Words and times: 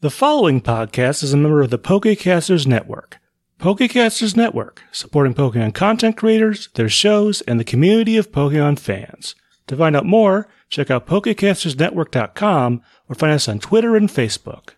The 0.00 0.10
following 0.10 0.60
podcast 0.60 1.24
is 1.24 1.32
a 1.32 1.36
member 1.36 1.60
of 1.60 1.70
the 1.70 1.78
Pokecasters 1.78 2.68
Network. 2.68 3.18
Pokecasters 3.58 4.36
Network, 4.36 4.84
supporting 4.92 5.34
Pokemon 5.34 5.74
content 5.74 6.16
creators, 6.16 6.68
their 6.74 6.88
shows, 6.88 7.40
and 7.48 7.58
the 7.58 7.64
community 7.64 8.16
of 8.16 8.30
Pokemon 8.30 8.78
fans. 8.78 9.34
To 9.66 9.76
find 9.76 9.96
out 9.96 10.06
more, 10.06 10.46
check 10.68 10.88
out 10.88 11.08
PokecastersNetwork.com 11.08 12.82
or 13.08 13.14
find 13.16 13.32
us 13.32 13.48
on 13.48 13.58
Twitter 13.58 13.96
and 13.96 14.08
Facebook. 14.08 14.74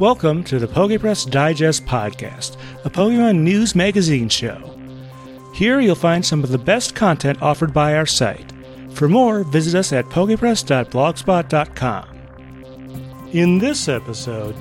Welcome 0.00 0.42
to 0.46 0.58
the 0.58 0.66
Pokepress 0.66 1.30
Digest 1.30 1.86
Podcast, 1.86 2.56
a 2.84 2.90
Pokemon 2.90 3.42
news 3.42 3.76
magazine 3.76 4.28
show. 4.28 4.76
Here 5.54 5.78
you'll 5.78 5.94
find 5.94 6.26
some 6.26 6.42
of 6.42 6.50
the 6.50 6.58
best 6.58 6.96
content 6.96 7.40
offered 7.40 7.72
by 7.72 7.94
our 7.94 8.06
site. 8.06 8.52
For 8.90 9.08
more, 9.08 9.44
visit 9.44 9.78
us 9.78 9.92
at 9.92 10.06
pokepress.blogspot.com. 10.06 12.11
In 13.32 13.56
this 13.56 13.88
episode, 13.88 14.54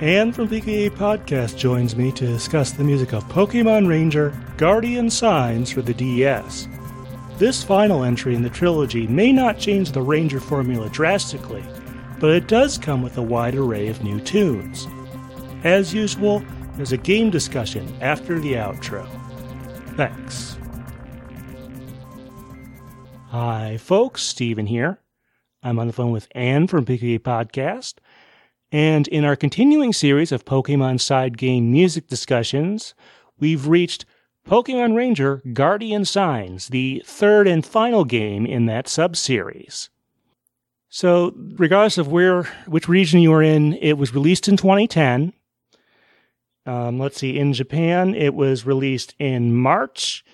Anne 0.00 0.30
from 0.32 0.46
Pikapi 0.46 0.90
Podcast 0.90 1.58
joins 1.58 1.96
me 1.96 2.12
to 2.12 2.24
discuss 2.24 2.70
the 2.70 2.84
music 2.84 3.12
of 3.12 3.24
Pokemon 3.24 3.88
Ranger 3.88 4.32
Guardian 4.56 5.10
Signs 5.10 5.72
for 5.72 5.82
the 5.82 5.92
DS. 5.92 6.68
This 7.38 7.64
final 7.64 8.04
entry 8.04 8.36
in 8.36 8.42
the 8.42 8.48
trilogy 8.48 9.08
may 9.08 9.32
not 9.32 9.58
change 9.58 9.90
the 9.90 10.02
Ranger 10.02 10.38
formula 10.38 10.88
drastically, 10.90 11.64
but 12.20 12.30
it 12.30 12.46
does 12.46 12.78
come 12.78 13.02
with 13.02 13.18
a 13.18 13.22
wide 13.22 13.56
array 13.56 13.88
of 13.88 14.04
new 14.04 14.20
tunes. 14.20 14.86
As 15.64 15.92
usual, 15.92 16.44
there's 16.76 16.92
a 16.92 16.98
game 16.98 17.28
discussion 17.28 17.92
after 18.00 18.38
the 18.38 18.52
outro. 18.52 19.04
Thanks. 19.96 20.56
Hi, 23.30 23.78
folks. 23.78 24.22
Steven 24.22 24.66
here. 24.66 25.00
I'm 25.64 25.78
on 25.78 25.86
the 25.86 25.92
phone 25.92 26.10
with 26.10 26.28
Anne 26.36 26.66
from 26.66 26.84
Pikapi 26.84 27.20
Podcast. 27.20 27.94
And 28.72 29.06
in 29.08 29.26
our 29.26 29.36
continuing 29.36 29.92
series 29.92 30.32
of 30.32 30.46
Pokemon 30.46 30.98
side 30.98 31.36
game 31.36 31.70
music 31.70 32.08
discussions, 32.08 32.94
we've 33.38 33.68
reached 33.68 34.06
Pokemon 34.48 34.96
Ranger 34.96 35.42
Guardian 35.52 36.06
Signs, 36.06 36.68
the 36.68 37.02
third 37.04 37.46
and 37.46 37.64
final 37.64 38.06
game 38.06 38.46
in 38.46 38.64
that 38.66 38.86
subseries. 38.86 39.90
So, 40.88 41.34
regardless 41.36 41.98
of 41.98 42.08
where, 42.08 42.44
which 42.66 42.88
region 42.88 43.20
you 43.20 43.32
are 43.34 43.42
in, 43.42 43.74
it 43.74 43.98
was 43.98 44.14
released 44.14 44.48
in 44.48 44.56
2010. 44.56 45.34
Um, 46.64 46.98
let's 46.98 47.18
see, 47.18 47.38
in 47.38 47.52
Japan, 47.52 48.14
it 48.14 48.34
was 48.34 48.64
released 48.64 49.14
in 49.18 49.54
March. 49.54 50.24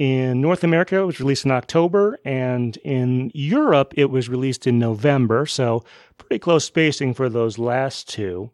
In 0.00 0.40
North 0.40 0.64
America, 0.64 0.96
it 0.96 1.04
was 1.04 1.20
released 1.20 1.44
in 1.44 1.50
October, 1.50 2.18
and 2.24 2.74
in 2.78 3.30
Europe, 3.34 3.92
it 3.98 4.06
was 4.06 4.30
released 4.30 4.66
in 4.66 4.78
November, 4.78 5.44
so 5.44 5.84
pretty 6.16 6.38
close 6.38 6.64
spacing 6.64 7.12
for 7.12 7.28
those 7.28 7.58
last 7.58 8.08
two. 8.08 8.50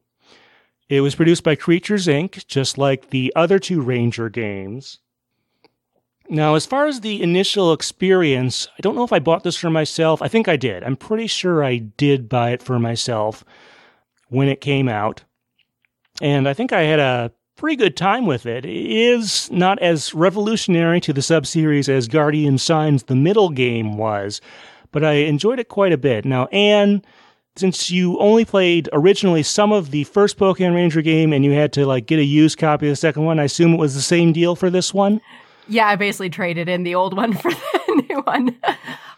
It 0.89 1.03
was 1.03 1.15
produced 1.15 1.45
by 1.45 1.55
Creatures 1.55 2.09
Inc., 2.09 2.45
just 2.49 2.79
like 2.79 3.11
the 3.11 3.33
other 3.37 3.61
two 3.61 3.81
Ranger 3.81 4.29
games. 4.29 4.99
Now, 6.29 6.57
as 6.57 6.67
far 6.67 6.89
as 6.89 7.03
the 7.03 7.23
initial 7.23 7.73
experience, 7.73 8.67
I 8.77 8.81
don't 8.81 8.97
know 8.97 9.05
if 9.05 9.13
I 9.13 9.21
bought 9.21 9.45
this 9.45 9.57
for 9.57 9.71
myself. 9.71 10.21
I 10.21 10.27
think 10.27 10.49
I 10.49 10.57
did. 10.57 10.83
I'm 10.83 10.97
pretty 10.97 11.29
sure 11.29 11.63
I 11.63 11.77
did 11.77 12.29
buy 12.29 12.51
it 12.51 12.63
for 12.63 12.81
myself 12.81 13.45
when 14.31 14.49
it 14.49 14.61
came 14.61 14.89
out. 14.89 15.23
And 16.21 16.49
I 16.49 16.55
think 16.55 16.73
I 16.73 16.83
had 16.83 16.99
a 16.99 17.31
pretty 17.57 17.77
good 17.77 17.97
time 17.97 18.27
with 18.27 18.47
it. 18.47 18.65
It 18.65 18.87
is 18.87 19.51
not 19.51 19.79
as 19.81 20.15
revolutionary 20.15 21.01
to 21.01 21.13
the 21.13 21.21
subseries 21.23 21.89
as 21.89 22.07
Guardian 22.07 22.59
Signs, 22.59 23.05
the 23.05 23.17
middle 23.17 23.51
game, 23.51 23.97
was, 23.97 24.41
but 24.93 25.03
I 25.03 25.13
enjoyed 25.13 25.59
it 25.59 25.69
quite 25.69 25.93
a 25.93 25.99
bit. 25.99 26.25
Now, 26.25 26.47
Anne, 26.47 27.03
since 27.57 27.91
you 27.91 28.19
only 28.19 28.45
played 28.45 28.89
originally 28.93 29.43
some 29.43 29.73
of 29.73 29.91
the 29.91 30.05
first 30.05 30.39
Pokemon 30.39 30.75
Ranger 30.75 31.01
game 31.01 31.33
and 31.33 31.45
you 31.45 31.53
had 31.53 31.73
to 31.75 31.87
like 31.87 32.07
get 32.07 32.19
a 32.19 32.25
used 32.25 32.59
copy 32.59 32.87
of 32.87 32.93
the 32.93 32.97
second 32.97 33.25
one, 33.25 33.41
I 33.41 33.45
assume 33.45 33.73
it 33.73 33.79
was 33.79 33.95
the 33.95 34.03
same 34.03 34.33
deal 34.33 34.55
for 34.55 34.69
this 34.69 34.93
one? 34.93 35.21
Yeah, 35.67 35.89
I 35.89 35.97
basically 35.97 36.31
traded 36.31 36.69
in 36.69 36.83
the 36.83 36.95
old 36.95 37.17
one 37.17 37.33
for 37.37 37.51
the 37.51 38.05
new 38.09 38.21
one. 38.21 38.57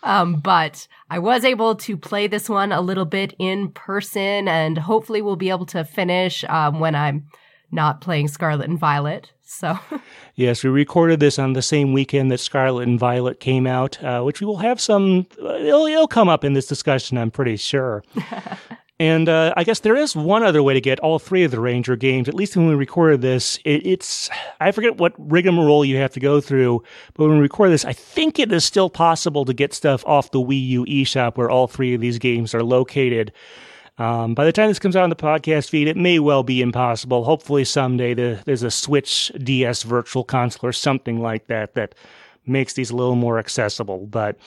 Um, 0.04 0.36
but 0.36 0.86
I 1.10 1.18
was 1.18 1.44
able 1.44 1.74
to 1.74 1.96
play 1.96 2.28
this 2.28 2.48
one 2.48 2.70
a 2.70 2.80
little 2.80 3.04
bit 3.04 3.34
in 3.38 3.72
person 3.72 4.46
and 4.46 4.78
hopefully 4.78 5.20
we'll 5.20 5.36
be 5.36 5.50
able 5.50 5.66
to 5.66 5.84
finish 5.84 6.44
um, 6.44 6.78
when 6.78 6.94
I'm 6.94 7.26
not 7.70 8.00
playing 8.00 8.28
Scarlet 8.28 8.68
and 8.68 8.78
Violet. 8.78 9.32
So, 9.42 9.78
yes, 10.34 10.62
we 10.62 10.70
recorded 10.70 11.20
this 11.20 11.38
on 11.38 11.54
the 11.54 11.62
same 11.62 11.92
weekend 11.92 12.30
that 12.30 12.38
Scarlet 12.38 12.86
and 12.86 12.98
Violet 12.98 13.40
came 13.40 13.66
out, 13.66 14.02
uh, 14.02 14.22
which 14.22 14.40
we 14.40 14.46
will 14.46 14.58
have 14.58 14.80
some. 14.80 15.26
Uh, 15.42 15.54
it'll, 15.54 15.86
it'll 15.86 16.08
come 16.08 16.28
up 16.28 16.44
in 16.44 16.52
this 16.52 16.66
discussion, 16.66 17.16
I'm 17.16 17.30
pretty 17.30 17.56
sure. 17.56 18.04
and 19.00 19.28
uh, 19.28 19.54
I 19.56 19.64
guess 19.64 19.80
there 19.80 19.96
is 19.96 20.14
one 20.14 20.42
other 20.42 20.62
way 20.62 20.74
to 20.74 20.80
get 20.80 21.00
all 21.00 21.18
three 21.18 21.44
of 21.44 21.50
the 21.50 21.60
Ranger 21.60 21.96
games. 21.96 22.28
At 22.28 22.34
least 22.34 22.56
when 22.56 22.68
we 22.68 22.74
recorded 22.74 23.22
this, 23.22 23.58
it, 23.64 23.86
it's 23.86 24.28
I 24.60 24.70
forget 24.70 24.98
what 24.98 25.14
rigmarole 25.16 25.84
you 25.84 25.96
have 25.96 26.12
to 26.12 26.20
go 26.20 26.40
through, 26.40 26.82
but 27.14 27.28
when 27.28 27.36
we 27.36 27.42
record 27.42 27.70
this, 27.70 27.84
I 27.84 27.94
think 27.94 28.38
it 28.38 28.52
is 28.52 28.64
still 28.64 28.90
possible 28.90 29.44
to 29.46 29.54
get 29.54 29.72
stuff 29.72 30.04
off 30.06 30.30
the 30.30 30.40
Wii 30.40 30.68
U 30.68 30.84
eShop 30.84 31.36
where 31.36 31.50
all 31.50 31.66
three 31.66 31.94
of 31.94 32.00
these 32.00 32.18
games 32.18 32.54
are 32.54 32.62
located. 32.62 33.32
Um, 33.98 34.34
by 34.34 34.44
the 34.44 34.52
time 34.52 34.68
this 34.68 34.78
comes 34.78 34.94
out 34.94 35.02
on 35.02 35.10
the 35.10 35.16
podcast 35.16 35.70
feed, 35.70 35.88
it 35.88 35.96
may 35.96 36.20
well 36.20 36.44
be 36.44 36.62
impossible. 36.62 37.24
Hopefully, 37.24 37.64
someday 37.64 38.14
the, 38.14 38.40
there's 38.44 38.62
a 38.62 38.70
Switch 38.70 39.32
DS 39.42 39.82
Virtual 39.82 40.22
Console 40.22 40.68
or 40.68 40.72
something 40.72 41.20
like 41.20 41.48
that 41.48 41.74
that 41.74 41.94
makes 42.46 42.74
these 42.74 42.90
a 42.90 42.96
little 42.96 43.16
more 43.16 43.38
accessible. 43.38 44.06
But 44.06 44.38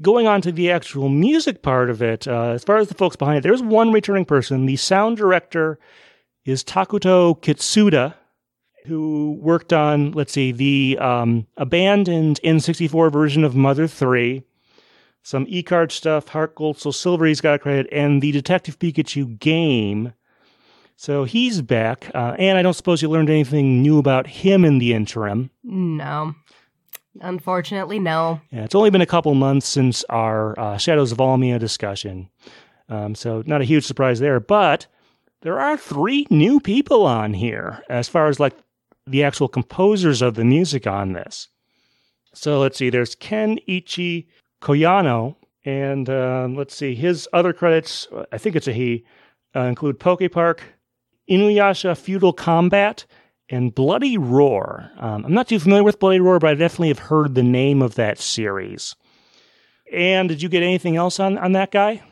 going 0.00 0.28
on 0.28 0.40
to 0.42 0.52
the 0.52 0.70
actual 0.70 1.08
music 1.08 1.62
part 1.62 1.90
of 1.90 2.00
it, 2.00 2.28
uh, 2.28 2.50
as 2.50 2.62
far 2.62 2.76
as 2.76 2.88
the 2.88 2.94
folks 2.94 3.16
behind 3.16 3.38
it, 3.38 3.42
there's 3.42 3.62
one 3.62 3.92
returning 3.92 4.24
person. 4.24 4.66
The 4.66 4.76
sound 4.76 5.16
director 5.16 5.78
is 6.44 6.62
Takuto 6.62 7.40
Kitsuda, 7.40 8.14
who 8.86 9.36
worked 9.40 9.72
on, 9.72 10.12
let's 10.12 10.32
see, 10.32 10.52
the 10.52 10.96
um, 11.00 11.46
abandoned 11.56 12.40
N64 12.44 13.12
version 13.12 13.42
of 13.44 13.56
Mother 13.56 13.86
3 13.86 14.44
some 15.22 15.46
e-card 15.48 15.92
stuff, 15.92 16.28
Heart 16.28 16.54
Gold, 16.54 16.78
Soul 16.78 16.92
Silver 16.92 17.26
he's 17.26 17.40
got 17.40 17.60
credit, 17.60 17.86
and 17.92 18.22
the 18.22 18.32
Detective 18.32 18.78
Pikachu 18.78 19.38
game. 19.38 20.12
So 20.96 21.24
he's 21.24 21.62
back. 21.62 22.10
Uh, 22.14 22.36
and 22.38 22.58
I 22.58 22.62
don't 22.62 22.74
suppose 22.74 23.00
you 23.00 23.08
learned 23.08 23.30
anything 23.30 23.82
new 23.82 23.98
about 23.98 24.26
him 24.26 24.64
in 24.64 24.78
the 24.78 24.92
interim. 24.92 25.50
No. 25.62 26.34
Unfortunately, 27.20 27.98
no. 27.98 28.40
Yeah, 28.50 28.64
it's 28.64 28.74
only 28.74 28.90
been 28.90 29.00
a 29.00 29.06
couple 29.06 29.34
months 29.34 29.66
since 29.66 30.04
our 30.10 30.58
uh, 30.58 30.76
Shadows 30.76 31.12
of 31.12 31.18
Almia 31.18 31.58
discussion. 31.58 32.28
Um, 32.88 33.14
so 33.14 33.42
not 33.46 33.60
a 33.60 33.64
huge 33.64 33.86
surprise 33.86 34.20
there. 34.20 34.40
But 34.40 34.86
there 35.42 35.58
are 35.60 35.76
three 35.76 36.26
new 36.30 36.60
people 36.60 37.06
on 37.06 37.32
here 37.32 37.82
as 37.88 38.08
far 38.08 38.28
as 38.28 38.38
like 38.38 38.56
the 39.06 39.24
actual 39.24 39.48
composers 39.48 40.22
of 40.22 40.34
the 40.34 40.44
music 40.44 40.86
on 40.86 41.12
this. 41.12 41.48
So 42.32 42.60
let's 42.60 42.78
see, 42.78 42.90
there's 42.90 43.14
Ken 43.14 43.58
Ichi 43.66 44.28
Koyano. 44.60 45.36
And 45.64 46.08
uh, 46.08 46.48
let's 46.50 46.74
see, 46.74 46.94
his 46.94 47.28
other 47.32 47.52
credits, 47.52 48.08
I 48.32 48.38
think 48.38 48.56
it's 48.56 48.68
a 48.68 48.72
he, 48.72 49.04
uh, 49.54 49.60
include 49.60 50.00
Poke 50.00 50.30
Park, 50.32 50.62
Inuyasha 51.30 51.96
Feudal 51.96 52.32
Combat, 52.32 53.04
and 53.50 53.74
Bloody 53.74 54.16
Roar. 54.16 54.90
Um, 54.96 55.24
I'm 55.26 55.34
not 55.34 55.48
too 55.48 55.58
familiar 55.58 55.84
with 55.84 55.98
Bloody 55.98 56.20
Roar, 56.20 56.38
but 56.38 56.50
I 56.50 56.54
definitely 56.54 56.88
have 56.88 56.98
heard 56.98 57.34
the 57.34 57.42
name 57.42 57.82
of 57.82 57.96
that 57.96 58.18
series. 58.18 58.94
And 59.92 60.28
did 60.28 60.40
you 60.40 60.48
get 60.48 60.62
anything 60.62 60.96
else 60.96 61.20
on, 61.20 61.36
on 61.36 61.52
that 61.52 61.70
guy? 61.70 62.02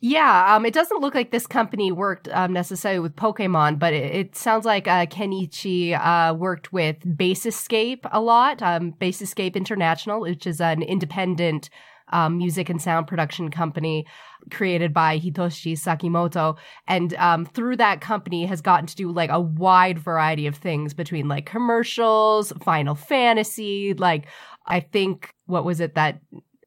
Yeah, 0.00 0.54
um, 0.54 0.66
it 0.66 0.74
doesn't 0.74 1.00
look 1.00 1.14
like 1.14 1.30
this 1.30 1.46
company 1.46 1.90
worked 1.90 2.28
um, 2.28 2.52
necessarily 2.52 3.00
with 3.00 3.16
Pokemon, 3.16 3.78
but 3.78 3.94
it, 3.94 4.14
it 4.14 4.36
sounds 4.36 4.66
like 4.66 4.86
uh, 4.86 5.06
Kenichi 5.06 5.98
uh, 5.98 6.34
worked 6.34 6.72
with 6.72 6.98
Basiscape 7.00 8.00
a 8.12 8.20
lot. 8.20 8.60
Um, 8.62 8.92
Basiscape 8.92 9.54
International, 9.54 10.20
which 10.20 10.46
is 10.46 10.60
an 10.60 10.82
independent 10.82 11.70
um, 12.12 12.36
music 12.36 12.68
and 12.68 12.80
sound 12.80 13.06
production 13.06 13.50
company 13.50 14.06
created 14.50 14.92
by 14.92 15.18
Hitoshi 15.18 15.72
Sakimoto, 15.72 16.56
and 16.86 17.14
um, 17.14 17.46
through 17.46 17.76
that 17.78 18.00
company 18.00 18.44
has 18.46 18.60
gotten 18.60 18.86
to 18.86 18.94
do 18.94 19.10
like 19.10 19.30
a 19.30 19.40
wide 19.40 19.98
variety 19.98 20.46
of 20.46 20.54
things 20.56 20.94
between 20.94 21.26
like 21.26 21.46
commercials, 21.46 22.52
Final 22.62 22.94
Fantasy, 22.94 23.94
like 23.94 24.26
I 24.66 24.80
think 24.80 25.30
what 25.46 25.64
was 25.64 25.80
it 25.80 25.94
that 25.94 26.20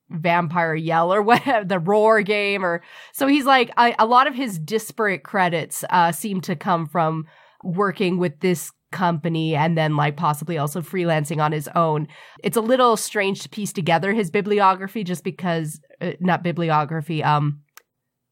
vampire 0.10 0.76
yell 0.76 1.14
or 1.14 1.22
whatever 1.24 1.66
the 1.66 1.80
roar 1.80 2.22
game 2.22 2.66
or 2.66 2.82
so 3.14 3.28
he's 3.28 3.46
like 3.46 3.72
I, 3.78 3.96
a 4.00 4.06
lot 4.06 4.28
of 4.28 4.36
his 4.36 4.58
disparate 4.58 5.24
credits 5.24 5.84
uh 5.90 6.12
seem 6.12 6.42
to 6.42 6.56
come 6.56 6.88
from 6.88 7.26
working 7.64 8.18
with 8.18 8.40
this 8.40 8.72
company 8.92 9.56
and 9.56 9.78
then 9.78 9.96
like 9.96 10.18
possibly 10.18 10.58
also 10.58 10.82
freelancing 10.82 11.42
on 11.42 11.52
his 11.52 11.68
own. 11.76 12.08
It's 12.44 12.58
a 12.58 12.62
little 12.62 12.98
strange 12.98 13.42
to 13.42 13.50
piece 13.50 13.72
together 13.72 14.14
his 14.14 14.32
bibliography 14.32 15.04
just 15.04 15.24
because 15.24 15.80
uh, 16.02 16.12
not 16.20 16.44
bibliography 16.44 17.24
um 17.24 17.62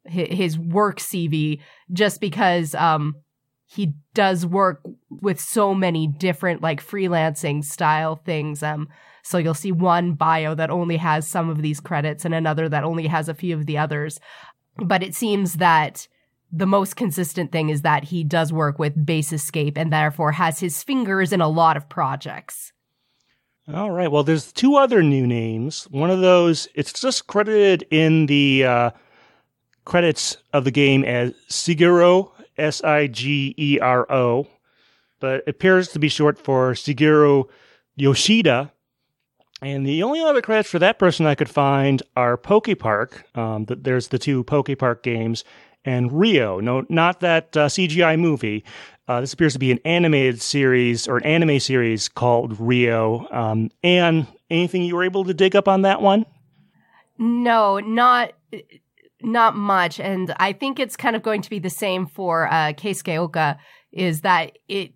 his, 0.05 0.27
his 0.29 0.59
work 0.59 0.99
cv 0.99 1.59
just 1.91 2.21
because 2.21 2.73
um 2.75 3.15
he 3.65 3.93
does 4.13 4.45
work 4.45 4.81
with 5.09 5.39
so 5.39 5.73
many 5.73 6.07
different 6.07 6.61
like 6.61 6.81
freelancing 6.81 7.63
style 7.63 8.15
things. 8.15 8.63
Um 8.63 8.87
so 9.27 9.37
you'll 9.37 9.53
see 9.53 9.73
one 9.73 10.13
bio 10.13 10.55
that 10.55 10.69
only 10.69 10.95
has 10.95 11.27
some 11.27 11.49
of 11.49 11.61
these 11.61 11.81
credits 11.81 12.23
and 12.23 12.33
another 12.33 12.69
that 12.69 12.85
only 12.85 13.07
has 13.07 13.27
a 13.27 13.33
few 13.33 13.53
of 13.53 13.65
the 13.65 13.77
others. 13.77 14.21
But 14.77 15.03
it 15.03 15.15
seems 15.15 15.55
that 15.55 16.07
the 16.49 16.65
most 16.65 16.95
consistent 16.95 17.51
thing 17.51 17.67
is 17.67 17.81
that 17.81 18.05
he 18.05 18.23
does 18.23 18.53
work 18.53 18.79
with 18.79 19.05
Basiscape 19.05 19.77
and 19.77 19.91
therefore 19.91 20.31
has 20.31 20.61
his 20.61 20.81
fingers 20.81 21.33
in 21.33 21.41
a 21.41 21.49
lot 21.49 21.75
of 21.75 21.89
projects. 21.89 22.71
All 23.73 23.91
right. 23.91 24.09
Well, 24.09 24.23
there's 24.23 24.53
two 24.53 24.77
other 24.77 25.03
new 25.03 25.27
names. 25.27 25.89
One 25.91 26.09
of 26.09 26.21
those, 26.21 26.69
it's 26.73 26.93
just 26.93 27.27
credited 27.27 27.85
in 27.91 28.27
the 28.27 28.63
uh, 28.63 28.91
credits 29.83 30.37
of 30.53 30.63
the 30.63 30.71
game 30.71 31.03
as 31.03 31.33
Sigero, 31.49 32.31
S 32.57 32.81
I 32.81 33.07
G 33.07 33.53
E 33.57 33.77
R 33.81 34.09
O, 34.09 34.47
but 35.19 35.45
appears 35.49 35.89
to 35.89 35.99
be 35.99 36.07
short 36.07 36.39
for 36.39 36.71
Sigero 36.71 37.49
Yoshida. 37.97 38.71
And 39.61 39.85
the 39.85 40.03
only 40.03 40.21
other 40.21 40.41
credits 40.41 40.69
for 40.69 40.79
that 40.79 40.99
person 40.99 41.25
I 41.25 41.35
could 41.35 41.49
find 41.49 42.03
are 42.15 42.37
Pokepark. 42.37 43.35
Um, 43.35 43.65
there's 43.67 44.09
the 44.09 44.19
two 44.19 44.43
Poke 44.43 44.77
Park 44.77 45.01
games, 45.01 45.43
and 45.83 46.11
Rio. 46.11 46.59
No, 46.59 46.85
not 46.89 47.21
that 47.21 47.55
uh, 47.57 47.67
CGI 47.67 48.19
movie. 48.19 48.63
Uh, 49.07 49.21
this 49.21 49.33
appears 49.33 49.53
to 49.53 49.59
be 49.59 49.71
an 49.71 49.79
animated 49.85 50.41
series 50.41 51.07
or 51.07 51.17
an 51.17 51.23
anime 51.23 51.59
series 51.59 52.09
called 52.09 52.59
Rio. 52.59 53.25
Um, 53.31 53.71
and 53.81 54.27
anything 54.49 54.83
you 54.83 54.95
were 54.95 55.05
able 55.05 55.23
to 55.23 55.33
dig 55.33 55.55
up 55.55 55.67
on 55.67 55.83
that 55.83 56.01
one? 56.01 56.25
No, 57.17 57.79
not 57.79 58.33
not 59.21 59.55
much. 59.55 59.99
And 59.99 60.33
I 60.37 60.53
think 60.53 60.79
it's 60.79 60.95
kind 60.95 61.15
of 61.15 61.23
going 61.23 61.41
to 61.41 61.49
be 61.49 61.57
the 61.57 61.69
same 61.69 62.05
for 62.05 62.47
uh, 62.47 62.73
Keisuke 62.73 63.17
Oka. 63.17 63.57
Is 63.91 64.21
that 64.21 64.57
it? 64.67 64.91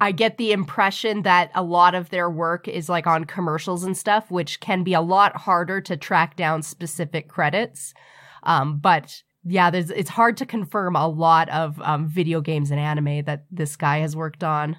I 0.00 0.12
get 0.12 0.38
the 0.38 0.52
impression 0.52 1.22
that 1.22 1.50
a 1.54 1.62
lot 1.62 1.94
of 1.94 2.10
their 2.10 2.30
work 2.30 2.68
is 2.68 2.88
like 2.88 3.06
on 3.06 3.24
commercials 3.24 3.82
and 3.82 3.96
stuff, 3.96 4.30
which 4.30 4.60
can 4.60 4.84
be 4.84 4.94
a 4.94 5.00
lot 5.00 5.36
harder 5.36 5.80
to 5.82 5.96
track 5.96 6.36
down 6.36 6.62
specific 6.62 7.28
credits. 7.28 7.94
Um, 8.44 8.78
but 8.78 9.22
yeah, 9.44 9.70
it's 9.72 10.10
hard 10.10 10.36
to 10.36 10.46
confirm 10.46 10.94
a 10.94 11.08
lot 11.08 11.48
of 11.48 11.80
um, 11.82 12.06
video 12.06 12.40
games 12.40 12.70
and 12.70 12.78
anime 12.78 13.24
that 13.24 13.44
this 13.50 13.76
guy 13.76 13.98
has 13.98 14.14
worked 14.14 14.44
on. 14.44 14.76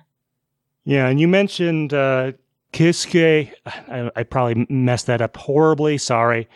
Yeah, 0.85 1.07
and 1.07 1.19
you 1.19 1.27
mentioned 1.27 1.93
uh, 1.93 2.33
Kisuke. 2.71 3.51
I, 3.65 4.11
I 4.15 4.23
probably 4.23 4.65
messed 4.69 5.07
that 5.07 5.21
up 5.21 5.35
horribly. 5.35 5.97
Sorry. 5.97 6.47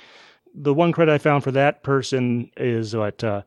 The 0.56 0.74
one 0.74 0.92
credit 0.92 1.12
I 1.12 1.18
found 1.18 1.44
for 1.44 1.52
that 1.52 1.84
person 1.84 2.50
is 2.56 2.96
what 2.96 3.24
uh, 3.24 3.42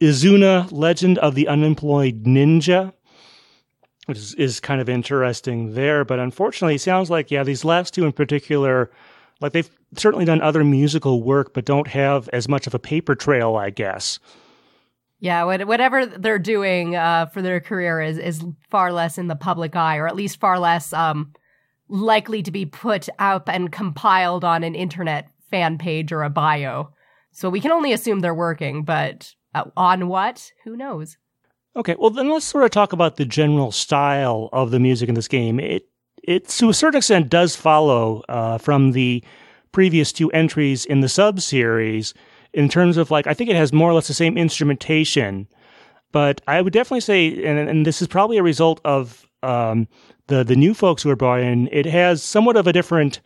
Izuna, 0.00 0.68
Legend 0.70 1.18
of 1.18 1.34
the 1.34 1.48
Unemployed 1.48 2.24
Ninja, 2.24 2.92
which 4.08 4.18
is, 4.18 4.34
is 4.34 4.60
kind 4.60 4.80
of 4.80 4.88
interesting 4.88 5.74
there. 5.74 6.04
But 6.04 6.18
unfortunately, 6.18 6.76
it 6.76 6.80
sounds 6.80 7.10
like 7.10 7.30
yeah, 7.30 7.44
these 7.44 7.64
last 7.64 7.94
two 7.94 8.04
in 8.04 8.12
particular 8.12 8.90
like 9.40 9.52
they've 9.52 9.70
certainly 9.96 10.24
done 10.24 10.42
other 10.42 10.64
musical 10.64 11.22
work, 11.22 11.54
but 11.54 11.64
don't 11.64 11.88
have 11.88 12.28
as 12.32 12.48
much 12.48 12.66
of 12.66 12.74
a 12.74 12.78
paper 12.78 13.14
trail, 13.14 13.56
I 13.56 13.70
guess. 13.70 14.18
Yeah, 15.20 15.44
whatever 15.44 16.06
they're 16.06 16.38
doing 16.38 16.94
uh, 16.94 17.26
for 17.26 17.42
their 17.42 17.60
career 17.60 18.00
is 18.00 18.18
is 18.18 18.44
far 18.70 18.92
less 18.92 19.18
in 19.18 19.26
the 19.26 19.34
public 19.34 19.74
eye, 19.74 19.96
or 19.96 20.06
at 20.06 20.14
least 20.14 20.38
far 20.38 20.60
less 20.60 20.92
um, 20.92 21.32
likely 21.88 22.42
to 22.44 22.52
be 22.52 22.66
put 22.66 23.08
up 23.18 23.48
and 23.48 23.72
compiled 23.72 24.44
on 24.44 24.62
an 24.62 24.76
internet 24.76 25.28
fan 25.50 25.76
page 25.76 26.12
or 26.12 26.22
a 26.22 26.30
bio. 26.30 26.90
So 27.32 27.50
we 27.50 27.60
can 27.60 27.72
only 27.72 27.92
assume 27.92 28.20
they're 28.20 28.34
working, 28.34 28.84
but 28.84 29.34
uh, 29.54 29.64
on 29.76 30.06
what? 30.06 30.52
Who 30.64 30.76
knows? 30.76 31.16
Okay, 31.78 31.94
well 31.96 32.10
then 32.10 32.28
let's 32.28 32.44
sort 32.44 32.64
of 32.64 32.72
talk 32.72 32.92
about 32.92 33.16
the 33.16 33.24
general 33.24 33.70
style 33.70 34.48
of 34.52 34.72
the 34.72 34.80
music 34.80 35.08
in 35.08 35.14
this 35.14 35.28
game. 35.28 35.60
It 35.60 35.88
it 36.24 36.48
to 36.48 36.68
a 36.68 36.74
certain 36.74 36.98
extent 36.98 37.28
does 37.28 37.54
follow 37.54 38.24
uh, 38.28 38.58
from 38.58 38.90
the 38.92 39.22
previous 39.70 40.12
two 40.12 40.28
entries 40.32 40.84
in 40.84 41.02
the 41.02 41.08
sub 41.08 41.40
series 41.40 42.14
in 42.52 42.68
terms 42.68 42.96
of 42.96 43.12
like 43.12 43.28
I 43.28 43.34
think 43.34 43.48
it 43.48 43.54
has 43.54 43.72
more 43.72 43.88
or 43.88 43.94
less 43.94 44.08
the 44.08 44.14
same 44.14 44.36
instrumentation, 44.36 45.46
but 46.10 46.40
I 46.48 46.62
would 46.62 46.72
definitely 46.72 47.02
say, 47.02 47.44
and, 47.44 47.68
and 47.68 47.86
this 47.86 48.02
is 48.02 48.08
probably 48.08 48.38
a 48.38 48.42
result 48.42 48.80
of 48.84 49.28
um, 49.44 49.86
the 50.26 50.42
the 50.42 50.56
new 50.56 50.74
folks 50.74 51.04
who 51.04 51.10
are 51.10 51.16
brought 51.16 51.40
in. 51.40 51.68
It 51.70 51.86
has 51.86 52.24
somewhat 52.24 52.56
of 52.56 52.66
a 52.66 52.72
different 52.72 53.20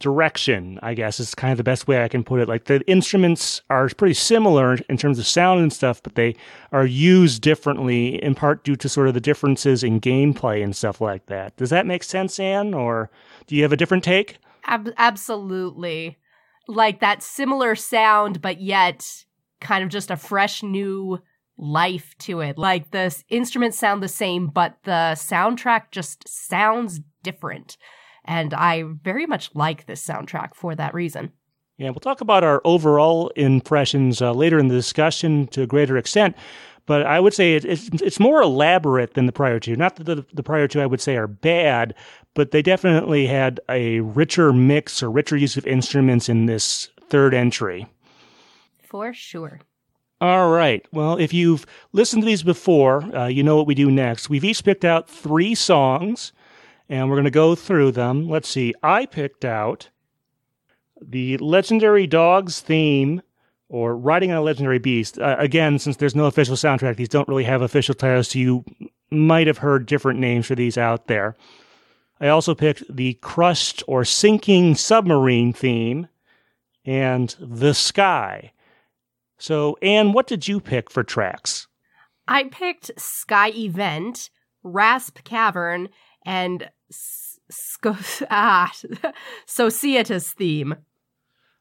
direction, 0.00 0.78
I 0.82 0.94
guess 0.94 1.20
is 1.20 1.34
kind 1.34 1.52
of 1.52 1.58
the 1.58 1.64
best 1.64 1.86
way 1.86 2.02
I 2.02 2.08
can 2.08 2.24
put 2.24 2.40
it. 2.40 2.48
Like 2.48 2.64
the 2.64 2.80
instruments 2.88 3.62
are 3.70 3.88
pretty 3.88 4.14
similar 4.14 4.78
in 4.88 4.96
terms 4.96 5.18
of 5.18 5.26
sound 5.26 5.60
and 5.60 5.72
stuff, 5.72 6.02
but 6.02 6.16
they 6.16 6.34
are 6.72 6.84
used 6.84 7.42
differently 7.42 8.22
in 8.22 8.34
part 8.34 8.64
due 8.64 8.76
to 8.76 8.88
sort 8.88 9.08
of 9.08 9.14
the 9.14 9.20
differences 9.20 9.84
in 9.84 10.00
gameplay 10.00 10.64
and 10.64 10.74
stuff 10.74 11.00
like 11.00 11.26
that. 11.26 11.56
Does 11.56 11.70
that 11.70 11.86
make 11.86 12.02
sense, 12.02 12.40
Anne? 12.40 12.74
Or 12.74 13.10
do 13.46 13.54
you 13.54 13.62
have 13.62 13.72
a 13.72 13.76
different 13.76 14.02
take? 14.02 14.38
Ab- 14.64 14.94
absolutely. 14.96 16.18
Like 16.66 17.00
that 17.00 17.22
similar 17.22 17.74
sound, 17.74 18.40
but 18.42 18.60
yet 18.60 19.24
kind 19.60 19.84
of 19.84 19.90
just 19.90 20.10
a 20.10 20.16
fresh 20.16 20.62
new 20.62 21.20
life 21.56 22.14
to 22.18 22.40
it. 22.40 22.58
Like 22.58 22.90
the 22.90 23.14
instruments 23.28 23.78
sound 23.78 24.02
the 24.02 24.08
same, 24.08 24.46
but 24.46 24.78
the 24.84 25.14
soundtrack 25.14 25.90
just 25.90 26.26
sounds 26.26 27.00
different. 27.22 27.76
And 28.24 28.54
I 28.54 28.82
very 28.82 29.26
much 29.26 29.50
like 29.54 29.86
this 29.86 30.04
soundtrack 30.04 30.54
for 30.54 30.74
that 30.74 30.94
reason. 30.94 31.32
Yeah, 31.78 31.90
we'll 31.90 32.00
talk 32.00 32.20
about 32.20 32.44
our 32.44 32.60
overall 32.64 33.28
impressions 33.36 34.20
uh, 34.20 34.32
later 34.32 34.58
in 34.58 34.68
the 34.68 34.74
discussion 34.74 35.46
to 35.48 35.62
a 35.62 35.66
greater 35.66 35.96
extent. 35.96 36.36
But 36.84 37.06
I 37.06 37.20
would 37.20 37.32
say 37.32 37.54
it, 37.54 37.64
it's, 37.64 37.88
it's 38.02 38.20
more 38.20 38.42
elaborate 38.42 39.14
than 39.14 39.26
the 39.26 39.32
prior 39.32 39.58
two. 39.58 39.76
Not 39.76 39.96
that 39.96 40.04
the, 40.04 40.26
the 40.32 40.42
prior 40.42 40.68
two 40.68 40.80
I 40.80 40.86
would 40.86 41.00
say 41.00 41.16
are 41.16 41.26
bad, 41.26 41.94
but 42.34 42.50
they 42.50 42.62
definitely 42.62 43.26
had 43.26 43.60
a 43.68 44.00
richer 44.00 44.52
mix 44.52 45.02
or 45.02 45.10
richer 45.10 45.36
use 45.36 45.56
of 45.56 45.66
instruments 45.66 46.28
in 46.28 46.46
this 46.46 46.90
third 47.08 47.32
entry. 47.32 47.86
For 48.82 49.14
sure. 49.14 49.60
All 50.20 50.50
right. 50.50 50.86
Well, 50.92 51.16
if 51.16 51.32
you've 51.32 51.64
listened 51.92 52.22
to 52.22 52.26
these 52.26 52.42
before, 52.42 53.04
uh, 53.16 53.26
you 53.28 53.42
know 53.42 53.56
what 53.56 53.66
we 53.66 53.74
do 53.74 53.90
next. 53.90 54.28
We've 54.28 54.44
each 54.44 54.64
picked 54.64 54.84
out 54.84 55.08
three 55.08 55.54
songs 55.54 56.32
and 56.90 57.08
we're 57.08 57.14
going 57.14 57.24
to 57.24 57.30
go 57.30 57.54
through 57.54 57.92
them. 57.92 58.28
Let's 58.28 58.48
see. 58.48 58.74
I 58.82 59.06
picked 59.06 59.44
out 59.44 59.88
the 61.00 61.38
Legendary 61.38 62.06
Dogs 62.06 62.60
theme 62.60 63.22
or 63.68 63.96
Riding 63.96 64.32
on 64.32 64.38
a 64.38 64.42
Legendary 64.42 64.80
Beast. 64.80 65.18
Uh, 65.18 65.36
again, 65.38 65.78
since 65.78 65.96
there's 65.96 66.16
no 66.16 66.26
official 66.26 66.56
soundtrack, 66.56 66.96
these 66.96 67.08
don't 67.08 67.28
really 67.28 67.44
have 67.44 67.62
official 67.62 67.94
titles, 67.94 68.28
so 68.28 68.38
you 68.40 68.64
might 69.10 69.46
have 69.46 69.58
heard 69.58 69.86
different 69.86 70.18
names 70.18 70.46
for 70.46 70.56
these 70.56 70.76
out 70.76 71.06
there. 71.06 71.36
I 72.20 72.28
also 72.28 72.54
picked 72.54 72.94
the 72.94 73.14
Crushed 73.14 73.84
or 73.86 74.04
Sinking 74.04 74.74
Submarine 74.74 75.52
theme 75.52 76.08
and 76.84 77.34
The 77.40 77.72
Sky. 77.72 78.52
So, 79.38 79.78
Anne, 79.80 80.12
what 80.12 80.26
did 80.26 80.48
you 80.48 80.60
pick 80.60 80.90
for 80.90 81.04
tracks? 81.04 81.68
I 82.26 82.44
picked 82.44 82.90
Sky 83.00 83.50
Event, 83.50 84.28
Rasp 84.62 85.22
Cavern, 85.24 85.88
and 86.26 86.68
Sco- 86.90 87.96
ah, 88.30 88.72
Societas 89.46 90.34
theme. 90.34 90.76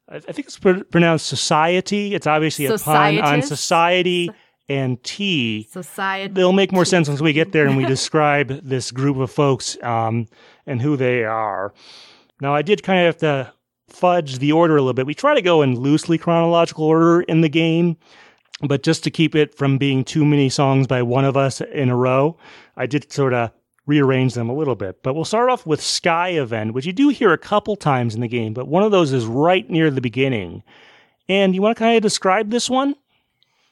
I 0.08 0.20
think 0.20 0.48
it's 0.48 0.58
pr- 0.58 0.84
pronounced 0.90 1.28
society. 1.28 2.16
It's 2.16 2.26
obviously 2.26 2.66
a 2.66 2.78
pun 2.78 3.20
on 3.20 3.42
society 3.44 4.32
and 4.68 5.02
tea. 5.04 5.68
Society. 5.70 6.34
They'll 6.34 6.54
make 6.54 6.72
more 6.72 6.86
sense 6.86 7.08
once 7.08 7.22
we 7.22 7.34
get 7.34 7.52
there 7.52 7.68
and 7.68 7.78
we 7.78 7.86
describe 7.98 8.48
this 8.64 8.92
group 8.92 9.18
of 9.18 9.32
folks 9.32 9.78
um, 9.84 10.28
and 10.66 10.82
who 10.82 10.98
they 10.98 11.24
are. 11.26 11.74
Now, 12.42 12.56
I 12.56 12.62
did 12.62 12.84
kind 12.84 13.00
of 13.00 13.06
have 13.06 13.18
to 13.18 13.54
fudge 13.90 14.40
the 14.40 14.52
order 14.52 14.78
a 14.78 14.82
little 14.82 14.94
bit. 14.94 15.06
We 15.06 15.16
try 15.16 15.36
to 15.36 15.42
go 15.42 15.62
in 15.62 15.80
loosely 15.80 16.18
chronological 16.18 16.86
order 16.86 17.22
in 17.22 17.42
the 17.42 17.50
game, 17.50 17.98
but 18.62 18.84
just 18.84 19.04
to 19.04 19.12
keep 19.12 19.36
it 19.36 19.56
from 19.56 19.78
being 19.78 20.04
too 20.04 20.26
many 20.26 20.50
songs 20.50 20.88
by 20.88 21.02
one 21.02 21.26
of 21.26 21.36
us 21.36 21.62
in 21.62 21.90
a 21.90 21.96
row, 21.96 22.38
I 22.78 22.86
did 22.86 23.12
sort 23.12 23.34
of 23.34 23.52
rearrange 23.90 24.36
them 24.36 24.50
a 24.50 24.56
little 24.56 24.76
bit. 24.76 25.02
But 25.02 25.16
we'll 25.16 25.26
start 25.26 25.50
off 25.50 25.66
with 25.66 25.82
Sky 25.82 26.30
Event, 26.30 26.74
which 26.74 26.86
you 26.86 26.94
do 26.94 27.10
hear 27.10 27.34
a 27.34 27.38
couple 27.38 27.76
times 27.76 28.14
in 28.14 28.22
the 28.22 28.28
game, 28.28 28.54
but 28.54 28.68
one 28.68 28.84
of 28.84 28.92
those 28.92 29.12
is 29.12 29.26
right 29.26 29.68
near 29.70 29.90
the 29.90 30.00
beginning. 30.00 30.64
And 31.28 31.56
you 31.56 31.62
want 31.62 31.76
to 31.76 31.80
kind 31.84 31.98
of 31.98 32.04
describe 32.04 32.52
this 32.52 32.70
one? 32.70 32.96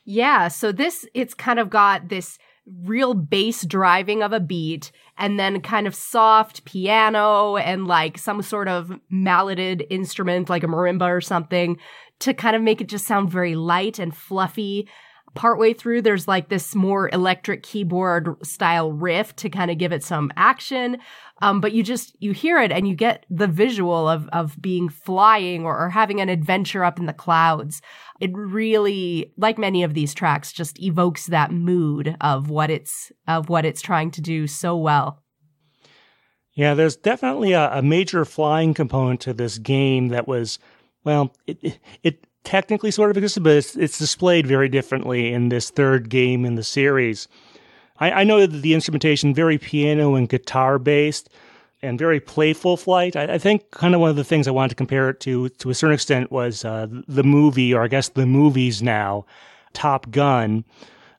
Yeah, 0.04 0.48
so 0.48 0.72
this 0.72 1.06
it's 1.14 1.34
kind 1.34 1.60
of 1.60 1.70
got 1.70 2.10
this 2.10 2.40
real 2.84 3.14
bass 3.14 3.66
driving 3.66 4.24
of 4.24 4.34
a 4.34 4.40
beat 4.40 4.92
and 5.18 5.40
then 5.40 5.62
kind 5.62 5.88
of 5.88 5.96
soft 5.96 6.66
piano 6.66 7.56
and 7.56 7.88
like 7.88 8.18
some 8.18 8.42
sort 8.42 8.68
of 8.68 8.92
malleted 9.10 9.86
instrument 9.90 10.50
like 10.50 10.64
a 10.64 10.68
marimba 10.68 11.08
or 11.08 11.22
something 11.22 11.78
to 12.20 12.34
kind 12.34 12.56
of 12.56 12.62
make 12.62 12.82
it 12.82 12.90
just 12.90 13.06
sound 13.06 13.30
very 13.30 13.56
light 13.56 14.00
and 14.00 14.16
fluffy 14.16 14.88
partway 15.36 15.74
through 15.74 16.02
there's 16.02 16.28
like 16.28 16.50
this 16.50 16.74
more 16.74 17.10
electric 17.14 17.64
keyboard 17.64 18.36
style 18.46 18.92
riff 18.92 19.36
to 19.36 19.50
kind 19.50 19.70
of 19.70 19.78
give 19.78 19.92
it 19.92 20.04
some 20.04 20.32
action. 20.36 20.98
Um, 21.42 21.62
but 21.62 21.74
you 21.74 21.84
just 21.84 22.16
you 22.20 22.32
hear 22.32 22.60
it 22.60 22.72
and 22.72 22.88
you 22.88 22.96
get 22.96 23.26
the 23.30 23.48
visual 23.48 24.08
of 24.08 24.28
of 24.30 24.60
being 24.60 24.90
flying 24.90 25.66
or, 25.66 25.78
or 25.78 25.90
having 25.90 26.20
an 26.22 26.30
adventure 26.30 26.84
up 26.84 27.00
in 27.00 27.06
the 27.06 27.14
clouds. 27.14 27.82
It 28.20 28.32
really 28.34 29.32
like 29.38 29.58
many 29.58 29.84
of 29.84 29.94
these 29.94 30.14
tracks 30.14 30.52
just 30.52 30.82
evokes 30.82 31.28
that 31.28 31.52
mood 31.52 32.16
of 32.22 32.50
what 32.50 32.72
it's 32.72 33.12
of 33.28 33.50
what 33.50 33.66
it's 33.66 33.82
trying 33.82 34.12
to 34.12 34.22
do 34.22 34.48
so 34.48 34.76
well. 34.76 35.22
Yeah 36.54 36.74
there's 36.74 36.96
definitely 36.96 37.54
a, 37.54 37.70
a 37.74 37.82
major 37.84 38.26
flying 38.26 38.74
component 38.74 39.22
to 39.22 39.34
this 39.34 39.60
game 39.60 40.08
that 40.08 40.28
was 40.28 40.58
well 41.04 41.36
it, 41.46 41.60
it, 41.62 41.80
it 42.02 42.28
technically 42.48 42.92
sort 42.92 43.12
of 43.12 43.18
existed, 43.18 43.44
but 43.44 43.58
it's, 43.58 43.76
it's 43.76 44.00
displayed 44.00 44.48
very 44.48 44.70
differently 44.70 45.34
in 45.34 45.50
this 45.50 45.70
third 45.70 46.08
game 46.08 46.46
in 46.46 46.56
the 46.56 46.64
series. 46.64 47.28
I, 48.00 48.12
I 48.12 48.24
know 48.24 48.40
that 48.40 48.62
the 48.62 48.74
instrumentation 48.74 49.34
very 49.34 49.58
piano 49.58 50.16
and 50.16 50.30
guitar 50.30 50.80
based 50.80 51.30
and 51.82 52.00
very 52.00 52.22
playful 52.22 52.78
flight. 52.78 53.18
I, 53.18 53.34
I, 53.34 53.38
think 53.38 53.70
kind 53.72 53.94
of 53.94 54.00
one 54.00 54.10
of 54.10 54.16
the 54.16 54.24
things 54.24 54.48
I 54.48 54.52
wanted 54.52 54.70
to 54.70 54.76
compare 54.76 55.10
it 55.10 55.20
to, 55.22 55.50
to 55.50 55.70
a 55.70 55.74
certain 55.74 55.94
extent, 55.94 56.32
was 56.32 56.64
uh, 56.64 56.88
the 56.90 57.24
movie, 57.24 57.74
or 57.74 57.84
I 57.84 57.90
guess 57.90 58.08
the 58.08 58.26
movies 58.26 58.82
now, 58.82 59.26
Top 59.74 60.10
Gun. 60.10 60.64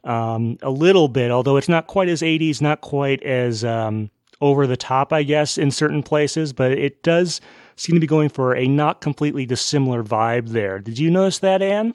Um, 0.05 0.57
a 0.63 0.71
little 0.71 1.09
bit, 1.09 1.31
although 1.31 1.59
it's 1.59 1.69
not 1.69 1.89
quite 1.89 2.09
as 2.09 2.23
80s, 2.23 2.63
not 2.63 2.81
quite 2.81 3.23
as 3.23 3.65
um, 3.65 4.11
over 4.41 4.67
the 4.67 4.79
top, 4.79 5.13
I 5.13 5.25
guess, 5.25 5.59
in 5.59 5.71
certain 5.71 6.03
places, 6.03 6.55
but 6.55 6.73
it 6.73 7.03
does 7.03 7.43
seem 7.79 7.95
to 7.95 8.01
be 8.01 8.07
going 8.07 8.29
for 8.29 8.55
a 8.57 8.67
not 8.67 9.01
completely 9.01 9.47
dissimilar 9.47 10.03
vibe 10.03 10.49
there. 10.49 10.79
Did 10.79 10.99
you 10.99 11.11
notice 11.11 11.39
that, 11.39 11.63
Anne? 11.63 11.95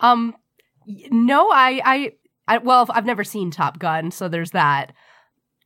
Um, 0.00 0.36
no, 1.10 1.50
I, 1.50 1.80
I, 1.84 2.12
I, 2.46 2.58
well, 2.58 2.86
I've 2.90 3.06
never 3.06 3.24
seen 3.24 3.50
Top 3.50 3.78
Gun, 3.78 4.10
so 4.10 4.28
there's 4.28 4.52
that. 4.52 4.92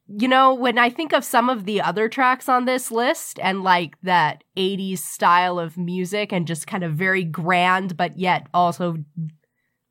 You 0.06 0.28
know, 0.28 0.54
when 0.54 0.78
I 0.78 0.90
think 0.90 1.12
of 1.12 1.25
some 1.25 1.49
of 1.49 1.64
the 1.64 1.80
other 1.80 2.08
tracks 2.08 2.49
on 2.49 2.64
this 2.64 2.90
list 2.90 3.38
and 3.40 3.62
like 3.62 3.94
that 4.02 4.44
80s 4.56 4.99
style 4.99 5.58
of 5.58 5.78
music 5.78 6.32
and 6.32 6.46
just 6.46 6.66
kind 6.66 6.84
of 6.84 6.94
very 6.94 7.25
grand, 7.25 7.96
but 7.96 8.18
yet 8.18 8.46
also 8.54 8.96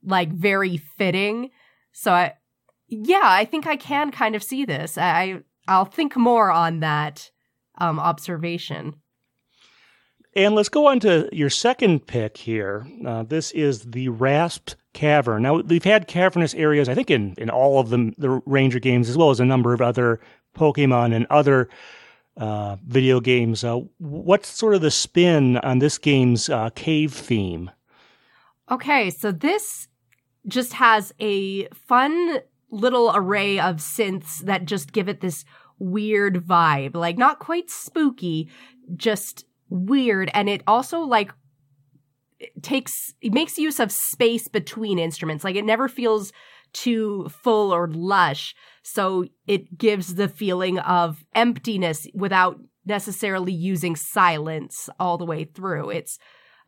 like 0.04 0.32
very 0.32 0.78
fitting. 0.78 1.50
So 1.92 2.12
I, 2.12 2.34
yeah, 2.88 3.22
I 3.24 3.46
think 3.46 3.68
I 3.68 3.78
can 3.78 4.12
kind 4.12 4.36
of 4.36 4.44
see 4.44 4.66
this. 4.66 4.98
I, 4.98 5.40
I'll 5.68 5.86
think 5.86 6.16
more 6.16 6.52
on 6.52 6.82
that 6.82 7.32
um, 7.78 8.00
observation. 8.00 9.01
And 10.34 10.56
let's 10.56 10.70
go 10.70 10.88
on 10.88 11.02
to 11.02 11.28
your 11.34 11.50
second 11.50 12.08
pick 12.08 12.38
here. 12.38 12.88
Uh, 13.06 13.24
this 13.24 13.52
is 13.52 13.82
the 13.82 14.08
Rasped 14.10 14.78
Cavern. 14.94 15.44
Now, 15.44 15.60
we've 15.60 15.84
had 15.84 16.08
cavernous 16.08 16.54
areas, 16.54 16.88
I 16.88 16.96
think, 16.96 17.12
in, 17.12 17.36
in 17.38 17.50
all 17.50 17.80
of 17.80 17.90
the, 17.90 18.14
the 18.18 18.42
Ranger 18.46 18.80
games, 18.80 19.10
as 19.10 19.18
well 19.18 19.30
as 19.30 19.42
a 19.42 19.46
number 19.46 19.74
of 19.74 19.82
other 19.82 20.22
Pokemon 20.56 21.14
and 21.14 21.28
other 21.30 21.68
uh, 22.38 22.78
video 22.88 23.20
games. 23.20 23.64
Uh, 23.64 23.82
what's 23.98 24.48
sort 24.48 24.74
of 24.74 24.82
the 24.82 24.92
spin 24.92 25.58
on 25.58 25.80
this 25.80 25.98
game's 25.98 26.50
uh, 26.50 26.70
cave 26.70 27.14
theme? 27.14 27.70
Okay, 28.70 29.10
so 29.10 29.34
this 29.34 29.90
just 30.48 30.74
has 30.74 31.14
a 31.20 31.68
fun 31.70 32.40
little 32.70 33.12
array 33.14 33.60
of 33.60 33.78
synths 33.78 34.40
that 34.40 34.66
just 34.66 34.94
give 34.94 35.10
it 35.10 35.20
this 35.20 35.44
weird 35.78 36.48
vibe. 36.48 36.96
Like, 36.96 37.18
not 37.18 37.40
quite 37.40 37.70
spooky, 37.70 38.50
just 38.96 39.46
weird 39.72 40.30
and 40.34 40.50
it 40.50 40.62
also 40.68 41.00
like 41.00 41.32
takes 42.62 43.14
it 43.22 43.34
makes 43.34 43.58
use 43.58 43.80
of 43.80 43.92
space 43.92 44.48
between 44.48 45.00
instruments. 45.00 45.44
Like 45.44 45.56
it 45.56 45.66
never 45.66 45.88
feels 45.88 46.32
too 46.74 47.28
full 47.30 47.74
or 47.74 47.88
lush 47.88 48.54
so 48.84 49.26
it 49.48 49.78
gives 49.78 50.16
the 50.16 50.28
feeling 50.28 50.80
of 50.80 51.24
emptiness 51.36 52.08
without 52.14 52.60
necessarily 52.86 53.52
using 53.52 53.96
silence 53.96 54.90
all 55.00 55.18
the 55.18 55.26
way 55.26 55.44
through. 55.44 55.90
It's 55.90 56.18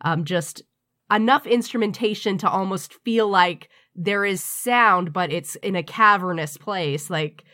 um, 0.02 0.24
just 0.24 0.62
enough 1.10 1.46
instrumentation 1.46 2.38
to 2.38 2.48
almost 2.48 2.94
feel 3.04 3.28
like 3.28 3.68
there 3.94 4.24
is 4.24 4.42
sound 4.42 5.12
but 5.12 5.32
it's 5.32 5.56
in 5.56 5.76
a 5.76 5.82
cavernous 5.82 6.56
place. 6.56 7.10
Like 7.10 7.44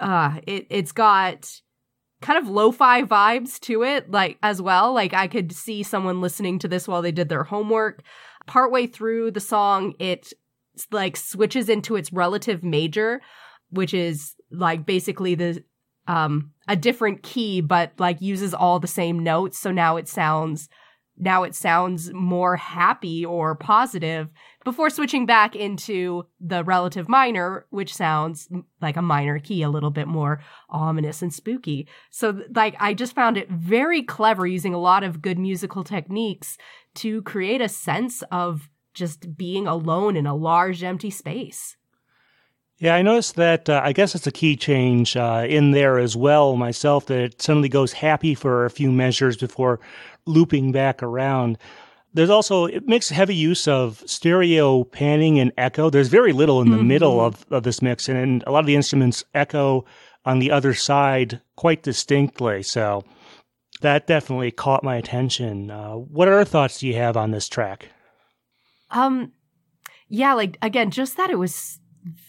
uh 0.00 0.40
it 0.46 0.66
it's 0.70 0.92
got 0.92 1.60
kind 2.24 2.38
of 2.38 2.48
lo-fi 2.48 3.02
vibes 3.02 3.60
to 3.60 3.82
it 3.82 4.10
like 4.10 4.38
as 4.42 4.60
well. 4.62 4.94
Like 4.94 5.12
i 5.12 5.28
could 5.28 5.52
see 5.52 5.82
someone 5.82 6.22
listening 6.22 6.58
to 6.60 6.68
this 6.68 6.88
while 6.88 7.02
they 7.02 7.12
did 7.12 7.28
their 7.28 7.44
homework. 7.44 8.02
Partway 8.46 8.86
through 8.86 9.30
the 9.30 9.40
song 9.40 9.92
it 9.98 10.32
like 10.90 11.16
switches 11.18 11.68
into 11.68 11.96
its 11.96 12.12
relative 12.12 12.64
major 12.64 13.20
which 13.70 13.92
is 13.92 14.34
like 14.50 14.86
basically 14.86 15.34
the 15.34 15.62
um 16.06 16.50
a 16.66 16.74
different 16.74 17.22
key 17.22 17.60
but 17.60 17.92
like 17.98 18.22
uses 18.22 18.54
all 18.54 18.80
the 18.80 18.86
same 18.88 19.22
notes. 19.22 19.58
So 19.58 19.70
now 19.70 19.98
it 19.98 20.08
sounds 20.08 20.70
now 21.16 21.44
it 21.44 21.54
sounds 21.54 22.12
more 22.12 22.56
happy 22.56 23.24
or 23.24 23.54
positive 23.54 24.30
before 24.64 24.90
switching 24.90 25.26
back 25.26 25.54
into 25.54 26.26
the 26.40 26.64
relative 26.64 27.08
minor, 27.08 27.66
which 27.70 27.94
sounds 27.94 28.48
like 28.80 28.96
a 28.96 29.02
minor 29.02 29.38
key, 29.38 29.62
a 29.62 29.68
little 29.68 29.90
bit 29.90 30.08
more 30.08 30.42
ominous 30.68 31.22
and 31.22 31.32
spooky. 31.32 31.86
So, 32.10 32.42
like, 32.54 32.74
I 32.80 32.94
just 32.94 33.14
found 33.14 33.36
it 33.36 33.50
very 33.50 34.02
clever 34.02 34.46
using 34.46 34.74
a 34.74 34.80
lot 34.80 35.04
of 35.04 35.22
good 35.22 35.38
musical 35.38 35.84
techniques 35.84 36.58
to 36.96 37.22
create 37.22 37.60
a 37.60 37.68
sense 37.68 38.22
of 38.32 38.68
just 38.92 39.36
being 39.36 39.66
alone 39.66 40.16
in 40.16 40.26
a 40.26 40.34
large 40.34 40.82
empty 40.82 41.10
space. 41.10 41.76
Yeah, 42.78 42.96
I 42.96 43.02
noticed 43.02 43.36
that. 43.36 43.68
Uh, 43.68 43.80
I 43.84 43.92
guess 43.92 44.14
it's 44.14 44.26
a 44.26 44.32
key 44.32 44.56
change 44.56 45.16
uh, 45.16 45.46
in 45.48 45.70
there 45.70 45.98
as 45.98 46.16
well 46.16 46.56
myself 46.56 47.06
that 47.06 47.18
it 47.18 47.40
suddenly 47.40 47.68
goes 47.68 47.92
happy 47.92 48.34
for 48.34 48.64
a 48.64 48.70
few 48.70 48.90
measures 48.90 49.36
before 49.36 49.78
looping 50.26 50.72
back 50.72 51.02
around. 51.02 51.58
There's 52.12 52.30
also, 52.30 52.66
it 52.66 52.86
makes 52.86 53.08
heavy 53.08 53.34
use 53.34 53.66
of 53.66 54.02
stereo 54.06 54.84
panning 54.84 55.38
and 55.40 55.52
echo. 55.58 55.90
There's 55.90 56.08
very 56.08 56.32
little 56.32 56.62
in 56.62 56.70
the 56.70 56.76
mm-hmm. 56.76 56.88
middle 56.88 57.20
of, 57.20 57.44
of 57.50 57.64
this 57.64 57.82
mix, 57.82 58.08
and, 58.08 58.16
and 58.16 58.44
a 58.46 58.52
lot 58.52 58.60
of 58.60 58.66
the 58.66 58.76
instruments 58.76 59.24
echo 59.34 59.84
on 60.24 60.38
the 60.38 60.50
other 60.50 60.74
side 60.74 61.40
quite 61.56 61.82
distinctly. 61.82 62.62
So 62.62 63.04
that 63.80 64.06
definitely 64.06 64.50
caught 64.52 64.84
my 64.84 64.96
attention. 64.96 65.70
Uh, 65.70 65.94
what 65.94 66.28
other 66.28 66.44
thoughts 66.44 66.78
do 66.78 66.86
you 66.86 66.94
have 66.94 67.16
on 67.16 67.32
this 67.32 67.48
track? 67.48 67.88
Um, 68.90 69.32
yeah, 70.08 70.34
like 70.34 70.56
again, 70.62 70.90
just 70.90 71.16
that 71.16 71.30
it 71.30 71.38
was 71.38 71.80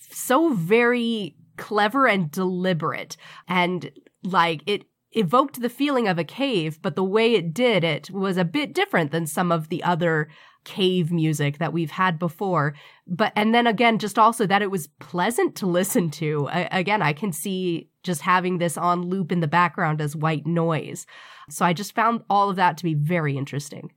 so 0.09 0.53
very 0.53 1.35
clever 1.57 2.07
and 2.07 2.31
deliberate, 2.31 3.17
and 3.47 3.91
like 4.23 4.61
it 4.65 4.85
evoked 5.15 5.61
the 5.61 5.69
feeling 5.69 6.07
of 6.07 6.17
a 6.17 6.23
cave, 6.23 6.81
but 6.81 6.95
the 6.95 7.03
way 7.03 7.33
it 7.33 7.53
did 7.53 7.83
it 7.83 8.11
was 8.11 8.37
a 8.37 8.45
bit 8.45 8.73
different 8.73 9.11
than 9.11 9.25
some 9.25 9.51
of 9.51 9.69
the 9.69 9.83
other 9.83 10.27
cave 10.63 11.11
music 11.11 11.59
that 11.59 11.71
we've 11.71 11.91
had 11.91 12.19
before. 12.19 12.73
But, 13.07 13.31
and 13.35 13.53
then 13.53 13.67
again, 13.67 13.99
just 13.99 14.19
also 14.19 14.45
that 14.47 14.61
it 14.61 14.71
was 14.71 14.87
pleasant 14.99 15.55
to 15.57 15.65
listen 15.79 16.09
to. 16.11 16.49
I, 16.49 16.67
again, 16.71 17.01
I 17.01 17.13
can 17.13 17.31
see 17.31 17.89
just 18.03 18.21
having 18.21 18.57
this 18.57 18.77
on 18.77 19.03
loop 19.03 19.31
in 19.31 19.39
the 19.39 19.47
background 19.47 20.01
as 20.01 20.15
white 20.15 20.45
noise. 20.45 21.05
So 21.49 21.65
I 21.65 21.73
just 21.73 21.95
found 21.95 22.23
all 22.29 22.49
of 22.49 22.55
that 22.57 22.77
to 22.77 22.83
be 22.83 22.93
very 22.93 23.37
interesting. 23.37 23.91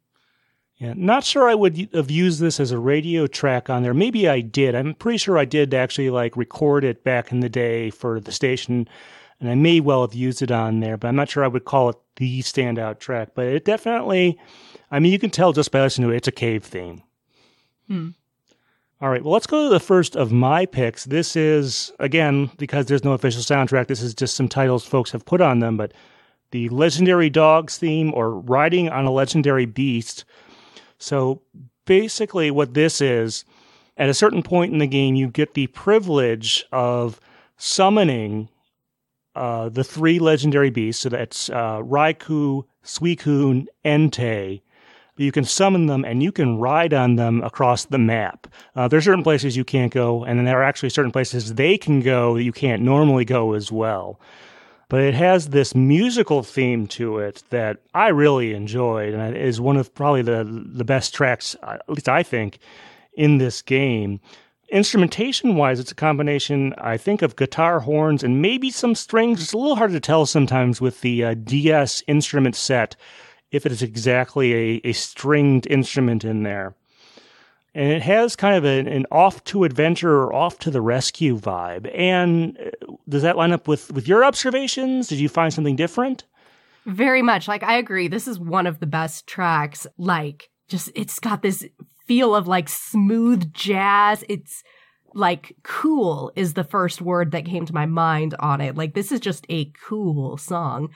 Yeah, 0.77 0.95
not 0.97 1.25
sure 1.25 1.49
I 1.49 1.57
would 1.57 1.89
have 1.93 2.11
used 2.11 2.39
this 2.39 2.61
as 2.61 2.71
a 2.71 2.79
radio 2.79 3.27
track 3.27 3.69
on 3.69 3.83
there. 3.83 3.95
Maybe 3.95 4.29
I 4.29 4.41
did. 4.41 4.77
I'm 4.77 4.95
pretty 4.95 5.19
sure 5.19 5.37
I 5.37 5.45
did 5.45 5.75
actually 5.75 6.09
like 6.09 6.37
record 6.37 6.85
it 6.85 7.03
back 7.03 7.33
in 7.33 7.41
the 7.41 7.49
day 7.49 7.91
for 7.91 8.21
the 8.21 8.31
station 8.31 8.89
and 9.41 9.51
I 9.51 9.55
may 9.55 9.81
well 9.81 10.03
have 10.03 10.15
used 10.15 10.43
it 10.43 10.51
on 10.51 10.81
there, 10.81 10.97
but 10.97 11.09
I'm 11.09 11.17
not 11.17 11.31
sure 11.31 11.45
I 11.45 11.49
would 11.49 11.65
call 11.65 11.91
it 11.91 11.97
the 12.17 12.41
standout 12.41 12.99
track. 12.99 13.31
But 13.35 13.47
it 13.47 13.65
definitely, 13.65 14.39
I 14.91 14.99
mean, 14.99 15.13
you 15.13 15.19
can 15.19 15.31
tell 15.31 15.53
just 15.53 15.71
by 15.71 15.81
listening 15.81 16.09
to 16.09 16.15
it, 16.15 16.19
it's 16.19 16.29
a 16.29 16.33
cave 16.33 16.65
theme. 16.65 17.03
Hmm. 17.87 18.11
All 19.01 19.11
right, 19.11 19.23
well, 19.23 19.33
let's 19.33 19.47
go 19.47 19.65
to 19.65 19.71
the 19.71 19.79
first 19.79 20.17
of 20.17 20.33
my 20.33 20.67
picks. 20.67 21.05
This 21.05 21.37
is, 21.37 21.93
again, 22.01 22.51
because 22.59 22.87
there's 22.87 23.05
no 23.05 23.13
official 23.13 23.43
soundtrack, 23.43 23.87
this 23.87 24.03
is 24.03 24.13
just 24.13 24.35
some 24.35 24.49
titles 24.49 24.85
folks 24.85 25.13
have 25.13 25.25
put 25.25 25.41
on 25.41 25.61
them, 25.61 25.77
but 25.77 25.93
the 26.51 26.69
Legendary 26.71 27.31
Dogs 27.31 27.79
theme 27.79 28.13
or 28.13 28.41
Riding 28.41 28.89
on 28.89 29.05
a 29.05 29.13
Legendary 29.13 29.67
Beast. 29.67 30.25
So 30.99 31.43
basically, 31.85 32.51
what 32.51 32.75
this 32.75 33.01
is, 33.01 33.45
at 33.97 34.09
a 34.09 34.15
certain 34.15 34.43
point 34.43 34.73
in 34.73 34.79
the 34.79 34.87
game, 34.89 35.15
you 35.15 35.29
get 35.29 35.55
the 35.55 35.69
privilege 35.69 36.65
of 36.73 37.21
summoning 37.57 38.49
uh, 39.39 39.69
the 39.69 39.85
three 39.85 40.19
legendary 40.19 40.71
beasts. 40.71 41.03
So 41.03 41.09
that's 41.09 41.49
uh, 41.51 41.79
Raikou, 41.79 42.65
Suicune, 42.85 43.67
Entei. 43.85 44.63
You 45.17 45.33
can 45.33 45.45
summon 45.45 45.87
them 45.87 46.05
and 46.05 46.23
you 46.23 46.31
can 46.31 46.59
ride 46.59 46.95
on 46.95 47.17
them 47.17 47.43
across 47.43 47.85
the 47.85 47.99
map. 47.99 48.47
Uh, 48.77 48.87
there 48.89 48.99
are 48.99 49.03
certain 49.03 49.25
places 49.25 49.57
you 49.57 49.65
can't 49.65 49.93
go, 49.93 50.25
and 50.25 50.39
then 50.39 50.45
there 50.45 50.61
are 50.61 50.65
actually 50.65 50.91
certain 50.91 51.11
places 51.11 51.55
they 51.55 51.77
can 51.77 52.01
go 52.01 52.35
that 52.35 52.45
you 52.45 52.53
can't 52.53 52.83
normally 52.83 53.25
go 53.25 53.55
as 53.55 53.73
well. 53.73 54.21
But 54.89 55.01
it 55.01 55.15
has 55.15 55.49
this 55.49 55.75
musical 55.75 56.43
theme 56.43 56.87
to 56.89 57.19
it 57.19 57.43
that 57.51 57.79
I 57.95 58.09
really 58.09 58.55
enjoyed, 58.55 59.13
and 59.13 59.37
it 59.37 59.43
is 59.43 59.61
one 59.61 59.77
of 59.77 59.95
probably 59.95 60.23
the 60.23 60.45
the 60.45 60.85
best 60.85 61.15
tracks, 61.15 61.57
uh, 61.63 61.79
at 61.81 61.91
least 61.91 62.09
I 62.09 62.23
think, 62.23 62.59
in 63.13 63.39
this 63.39 63.61
game. 63.61 64.21
Instrumentation 64.71 65.57
wise, 65.57 65.81
it's 65.81 65.93
a 65.93 65.95
combination, 65.95 66.75
I 66.77 66.99
think, 66.99 67.23
of 67.23 67.37
guitar, 67.37 67.81
horns, 67.81 68.23
and 68.23 68.43
maybe 68.43 68.71
some 68.71 68.95
strings. 68.95 69.43
It's 69.43 69.55
a 69.55 69.59
little 69.59 69.77
hard 69.77 69.93
to 69.93 70.01
tell 70.01 70.27
sometimes 70.27 70.79
with 70.79 71.01
the 71.01 71.25
uh, 71.25 71.35
DS 71.35 72.03
instrument 72.07 72.55
set 72.55 72.95
if 73.51 73.65
it 73.65 73.73
is 73.73 73.83
exactly 73.83 74.53
a, 74.53 74.81
a 74.85 74.93
stringed 74.93 75.67
instrument 75.69 76.23
in 76.23 76.43
there. 76.43 76.75
And 77.75 77.93
it 77.93 78.03
has 78.03 78.37
kind 78.37 78.57
of 78.57 78.65
an, 78.65 78.87
an 78.89 79.07
off 79.11 79.43
to 79.45 79.65
adventure 79.65 80.23
or 80.23 80.35
off 80.35 80.59
to 80.61 80.71
the 80.71 80.83
rescue 80.83 81.39
vibe. 81.39 81.91
And 81.97 82.59
uh, 82.59 82.93
does 83.09 83.23
that 83.23 83.37
line 83.39 83.53
up 83.53 83.69
with, 83.69 83.91
with 83.93 84.07
your 84.07 84.23
observations? 84.23 85.09
Did 85.09 85.19
you 85.19 85.31
find 85.31 85.53
something 85.53 85.77
different? 85.77 86.25
Very 86.85 87.23
much. 87.23 87.49
Like, 87.49 87.63
I 87.63 87.79
agree. 87.79 88.09
This 88.09 88.29
is 88.29 88.39
one 88.39 88.67
of 88.67 88.81
the 88.81 88.87
best 88.87 89.27
tracks. 89.27 89.87
Like, 89.97 90.51
just, 90.69 90.91
it's 90.95 91.19
got 91.19 91.41
this 91.41 91.67
feel 92.09 92.35
of 92.35 92.49
like 92.49 92.69
smooth 92.69 93.53
jazz. 93.53 94.25
It's 94.29 94.65
like 95.15 95.55
cool 95.63 96.33
is 96.35 96.55
the 96.55 96.65
first 96.65 97.01
word 97.01 97.31
that 97.33 97.45
came 97.45 97.65
to 97.67 97.75
my 97.75 97.87
mind 97.87 98.35
on 98.41 98.61
it. 98.61 98.77
Like 98.77 98.95
this 98.95 99.13
is 99.13 99.21
just 99.21 99.47
a 99.49 99.71
cool 99.87 100.37
song. 100.37 100.89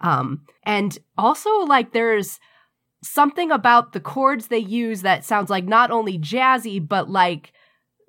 Um, 0.00 0.42
and 0.64 0.98
also 1.16 1.50
like 1.60 1.92
there's 1.92 2.38
something 3.02 3.50
about 3.50 3.92
the 3.92 4.00
chords 4.00 4.48
they 4.48 4.58
use 4.58 5.02
that 5.02 5.24
sounds 5.24 5.50
like 5.50 5.64
not 5.64 5.90
only 5.90 6.18
jazzy, 6.18 6.86
but 6.86 7.08
like, 7.08 7.52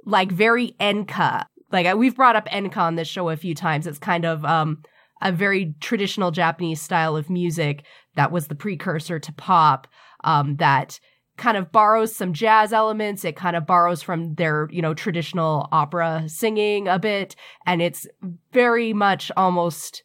like 0.06 0.32
very 0.32 0.76
enka. 0.80 1.46
Like 1.72 1.94
we've 1.96 2.16
brought 2.16 2.36
up 2.36 2.48
enka 2.50 2.78
on 2.78 2.96
this 2.96 3.08
show 3.08 3.30
a 3.30 3.38
few 3.38 3.54
times. 3.56 3.88
It's 3.88 4.00
kind 4.00 4.26
of, 4.26 4.44
um, 4.46 4.84
a 5.22 5.32
very 5.32 5.76
traditional 5.80 6.32
Japanese 6.32 6.82
style 6.82 7.18
of 7.18 7.30
music 7.30 7.84
that 8.16 8.32
was 8.32 8.48
the 8.48 8.56
precursor 8.56 9.20
to 9.20 9.34
pop, 9.34 9.88
um, 10.24 10.56
that 10.58 11.00
kind 11.38 11.58
of 11.58 11.72
borrows 11.72 12.15
some 12.15 12.34
jazz 12.34 12.74
elements. 12.74 13.24
It 13.24 13.36
kind 13.36 13.56
of 13.56 13.65
borrows 13.65 14.01
from 14.01 14.36
their, 14.36 14.67
you 14.72 14.82
know, 14.82 14.94
traditional 14.94 15.70
opera 15.72 16.24
singing 16.27 16.88
a 16.88 17.00
bit. 17.00 17.36
And 17.65 17.82
it's 17.82 18.08
very 18.51 18.94
much 18.94 19.32
almost 19.38 20.03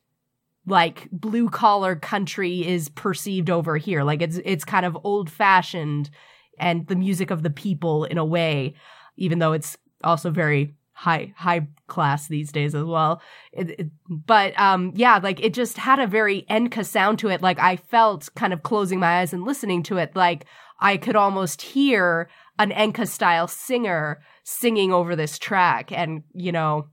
like 0.67 1.09
blue 1.11 1.49
collar 1.49 1.97
country 1.97 2.67
is 2.67 2.89
perceived 2.91 3.51
over 3.51 3.77
here. 3.77 4.05
Like 4.05 4.23
it's, 4.23 4.39
it's 4.45 4.65
kind 4.65 4.87
of 4.87 4.97
old 5.03 5.31
fashioned 5.31 6.11
and 6.59 6.87
the 6.87 6.97
music 6.97 7.31
of 7.31 7.43
the 7.43 7.51
people 7.51 8.05
in 8.05 8.19
a 8.19 8.25
way, 8.25 8.75
even 9.17 9.39
though 9.39 9.53
it's 9.53 9.77
also 10.05 10.31
very 10.31 10.75
high 10.93 11.33
high 11.37 11.67
class 11.89 12.29
these 12.29 12.53
days 12.53 12.75
as 12.75 12.85
well. 12.85 13.21
It, 13.53 13.71
it, 13.71 13.91
but 14.09 14.59
um, 14.59 14.93
yeah, 14.95 15.19
like 15.23 15.43
it 15.43 15.53
just 15.53 15.79
had 15.79 15.99
a 15.99 16.07
very 16.07 16.47
enka 16.49 16.87
sound 16.87 17.19
to 17.21 17.29
it. 17.29 17.43
Like 17.43 17.59
I 17.59 17.77
felt 17.77 18.29
kind 18.37 18.53
of 18.53 18.63
closing 18.63 19.01
my 19.01 19.21
eyes 19.21 19.33
and 19.33 19.45
listening 19.45 19.83
to 19.85 19.97
it, 19.97 20.15
like 20.15 20.45
I 20.83 20.97
could 20.99 21.17
almost 21.17 21.63
hear 21.63 22.29
an 22.59 22.71
enka 22.71 23.09
style 23.09 23.49
singer 23.49 24.21
singing 24.45 24.93
over 24.93 25.17
this 25.17 25.39
track, 25.39 25.91
and 25.93 26.25
you 26.35 26.53
know, 26.53 26.89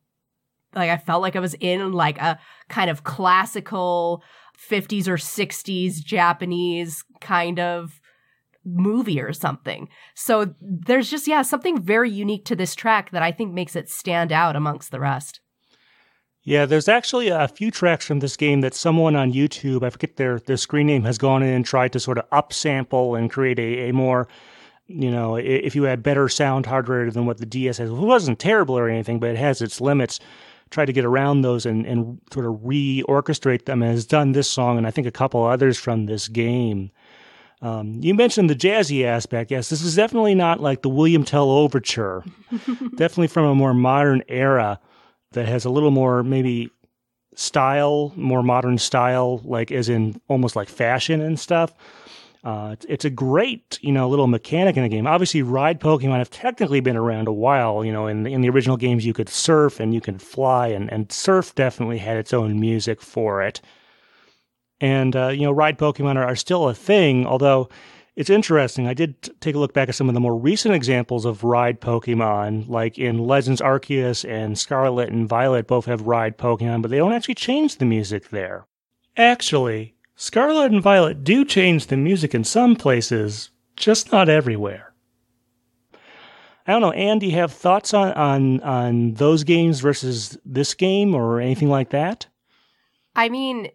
like 0.74 0.90
I 0.90 0.98
felt 0.98 1.22
like 1.22 1.36
I 1.36 1.40
was 1.42 1.56
in 1.56 1.92
like 1.92 2.18
a 2.20 2.40
kind 2.70 2.90
of 2.90 3.04
classical 3.04 4.24
50s 4.58 5.08
or 5.08 5.16
60s 5.16 6.04
Japanese 6.04 7.04
kind 7.20 7.60
of 7.60 8.00
movie 8.66 9.20
or 9.20 9.34
something. 9.34 9.90
So 10.16 10.54
there's 10.62 11.10
just, 11.10 11.28
yeah, 11.28 11.42
something 11.42 11.82
very 11.82 12.12
unique 12.12 12.46
to 12.46 12.56
this 12.56 12.76
track 12.76 13.12
that 13.12 13.24
I 13.24 13.32
think 13.32 13.54
makes 13.54 13.76
it 13.76 13.90
stand 13.90 14.32
out 14.32 14.56
amongst 14.56 14.92
the 14.92 15.00
rest. 15.00 15.40
Yeah, 16.44 16.66
there's 16.66 16.88
actually 16.88 17.28
a 17.28 17.48
few 17.48 17.70
tracks 17.70 18.06
from 18.06 18.20
this 18.20 18.38
game 18.38 18.62
that 18.62 18.74
someone 18.74 19.16
on 19.16 19.34
YouTube, 19.34 19.84
I 19.84 19.90
forget 19.90 20.16
their, 20.16 20.40
their 20.40 20.58
screen 20.58 20.88
name, 20.88 21.04
has 21.04 21.18
gone 21.18 21.44
in 21.44 21.50
and 21.50 21.66
tried 21.66 21.92
to 21.94 22.00
sort 22.00 22.18
of 22.18 22.30
upsample 22.30 23.18
and 23.18 23.30
create 23.30 23.60
a, 23.60 23.90
a 23.90 23.94
more, 23.94 24.28
you 24.88 25.12
know, 25.12 25.36
if 25.36 25.76
you 25.76 25.84
had 25.84 26.02
better 26.02 26.30
sound 26.30 26.66
hardware 26.66 27.12
than 27.12 27.26
what 27.26 27.40
the 27.40 27.46
DS 27.46 27.78
has. 27.78 27.90
It 27.90 27.94
wasn't 27.94 28.40
terrible 28.40 28.78
or 28.78 28.88
anything, 28.88 29.20
but 29.20 29.32
it 29.32 29.38
has 29.38 29.62
its 29.62 29.82
limits. 29.82 30.20
Try 30.70 30.86
to 30.86 30.94
get 30.94 31.04
around 31.04 31.42
those 31.42 31.66
and, 31.66 31.86
and 31.86 32.22
sort 32.32 32.46
of 32.46 32.60
re-orchestrate 32.64 33.66
them 33.66 33.82
and 33.82 33.92
has 33.92 34.06
done 34.06 34.32
this 34.32 34.50
song 34.50 34.78
and 34.78 34.88
I 34.88 34.92
think 34.92 35.08
a 35.08 35.12
couple 35.12 35.44
others 35.44 35.78
from 35.78 36.06
this 36.06 36.28
game. 36.28 36.92
Um, 37.62 38.00
you 38.02 38.14
mentioned 38.14 38.50
the 38.50 38.56
jazzy 38.56 39.04
aspect. 39.04 39.52
Yes, 39.52 39.70
this 39.70 39.82
is 39.82 39.96
definitely 39.96 40.36
not 40.36 40.62
like 40.62 40.84
the 40.84 40.90
William 40.90 41.26
Tell 41.26 41.50
Overture. 41.50 42.24
definitely 42.96 43.28
from 43.28 43.46
a 43.46 43.56
more 43.56 43.74
modern 43.74 44.24
era 44.30 44.80
that 45.32 45.48
has 45.48 45.66
a 45.66 45.70
little 45.70 45.92
more 45.92 46.24
maybe 46.24 46.70
style, 47.36 48.14
more 48.16 48.44
modern 48.44 48.78
style, 48.78 49.42
like 49.44 49.72
as 49.72 49.90
in 49.90 50.20
almost 50.28 50.56
like 50.56 50.70
fashion 50.70 51.22
and 51.22 51.40
stuff. 51.40 51.74
Uh, 52.44 52.70
it's, 52.72 52.86
it's, 52.88 53.06
a 53.06 53.10
great, 53.10 53.78
you 53.82 53.92
know, 53.92 54.08
little 54.08 54.28
mechanic 54.28 54.78
in 54.78 54.84
the 54.84 54.90
game. 54.90 55.06
Obviously, 55.06 55.42
ride 55.42 55.82
Pokemon 55.82 56.20
have 56.20 56.30
technically 56.30 56.80
been 56.80 56.96
around 56.96 57.28
a 57.28 57.34
while. 57.34 57.84
You 57.84 57.92
know, 57.92 58.08
in 58.08 58.26
in 58.26 58.40
the 58.40 58.50
original 58.50 58.78
games, 58.78 59.06
you 59.06 59.12
could 59.14 59.28
surf 59.28 59.82
and 59.82 59.94
you 59.94 60.00
could 60.00 60.22
fly, 60.22 60.68
and 60.68 60.90
and 60.90 61.12
surf 61.12 61.54
definitely 61.54 61.98
had 61.98 62.16
its 62.16 62.34
own 62.34 62.58
music 62.58 63.02
for 63.02 63.42
it 63.42 63.60
and 64.82 65.16
uh, 65.16 65.28
you 65.28 65.42
know 65.42 65.52
ride 65.52 65.78
pokemon 65.78 66.16
are, 66.16 66.26
are, 66.26 66.36
still 66.36 66.70
a 66.70 66.74
thing 66.74 67.26
although 67.26 67.70
it's 68.20 68.30
interesting. 68.30 68.86
I 68.86 68.94
did 68.94 69.22
t- 69.22 69.32
take 69.40 69.56
a 69.56 69.60
look 69.60 69.74
back 69.74 69.88
at 69.88 69.96
some 69.96 70.10
of 70.10 70.14
the 70.14 70.20
more 70.20 70.36
recent 70.36 70.76
examples 70.76 71.24
of 71.24 71.46
ride 71.46 71.80
pokemon 71.80 72.68
like 72.68 73.00
in 73.00 73.18
legends 73.18 73.62
arceus 73.62 74.30
and 74.30 74.60
scarlet 74.60 75.10
and 75.10 75.26
violet 75.26 75.68
both 75.68 75.86
have 75.86 76.02
ride 76.02 76.38
pokemon 76.38 76.82
but 76.82 76.92
they 76.92 76.98
don't 76.98 77.14
actually 77.14 77.36
change 77.36 77.78
the 77.78 77.86
music 77.86 78.28
there. 78.28 78.68
Actually 79.16 79.96
scarlet 80.18 80.70
and 80.70 80.84
violet 80.84 81.24
do 81.24 81.46
change 81.46 81.88
the 81.88 81.96
music 81.96 82.36
in 82.36 82.44
some 82.44 82.76
places 82.76 83.52
just 83.78 84.12
not 84.12 84.28
everywhere. 84.28 84.94
I 86.68 86.74
don't 86.74 86.82
know, 86.82 86.92
Anne, 86.92 87.20
do 87.20 87.26
you 87.26 87.36
have 87.36 87.54
thoughts 87.54 87.94
on, 87.94 88.12
on 88.12 88.60
on 88.64 89.14
those 89.14 89.46
games 89.46 89.80
versus 89.80 90.38
this 90.44 90.74
game 90.74 91.16
or 91.16 91.40
anything 91.40 91.70
like 91.70 91.92
that? 91.92 92.28
I 93.16 93.30
mean, 93.30 93.70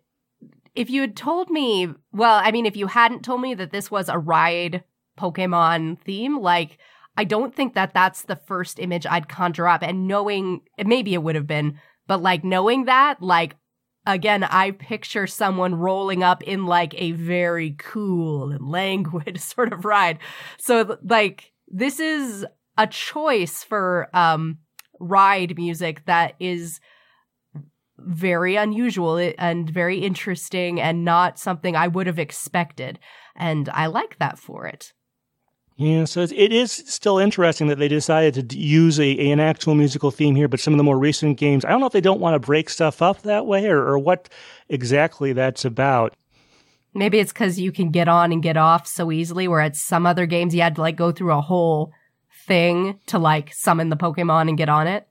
if 0.74 0.90
you 0.90 1.00
had 1.00 1.16
told 1.16 1.50
me, 1.50 1.88
well, 2.12 2.40
I 2.42 2.50
mean, 2.50 2.66
if 2.66 2.76
you 2.76 2.86
hadn't 2.86 3.24
told 3.24 3.40
me 3.40 3.54
that 3.54 3.70
this 3.70 3.90
was 3.90 4.08
a 4.08 4.18
ride 4.18 4.82
Pokemon 5.18 6.00
theme, 6.00 6.40
like, 6.40 6.78
I 7.16 7.24
don't 7.24 7.54
think 7.54 7.74
that 7.74 7.94
that's 7.94 8.22
the 8.22 8.36
first 8.36 8.80
image 8.80 9.06
I'd 9.06 9.28
conjure 9.28 9.68
up. 9.68 9.82
And 9.82 10.08
knowing, 10.08 10.62
maybe 10.84 11.14
it 11.14 11.22
would 11.22 11.36
have 11.36 11.46
been, 11.46 11.78
but 12.06 12.20
like 12.20 12.42
knowing 12.42 12.86
that, 12.86 13.22
like, 13.22 13.56
again, 14.04 14.42
I 14.42 14.72
picture 14.72 15.26
someone 15.26 15.76
rolling 15.76 16.22
up 16.22 16.42
in 16.42 16.66
like 16.66 16.94
a 17.00 17.12
very 17.12 17.76
cool 17.78 18.50
and 18.50 18.68
languid 18.68 19.40
sort 19.40 19.72
of 19.72 19.84
ride. 19.84 20.18
So, 20.58 20.98
like, 21.04 21.52
this 21.68 22.00
is 22.00 22.44
a 22.76 22.86
choice 22.86 23.62
for, 23.62 24.08
um, 24.12 24.58
ride 25.00 25.56
music 25.56 26.04
that 26.06 26.34
is 26.40 26.80
very 28.06 28.56
unusual 28.56 29.16
and 29.38 29.68
very 29.68 29.98
interesting 29.98 30.80
and 30.80 31.04
not 31.04 31.38
something 31.38 31.76
I 31.76 31.88
would 31.88 32.06
have 32.06 32.18
expected. 32.18 32.98
And 33.36 33.68
I 33.70 33.86
like 33.86 34.18
that 34.18 34.38
for 34.38 34.66
it. 34.66 34.92
Yeah, 35.76 36.04
so 36.04 36.20
it 36.20 36.32
is 36.32 36.70
still 36.70 37.18
interesting 37.18 37.66
that 37.66 37.78
they 37.78 37.88
decided 37.88 38.48
to 38.48 38.56
use 38.56 39.00
a, 39.00 39.32
an 39.32 39.40
actual 39.40 39.74
musical 39.74 40.12
theme 40.12 40.36
here, 40.36 40.46
but 40.46 40.60
some 40.60 40.72
of 40.72 40.78
the 40.78 40.84
more 40.84 40.98
recent 40.98 41.36
games, 41.36 41.64
I 41.64 41.70
don't 41.70 41.80
know 41.80 41.86
if 41.86 41.92
they 41.92 42.00
don't 42.00 42.20
want 42.20 42.34
to 42.34 42.46
break 42.46 42.70
stuff 42.70 43.02
up 43.02 43.22
that 43.22 43.46
way 43.46 43.66
or, 43.66 43.84
or 43.84 43.98
what 43.98 44.28
exactly 44.68 45.32
that's 45.32 45.64
about. 45.64 46.14
Maybe 46.94 47.18
it's 47.18 47.32
because 47.32 47.58
you 47.58 47.72
can 47.72 47.90
get 47.90 48.06
on 48.06 48.30
and 48.30 48.40
get 48.40 48.56
off 48.56 48.86
so 48.86 49.10
easily, 49.10 49.48
where 49.48 49.60
at 49.60 49.74
some 49.74 50.06
other 50.06 50.26
games 50.26 50.54
you 50.54 50.62
had 50.62 50.76
to 50.76 50.80
like 50.80 50.94
go 50.94 51.10
through 51.10 51.32
a 51.32 51.40
whole 51.40 51.90
thing 52.46 53.00
to 53.06 53.18
like 53.18 53.52
summon 53.52 53.88
the 53.88 53.96
Pokemon 53.96 54.48
and 54.48 54.56
get 54.56 54.68
on 54.68 54.86
it. 54.86 55.08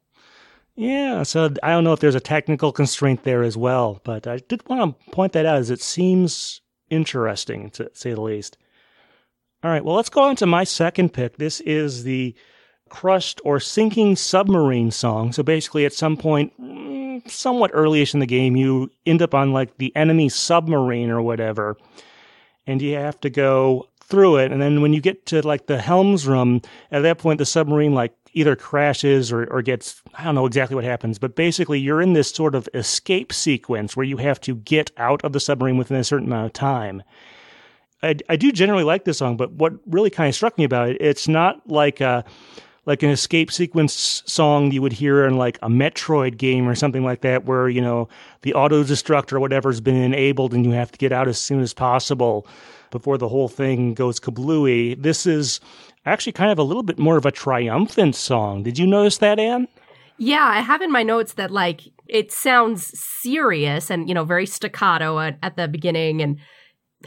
Yeah, 0.76 1.22
so 1.24 1.54
I 1.62 1.72
don't 1.72 1.84
know 1.84 1.94
if 1.94 2.00
there's 2.00 2.16
a 2.16 2.20
technical 2.20 2.72
constraint 2.72 3.24
there 3.24 3.44
as 3.44 3.56
well, 3.56 4.02
but 4.04 4.26
I 4.26 4.38
did 4.38 4.68
want 4.68 4.98
to 5.00 5.12
point 5.12 5.34
that 5.34 5.46
out 5.46 5.58
as 5.58 5.70
it 5.70 5.82
seems 5.82 6.62
interesting 6.90 7.70
to 7.72 7.92
say 7.94 8.14
the 8.14 8.22
least. 8.22 8.58
All 9.64 9.70
right, 9.70 9.86
well, 9.86 9.96
let's 9.96 10.10
go 10.10 10.24
on 10.24 10.36
to 10.38 10.46
my 10.46 10.64
second 10.64 11.14
pick. 11.14 11.38
This 11.38 11.60
is 11.62 12.04
the 12.04 12.36
crushed 12.90 13.40
or 13.46 13.60
sinking 13.60 14.16
submarine 14.16 14.92
song. 14.92 15.32
So 15.32 15.44
basically, 15.44 15.86
at 15.86 15.94
some 15.94 16.18
point, 16.18 16.54
mm, 16.60 17.30
somewhat 17.30 17.72
earlyish 17.72 18.14
in 18.14 18.20
the 18.20 18.26
game, 18.26 18.56
you 18.56 18.92
end 19.06 19.22
up 19.22 19.34
on 19.34 19.54
like 19.54 19.78
the 19.78 19.96
enemy 19.96 20.28
submarine 20.28 21.10
or 21.10 21.22
whatever, 21.22 21.78
and 22.66 22.82
you 22.82 22.96
have 22.96 23.20
to 23.22 23.30
go 23.30 23.88
through 24.04 24.38
it. 24.38 24.52
And 24.52 24.62
then 24.62 24.82
when 24.82 24.94
you 24.94 25.02
get 25.02 25.26
to 25.28 25.42
like 25.42 25.68
the 25.68 25.80
helms 25.80 26.28
room, 26.28 26.62
at 26.92 27.04
that 27.04 27.20
point, 27.20 27.38
the 27.38 27.46
submarine 27.46 27.94
like 27.94 28.14
either 28.34 28.56
crashes 28.56 29.32
or, 29.32 29.46
or 29.46 29.62
gets, 29.62 30.02
I 30.16 30.24
don't 30.24 30.36
know 30.36 30.46
exactly 30.46 30.76
what 30.76 30.84
happens, 30.84 31.20
but 31.20 31.36
basically 31.36 31.80
you're 31.80 32.02
in 32.02 32.14
this 32.14 32.30
sort 32.30 32.56
of 32.56 32.68
escape 32.74 33.32
sequence 33.32 33.96
where 33.96 34.06
you 34.06 34.18
have 34.18 34.42
to 34.42 34.56
get 34.56 34.92
out 34.98 35.24
of 35.24 35.34
the 35.34 35.40
submarine 35.40 35.78
within 35.78 35.98
a 35.98 36.04
certain 36.04 36.28
amount 36.28 36.48
of 36.48 36.54
time. 36.54 37.04
I, 38.02 38.16
I 38.30 38.36
do 38.36 38.52
generally 38.52 38.84
like 38.84 39.06
this 39.06 39.20
song, 39.20 39.38
but 39.38 39.52
what 39.54 39.74
really 39.86 40.10
kind 40.10 40.30
of 40.30 40.36
struck 40.36 40.58
me 40.58 40.64
about 40.64 40.90
it, 40.90 40.98
it's 41.00 41.28
not 41.28 41.62
like 41.70 42.02
a, 42.02 42.26
like 42.86 43.02
an 43.02 43.10
escape 43.10 43.50
sequence 43.50 44.24
song 44.26 44.72
you 44.72 44.82
would 44.82 44.92
hear 44.92 45.26
in 45.26 45.38
like 45.38 45.58
a 45.62 45.70
Metroid 45.70 46.36
game 46.36 46.68
or 46.68 46.76
something 46.76 47.04
like 47.04 47.22
that, 47.22 47.46
where, 47.46 47.70
you 47.70 47.80
know, 47.80 48.10
the 48.42 48.54
auto 48.54 48.84
destruct 48.84 49.32
or 49.32 49.40
whatever 49.40 49.70
has 49.70 49.80
been 49.80 49.96
enabled 49.96 50.54
and 50.54 50.66
you 50.66 50.72
have 50.72 50.92
to 50.92 50.98
get 50.98 51.14
out 51.14 51.30
as 51.30 51.40
soon 51.40 51.62
as 51.62 51.74
possible 51.74 52.46
before 52.94 53.18
the 53.18 53.28
whole 53.28 53.50
thing 53.50 53.94
goes 53.94 54.20
kablooey. 54.20 55.02
This 55.02 55.26
is 55.26 55.60
actually 56.06 56.32
kind 56.32 56.52
of 56.52 56.60
a 56.60 56.64
little 56.64 56.84
bit 56.84 57.00
more 57.00 57.18
of 57.18 57.26
a 57.26 57.32
triumphant 57.32 58.16
song. 58.16 58.64
Did 58.64 58.78
you 58.78 58.88
notice 58.88 59.18
that, 59.18 59.40
Anne? 59.40 59.68
Yeah, 60.18 60.46
I 60.46 60.62
have 60.62 60.82
in 60.82 60.92
my 60.92 61.04
notes 61.04 61.34
that 61.34 61.52
like 61.52 61.82
it 62.08 62.32
sounds 62.32 62.98
serious 62.98 63.90
and 63.90 64.08
you 64.08 64.16
know 64.16 64.24
very 64.24 64.46
staccato 64.46 65.20
at, 65.20 65.40
at 65.42 65.58
the 65.58 65.68
beginning 65.68 66.22
and 66.22 66.38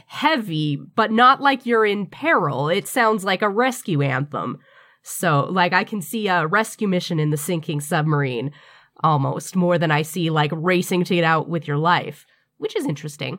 heavy, 0.07 0.77
but 0.77 1.11
not 1.11 1.41
like 1.41 1.65
you're 1.65 1.87
in 1.87 2.07
peril. 2.07 2.69
It 2.69 2.87
sounds 2.87 3.25
like 3.25 3.43
a 3.43 3.49
rescue 3.49 4.03
anthem. 4.03 4.59
So 5.03 5.47
like 5.51 5.73
I 5.73 5.85
can 5.85 6.03
see 6.03 6.27
a 6.27 6.47
rescue 6.47 6.89
mission 6.89 7.21
in 7.21 7.31
the 7.31 7.37
sinking 7.37 7.81
submarine 7.81 8.51
almost 9.05 9.55
more 9.55 9.79
than 9.79 9.91
I 9.91 10.03
see 10.03 10.31
like 10.31 10.51
racing 10.53 11.05
to 11.05 11.15
get 11.15 11.25
out 11.25 11.49
with 11.49 11.69
your 11.69 11.79
life, 11.79 12.27
which 12.59 12.75
is 12.75 12.87
interesting. 12.87 13.39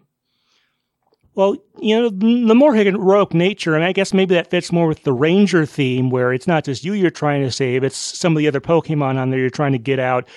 Well, 1.37 1.55
you 1.79 1.95
know, 1.95 2.09
the 2.09 2.55
more 2.55 2.73
heroic 2.73 3.31
nature, 3.31 3.75
and 3.75 3.83
I 3.83 3.91
guess 3.91 4.11
maybe 4.11 4.33
that 4.33 4.49
fits 4.49 4.71
more 4.71 4.87
with 4.87 5.03
the 5.03 5.13
ranger 5.13 5.67
theme, 5.67 6.09
where 6.09 6.33
it's 6.33 6.47
not 6.47 6.65
just 6.65 6.83
you 6.83 6.93
you're 6.93 7.11
trying 7.11 7.43
to 7.43 7.51
save; 7.51 7.83
it's 7.83 7.95
some 7.95 8.33
of 8.33 8.39
the 8.39 8.47
other 8.47 8.59
Pokemon 8.59 9.17
on 9.17 9.29
there 9.29 9.39
you're 9.39 9.51
trying 9.51 9.73
to 9.73 9.77
get 9.77 9.99
out. 9.99 10.27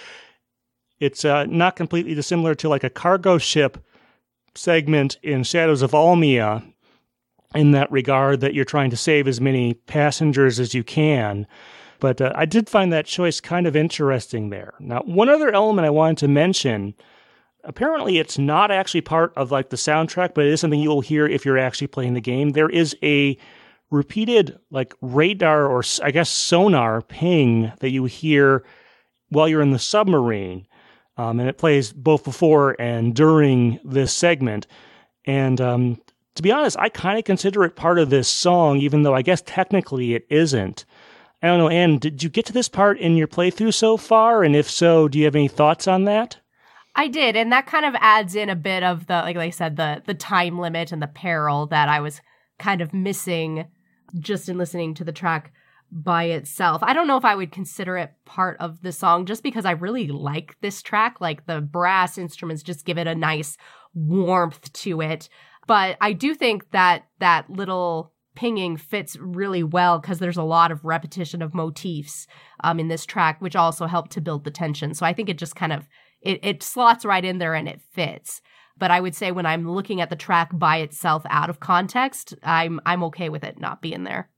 It's 0.98 1.24
uh, 1.24 1.46
not 1.46 1.74
completely 1.74 2.14
dissimilar 2.14 2.54
to 2.56 2.68
like 2.68 2.84
a 2.84 2.90
cargo 2.90 3.38
ship 3.38 3.82
segment 4.54 5.16
in 5.22 5.42
Shadows 5.42 5.80
of 5.80 5.92
Almia, 5.92 6.70
in 7.54 7.70
that 7.70 7.90
regard 7.90 8.40
that 8.40 8.52
you're 8.52 8.66
trying 8.66 8.90
to 8.90 8.96
save 8.98 9.26
as 9.26 9.40
many 9.40 9.72
passengers 9.72 10.60
as 10.60 10.74
you 10.74 10.84
can. 10.84 11.46
But 11.98 12.20
uh, 12.20 12.32
I 12.34 12.44
did 12.44 12.68
find 12.68 12.92
that 12.92 13.06
choice 13.06 13.40
kind 13.40 13.66
of 13.66 13.74
interesting 13.74 14.50
there. 14.50 14.74
Now, 14.78 15.00
one 15.06 15.30
other 15.30 15.50
element 15.50 15.86
I 15.86 15.90
wanted 15.90 16.18
to 16.18 16.28
mention 16.28 16.92
apparently 17.64 18.18
it's 18.18 18.38
not 18.38 18.70
actually 18.70 19.00
part 19.02 19.32
of 19.36 19.50
like 19.50 19.70
the 19.70 19.76
soundtrack, 19.76 20.34
but 20.34 20.46
it 20.46 20.52
is 20.52 20.60
something 20.60 20.80
you'll 20.80 21.00
hear 21.00 21.26
if 21.26 21.44
you're 21.44 21.58
actually 21.58 21.86
playing 21.86 22.14
the 22.14 22.20
game. 22.20 22.50
There 22.50 22.68
is 22.68 22.96
a 23.02 23.36
repeated 23.90 24.58
like 24.70 24.94
radar 25.00 25.66
or 25.66 25.82
I 26.02 26.10
guess 26.10 26.30
sonar 26.30 27.02
ping 27.02 27.72
that 27.80 27.90
you 27.90 28.04
hear 28.04 28.64
while 29.30 29.48
you're 29.48 29.62
in 29.62 29.72
the 29.72 29.78
submarine. 29.78 30.66
Um, 31.16 31.38
and 31.38 31.48
it 31.48 31.58
plays 31.58 31.92
both 31.92 32.24
before 32.24 32.80
and 32.80 33.14
during 33.14 33.78
this 33.84 34.14
segment. 34.14 34.66
And 35.26 35.60
um, 35.60 36.00
to 36.36 36.42
be 36.42 36.52
honest, 36.52 36.78
I 36.78 36.88
kind 36.88 37.18
of 37.18 37.24
consider 37.24 37.64
it 37.64 37.76
part 37.76 37.98
of 37.98 38.10
this 38.10 38.28
song, 38.28 38.78
even 38.78 39.02
though 39.02 39.14
I 39.14 39.22
guess 39.22 39.42
technically 39.44 40.14
it 40.14 40.26
isn't. 40.30 40.86
I 41.42 41.48
don't 41.48 41.58
know, 41.58 41.68
Anne, 41.68 41.98
did 41.98 42.22
you 42.22 42.28
get 42.28 42.46
to 42.46 42.52
this 42.52 42.68
part 42.68 42.98
in 42.98 43.16
your 43.16 43.28
playthrough 43.28 43.74
so 43.74 43.96
far? 43.96 44.42
And 44.44 44.54
if 44.54 44.70
so, 44.70 45.08
do 45.08 45.18
you 45.18 45.24
have 45.24 45.36
any 45.36 45.48
thoughts 45.48 45.88
on 45.88 46.04
that? 46.04 46.38
I 47.00 47.08
did, 47.08 47.34
and 47.34 47.50
that 47.50 47.64
kind 47.64 47.86
of 47.86 47.94
adds 47.98 48.36
in 48.36 48.50
a 48.50 48.54
bit 48.54 48.82
of 48.82 49.06
the 49.06 49.14
like, 49.22 49.34
I 49.34 49.48
said, 49.48 49.76
the 49.76 50.02
the 50.04 50.12
time 50.12 50.58
limit 50.58 50.92
and 50.92 51.00
the 51.00 51.06
peril 51.06 51.66
that 51.68 51.88
I 51.88 51.98
was 51.98 52.20
kind 52.58 52.82
of 52.82 52.92
missing 52.92 53.68
just 54.18 54.50
in 54.50 54.58
listening 54.58 54.92
to 54.96 55.04
the 55.04 55.10
track 55.10 55.50
by 55.90 56.24
itself. 56.24 56.82
I 56.82 56.92
don't 56.92 57.06
know 57.06 57.16
if 57.16 57.24
I 57.24 57.34
would 57.34 57.52
consider 57.52 57.96
it 57.96 58.12
part 58.26 58.58
of 58.60 58.82
the 58.82 58.92
song 58.92 59.24
just 59.24 59.42
because 59.42 59.64
I 59.64 59.70
really 59.70 60.08
like 60.08 60.60
this 60.60 60.82
track. 60.82 61.22
Like 61.22 61.46
the 61.46 61.62
brass 61.62 62.18
instruments 62.18 62.62
just 62.62 62.84
give 62.84 62.98
it 62.98 63.06
a 63.06 63.14
nice 63.14 63.56
warmth 63.94 64.70
to 64.70 65.00
it. 65.00 65.30
But 65.66 65.96
I 66.02 66.12
do 66.12 66.34
think 66.34 66.70
that 66.72 67.06
that 67.18 67.48
little 67.48 68.12
pinging 68.34 68.76
fits 68.76 69.16
really 69.16 69.62
well 69.62 69.98
because 69.98 70.18
there's 70.18 70.36
a 70.36 70.42
lot 70.42 70.70
of 70.70 70.84
repetition 70.84 71.40
of 71.40 71.54
motifs 71.54 72.26
um, 72.62 72.78
in 72.78 72.88
this 72.88 73.06
track, 73.06 73.40
which 73.40 73.56
also 73.56 73.86
helped 73.86 74.10
to 74.12 74.20
build 74.20 74.44
the 74.44 74.50
tension. 74.50 74.92
So 74.92 75.06
I 75.06 75.14
think 75.14 75.30
it 75.30 75.38
just 75.38 75.56
kind 75.56 75.72
of 75.72 75.88
it, 76.20 76.40
it 76.42 76.62
slots 76.62 77.04
right 77.04 77.24
in 77.24 77.38
there 77.38 77.54
and 77.54 77.68
it 77.68 77.80
fits. 77.92 78.40
But 78.78 78.90
I 78.90 79.00
would 79.00 79.14
say 79.14 79.30
when 79.30 79.46
I'm 79.46 79.70
looking 79.70 80.00
at 80.00 80.10
the 80.10 80.16
track 80.16 80.50
by 80.52 80.78
itself 80.78 81.22
out 81.28 81.50
of 81.50 81.60
context, 81.60 82.34
I'm 82.42 82.80
I'm 82.86 83.02
okay 83.04 83.28
with 83.28 83.44
it 83.44 83.60
not 83.60 83.82
being 83.82 84.04
there. 84.04 84.30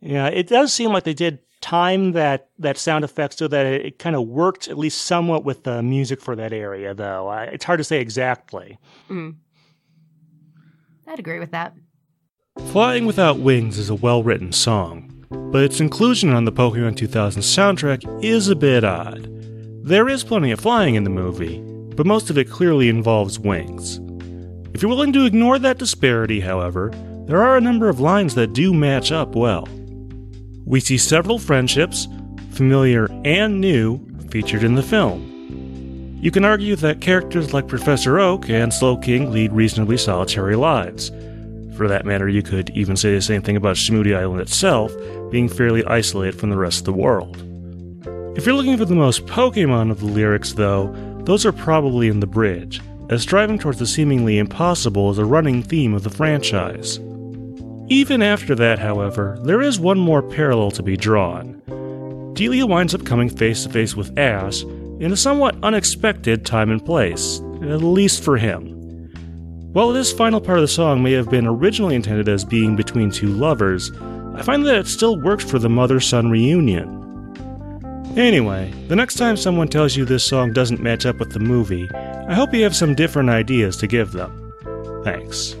Yeah, 0.00 0.28
it 0.28 0.46
does 0.46 0.72
seem 0.72 0.92
like 0.92 1.02
they 1.02 1.14
did 1.14 1.40
time 1.60 2.12
that 2.12 2.50
that 2.58 2.78
sound 2.78 3.04
effect 3.04 3.36
so 3.38 3.48
that 3.48 3.66
it, 3.66 3.86
it 3.86 3.98
kind 3.98 4.14
of 4.14 4.28
worked 4.28 4.68
at 4.68 4.78
least 4.78 5.02
somewhat 5.02 5.44
with 5.44 5.64
the 5.64 5.82
music 5.82 6.20
for 6.20 6.36
that 6.36 6.52
area, 6.52 6.94
though. 6.94 7.26
I, 7.26 7.44
it's 7.44 7.64
hard 7.64 7.78
to 7.78 7.84
say 7.84 8.00
exactly. 8.00 8.78
Mm. 9.10 9.36
I'd 11.08 11.18
agree 11.18 11.40
with 11.40 11.50
that. 11.50 11.74
Flying 12.66 13.06
Without 13.06 13.38
Wings 13.38 13.78
is 13.78 13.90
a 13.90 13.94
well 13.94 14.22
written 14.22 14.52
song, 14.52 15.26
but 15.30 15.62
its 15.62 15.80
inclusion 15.80 16.32
on 16.32 16.44
the 16.44 16.52
Pokemon 16.52 16.96
2000 16.96 17.42
soundtrack 17.42 18.24
is 18.24 18.48
a 18.48 18.56
bit 18.56 18.84
odd. 18.84 19.37
There 19.88 20.10
is 20.10 20.22
plenty 20.22 20.50
of 20.50 20.60
flying 20.60 20.96
in 20.96 21.04
the 21.04 21.08
movie, 21.08 21.60
but 21.96 22.04
most 22.04 22.28
of 22.28 22.36
it 22.36 22.50
clearly 22.50 22.90
involves 22.90 23.38
wings. 23.38 23.98
If 24.74 24.82
you're 24.82 24.90
willing 24.90 25.14
to 25.14 25.24
ignore 25.24 25.58
that 25.58 25.78
disparity, 25.78 26.40
however, 26.40 26.92
there 27.24 27.42
are 27.42 27.56
a 27.56 27.62
number 27.62 27.88
of 27.88 27.98
lines 27.98 28.34
that 28.34 28.52
do 28.52 28.74
match 28.74 29.12
up 29.12 29.34
well. 29.34 29.66
We 30.66 30.80
see 30.80 30.98
several 30.98 31.38
friendships, 31.38 32.06
familiar 32.50 33.08
and 33.24 33.62
new, 33.62 33.98
featured 34.28 34.62
in 34.62 34.74
the 34.74 34.82
film. 34.82 36.18
You 36.20 36.32
can 36.32 36.44
argue 36.44 36.76
that 36.76 37.00
characters 37.00 37.54
like 37.54 37.66
Professor 37.66 38.18
Oak 38.18 38.50
and 38.50 38.70
Slowking 38.70 39.32
lead 39.32 39.54
reasonably 39.54 39.96
solitary 39.96 40.56
lives, 40.56 41.10
for 41.78 41.88
that 41.88 42.04
matter, 42.04 42.28
you 42.28 42.42
could 42.42 42.68
even 42.76 42.94
say 42.94 43.14
the 43.14 43.22
same 43.22 43.40
thing 43.40 43.56
about 43.56 43.76
Shamouti 43.76 44.14
Island 44.14 44.42
itself, 44.42 44.92
being 45.30 45.48
fairly 45.48 45.82
isolated 45.86 46.38
from 46.38 46.50
the 46.50 46.58
rest 46.58 46.80
of 46.80 46.84
the 46.84 46.92
world. 46.92 47.42
If 48.38 48.46
you're 48.46 48.54
looking 48.54 48.76
for 48.76 48.84
the 48.84 48.94
most 48.94 49.26
Pokemon 49.26 49.90
of 49.90 49.98
the 49.98 50.06
lyrics, 50.06 50.52
though, 50.52 50.94
those 51.24 51.44
are 51.44 51.50
probably 51.50 52.06
in 52.06 52.20
the 52.20 52.26
bridge, 52.28 52.80
as 53.10 53.22
striving 53.22 53.58
towards 53.58 53.80
the 53.80 53.86
seemingly 53.86 54.38
impossible 54.38 55.10
is 55.10 55.18
a 55.18 55.24
running 55.24 55.60
theme 55.60 55.92
of 55.92 56.04
the 56.04 56.10
franchise. 56.10 57.00
Even 57.88 58.22
after 58.22 58.54
that, 58.54 58.78
however, 58.78 59.40
there 59.42 59.60
is 59.60 59.80
one 59.80 59.98
more 59.98 60.22
parallel 60.22 60.70
to 60.70 60.84
be 60.84 60.96
drawn. 60.96 61.60
Delia 62.34 62.64
winds 62.64 62.94
up 62.94 63.04
coming 63.04 63.28
face 63.28 63.64
to 63.64 63.70
face 63.70 63.96
with 63.96 64.16
Ash 64.16 64.62
in 64.62 65.10
a 65.10 65.16
somewhat 65.16 65.56
unexpected 65.64 66.46
time 66.46 66.70
and 66.70 66.86
place, 66.86 67.40
at 67.62 67.82
least 67.82 68.22
for 68.22 68.36
him. 68.36 68.66
While 69.72 69.88
this 69.88 70.12
final 70.12 70.40
part 70.40 70.58
of 70.58 70.62
the 70.62 70.68
song 70.68 71.02
may 71.02 71.10
have 71.10 71.28
been 71.28 71.48
originally 71.48 71.96
intended 71.96 72.28
as 72.28 72.44
being 72.44 72.76
between 72.76 73.10
two 73.10 73.32
lovers, 73.32 73.90
I 74.36 74.42
find 74.42 74.64
that 74.64 74.76
it 74.76 74.86
still 74.86 75.20
works 75.20 75.42
for 75.42 75.58
the 75.58 75.68
mother 75.68 75.98
son 75.98 76.30
reunion. 76.30 76.97
Anyway, 78.18 78.68
the 78.88 78.96
next 78.96 79.14
time 79.14 79.36
someone 79.36 79.68
tells 79.68 79.94
you 79.94 80.04
this 80.04 80.24
song 80.24 80.52
doesn't 80.52 80.80
match 80.80 81.06
up 81.06 81.18
with 81.18 81.30
the 81.30 81.38
movie, 81.38 81.88
I 81.94 82.34
hope 82.34 82.52
you 82.52 82.64
have 82.64 82.74
some 82.74 82.96
different 82.96 83.30
ideas 83.30 83.76
to 83.76 83.86
give 83.86 84.10
them. 84.10 84.52
Thanks. 85.04 85.54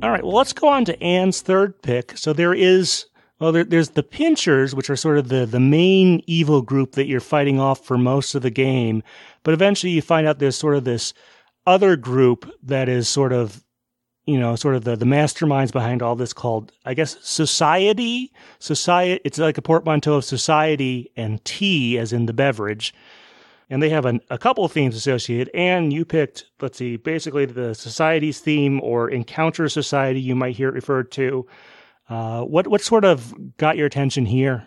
All 0.00 0.10
right, 0.10 0.22
well, 0.22 0.36
let's 0.36 0.52
go 0.52 0.68
on 0.68 0.84
to 0.84 1.02
Anne's 1.02 1.40
third 1.40 1.82
pick. 1.82 2.16
So 2.16 2.32
there 2.32 2.54
is, 2.54 3.06
well, 3.40 3.50
there, 3.50 3.64
there's 3.64 3.90
the 3.90 4.04
Pinchers, 4.04 4.72
which 4.72 4.88
are 4.88 4.94
sort 4.94 5.18
of 5.18 5.30
the, 5.30 5.46
the 5.46 5.58
main 5.58 6.22
evil 6.28 6.62
group 6.62 6.92
that 6.92 7.06
you're 7.08 7.18
fighting 7.18 7.58
off 7.58 7.84
for 7.84 7.98
most 7.98 8.36
of 8.36 8.42
the 8.42 8.50
game. 8.50 9.02
But 9.42 9.52
eventually 9.52 9.90
you 9.90 10.00
find 10.00 10.28
out 10.28 10.38
there's 10.38 10.54
sort 10.54 10.76
of 10.76 10.84
this 10.84 11.12
other 11.66 11.96
group 11.96 12.48
that 12.62 12.88
is 12.88 13.08
sort 13.08 13.32
of 13.32 13.64
you 14.28 14.38
know 14.38 14.54
sort 14.54 14.74
of 14.74 14.84
the, 14.84 14.94
the 14.94 15.06
masterminds 15.06 15.72
behind 15.72 16.02
all 16.02 16.14
this 16.14 16.34
called 16.34 16.70
i 16.84 16.92
guess 16.92 17.16
Societea? 17.16 18.30
Societea 18.60 19.20
it's 19.24 19.38
like 19.38 19.56
a 19.56 19.62
portmanteau 19.62 20.14
of 20.14 20.24
society 20.24 21.10
and 21.16 21.42
tea 21.44 21.98
as 21.98 22.12
in 22.12 22.26
the 22.26 22.32
beverage. 22.34 22.94
And 23.70 23.82
they 23.82 23.90
have 23.90 24.06
an, 24.06 24.20
a 24.30 24.38
couple 24.38 24.66
themes 24.68 24.96
associated. 24.96 25.50
And 25.52 25.92
you 25.92 26.04
picked 26.04 26.44
let's 26.60 26.78
see 26.78 26.96
basically 26.96 27.46
the 27.46 27.70
Societea's 27.74 28.40
theme 28.40 28.80
or 28.82 29.10
encounter 29.10 29.64
Societea 29.64 30.22
you 30.22 30.36
might 30.36 30.56
hear 30.56 30.68
it 30.68 30.74
referred 30.74 31.10
to. 31.12 31.46
Uh, 32.08 32.42
what 32.42 32.68
what 32.68 32.82
sort 32.82 33.04
of 33.04 33.34
got 33.56 33.76
your 33.76 33.86
attention 33.86 34.26
here? 34.26 34.66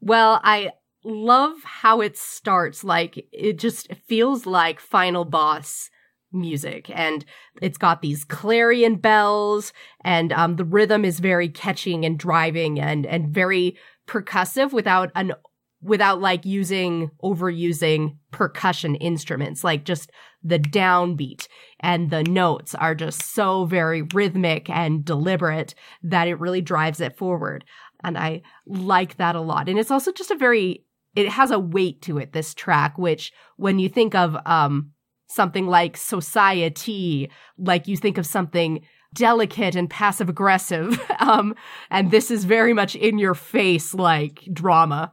Well 0.00 0.40
i 0.42 0.72
love 1.04 1.62
how 1.64 2.00
it 2.00 2.16
starts. 2.16 2.84
Like 2.84 3.26
it 3.32 3.58
just 3.58 3.92
feels 4.06 4.46
like 4.46 4.80
final 4.80 5.24
boss 5.24 5.90
music 6.32 6.90
and 6.90 7.24
it's 7.62 7.78
got 7.78 8.02
these 8.02 8.24
clarion 8.24 8.96
bells 8.96 9.72
and 10.04 10.32
um, 10.32 10.56
the 10.56 10.64
rhythm 10.64 11.04
is 11.04 11.20
very 11.20 11.48
catching 11.48 12.04
and 12.04 12.18
driving 12.18 12.78
and 12.78 13.06
and 13.06 13.28
very 13.28 13.76
percussive 14.06 14.72
without 14.72 15.10
an 15.14 15.32
without 15.80 16.20
like 16.20 16.44
using 16.44 17.10
overusing 17.22 18.16
percussion 18.30 18.94
instruments 18.96 19.62
like 19.62 19.84
just 19.84 20.10
the 20.42 20.58
downbeat. 20.58 21.48
And 21.80 22.10
the 22.10 22.24
notes 22.24 22.74
are 22.74 22.94
just 22.94 23.22
so 23.22 23.64
very 23.64 24.02
rhythmic 24.02 24.68
and 24.70 25.04
deliberate 25.04 25.74
that 26.02 26.28
it 26.28 26.40
really 26.40 26.60
drives 26.60 27.00
it 27.00 27.16
forward. 27.16 27.64
And 28.04 28.16
i 28.16 28.42
like 28.66 29.16
that 29.16 29.36
a 29.36 29.40
lot. 29.40 29.68
And 29.68 29.78
it's 29.78 29.90
also 29.90 30.12
just 30.12 30.30
a 30.30 30.36
very 30.36 30.84
it 31.14 31.28
has 31.28 31.50
a 31.50 31.58
weight 31.58 32.02
to 32.02 32.18
it 32.18 32.32
this 32.32 32.54
track 32.54 32.98
which 32.98 33.32
when 33.56 33.78
you 33.78 33.88
think 33.88 34.14
of 34.14 34.36
um 34.46 34.90
something 35.28 35.66
like 35.66 35.96
society, 35.96 37.30
like 37.58 37.86
you 37.86 37.96
think 37.96 38.18
of 38.18 38.26
something 38.26 38.80
delicate 39.14 39.74
and 39.74 39.88
passive 39.88 40.28
aggressive. 40.28 41.00
um, 41.20 41.54
and 41.90 42.10
this 42.10 42.30
is 42.30 42.44
very 42.44 42.72
much 42.72 42.96
in 42.96 43.18
your 43.18 43.34
face, 43.34 43.94
like 43.94 44.46
drama. 44.52 45.12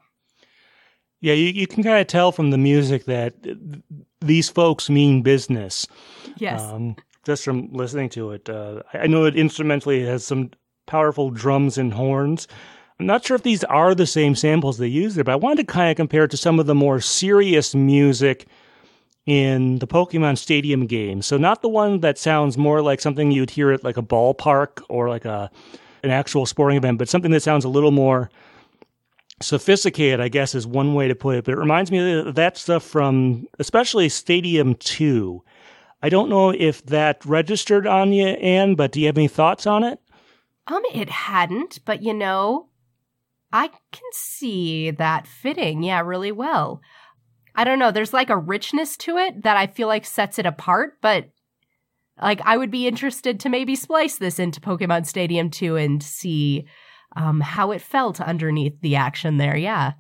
Yeah, 1.21 1.33
you, 1.33 1.47
you 1.47 1.67
can 1.67 1.83
kind 1.83 1.99
of 1.99 2.07
tell 2.07 2.31
from 2.31 2.51
the 2.51 2.57
music 2.57 3.05
that 3.05 3.35
these 4.21 4.49
folks 4.49 4.89
mean 4.89 5.21
business. 5.21 5.87
Yes. 6.37 6.61
Um, 6.61 6.95
just 7.25 7.43
from 7.43 7.71
listening 7.73 8.09
to 8.09 8.31
it. 8.31 8.47
Uh, 8.47 8.83
I 8.93 9.07
know 9.07 9.25
it 9.25 9.35
instrumentally 9.35 10.05
has 10.05 10.25
some 10.25 10.51
powerful 10.85 11.31
drums 11.31 11.77
and 11.77 11.93
horns. 11.93 12.47
I'm 12.99 13.07
not 13.07 13.25
sure 13.25 13.35
if 13.35 13.43
these 13.43 13.63
are 13.65 13.95
the 13.95 14.05
same 14.05 14.35
samples 14.35 14.77
they 14.77 14.87
use 14.87 15.15
there, 15.15 15.23
but 15.23 15.33
I 15.33 15.37
wanted 15.37 15.67
to 15.67 15.73
kind 15.73 15.89
of 15.89 15.97
compare 15.97 16.25
it 16.25 16.31
to 16.31 16.37
some 16.37 16.59
of 16.59 16.65
the 16.65 16.75
more 16.75 17.01
serious 17.01 17.73
music 17.75 18.47
in 19.25 19.79
the 19.79 19.87
Pokemon 19.87 20.37
Stadium 20.37 20.85
game. 20.85 21.21
So 21.21 21.37
not 21.37 21.61
the 21.61 21.69
one 21.69 22.01
that 22.01 22.17
sounds 22.17 22.57
more 22.57 22.81
like 22.81 23.01
something 23.01 23.31
you'd 23.31 23.49
hear 23.49 23.71
at 23.71 23.83
like 23.83 23.97
a 23.97 24.03
ballpark 24.03 24.83
or 24.89 25.09
like 25.09 25.25
a 25.25 25.49
an 26.03 26.11
actual 26.11 26.45
sporting 26.45 26.77
event, 26.77 26.99
but 26.99 27.09
something 27.09 27.31
that 27.31 27.41
sounds 27.41 27.65
a 27.65 27.69
little 27.69 27.91
more 27.91 28.29
sophisticated, 29.41 30.21
I 30.21 30.27
guess 30.27 30.53
is 30.53 30.67
one 30.67 30.93
way 30.93 31.07
to 31.07 31.15
put 31.15 31.35
it. 31.37 31.45
But 31.45 31.53
it 31.53 31.57
reminds 31.57 31.91
me 31.91 32.19
of 32.19 32.35
that 32.35 32.57
stuff 32.57 32.83
from 32.83 33.47
especially 33.59 34.09
Stadium 34.09 34.75
2. 34.75 35.43
I 36.03 36.09
don't 36.09 36.29
know 36.29 36.51
if 36.51 36.85
that 36.85 37.25
registered 37.25 37.87
on 37.87 38.13
you, 38.13 38.27
Anne, 38.27 38.75
but 38.75 38.91
do 38.91 38.99
you 38.99 39.07
have 39.07 39.17
any 39.17 39.27
thoughts 39.27 39.65
on 39.65 39.83
it? 39.83 39.99
Um, 40.67 40.83
it 40.93 41.09
hadn't, 41.09 41.79
but 41.85 42.03
you 42.03 42.13
know, 42.13 42.69
I 43.51 43.67
can 43.67 44.11
see 44.11 44.91
that 44.91 45.27
fitting, 45.27 45.83
yeah, 45.83 46.01
really 46.01 46.31
well. 46.31 46.81
I 47.55 47.63
don't 47.63 47.79
know, 47.79 47.91
there's 47.91 48.13
like 48.13 48.29
a 48.29 48.37
richness 48.37 48.97
to 48.97 49.17
it 49.17 49.43
that 49.43 49.57
I 49.57 49.67
feel 49.67 49.87
like 49.87 50.05
sets 50.05 50.37
it 50.39 50.45
apart, 50.45 50.97
but 51.01 51.29
like 52.21 52.41
I 52.43 52.57
would 52.57 52.71
be 52.71 52.87
interested 52.87 53.39
to 53.41 53.49
maybe 53.49 53.75
splice 53.75 54.17
this 54.17 54.39
into 54.39 54.61
Pokemon 54.61 55.05
Stadium 55.05 55.49
2 55.49 55.75
and 55.75 56.03
see 56.03 56.65
um, 57.15 57.39
how 57.39 57.71
it 57.71 57.81
felt 57.81 58.19
underneath 58.19 58.79
the 58.81 58.95
action 58.95 59.37
there, 59.37 59.55
yeah. 59.55 59.93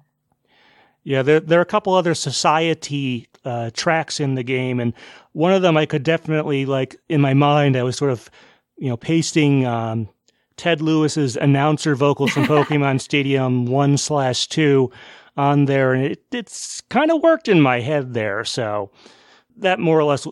Yeah, 1.03 1.21
there, 1.21 1.39
there 1.39 1.59
are 1.59 1.63
a 1.63 1.65
couple 1.65 1.93
other 1.93 2.13
Societea 2.13 3.27
uh, 3.45 3.69
tracks 3.73 4.19
in 4.19 4.35
the 4.35 4.43
game, 4.43 4.79
and 4.79 4.93
one 5.33 5.53
of 5.53 5.61
them 5.61 5.77
I 5.77 5.85
could 5.85 6.03
definitely 6.03 6.65
like 6.65 6.95
in 7.09 7.21
my 7.21 7.35
mind. 7.35 7.77
I 7.77 7.83
was 7.83 7.95
sort 7.95 8.11
of, 8.11 8.29
you 8.77 8.89
know, 8.89 8.97
pasting 8.97 9.67
um, 9.67 10.09
Ted 10.57 10.81
Lewis's 10.81 11.37
announcer 11.37 11.95
vocals 11.95 12.31
from 12.31 12.45
Pokemon 12.47 13.01
Stadium 13.01 13.67
One 13.67 13.97
slash 13.97 14.47
Two 14.47 14.91
on 15.37 15.65
there, 15.65 15.93
and 15.93 16.05
it 16.05 16.23
it's 16.31 16.81
kind 16.81 17.11
of 17.11 17.21
worked 17.21 17.47
in 17.47 17.61
my 17.61 17.79
head 17.79 18.13
there. 18.13 18.43
So 18.43 18.91
that 19.57 19.79
more 19.79 19.99
or 19.99 20.03
less 20.03 20.27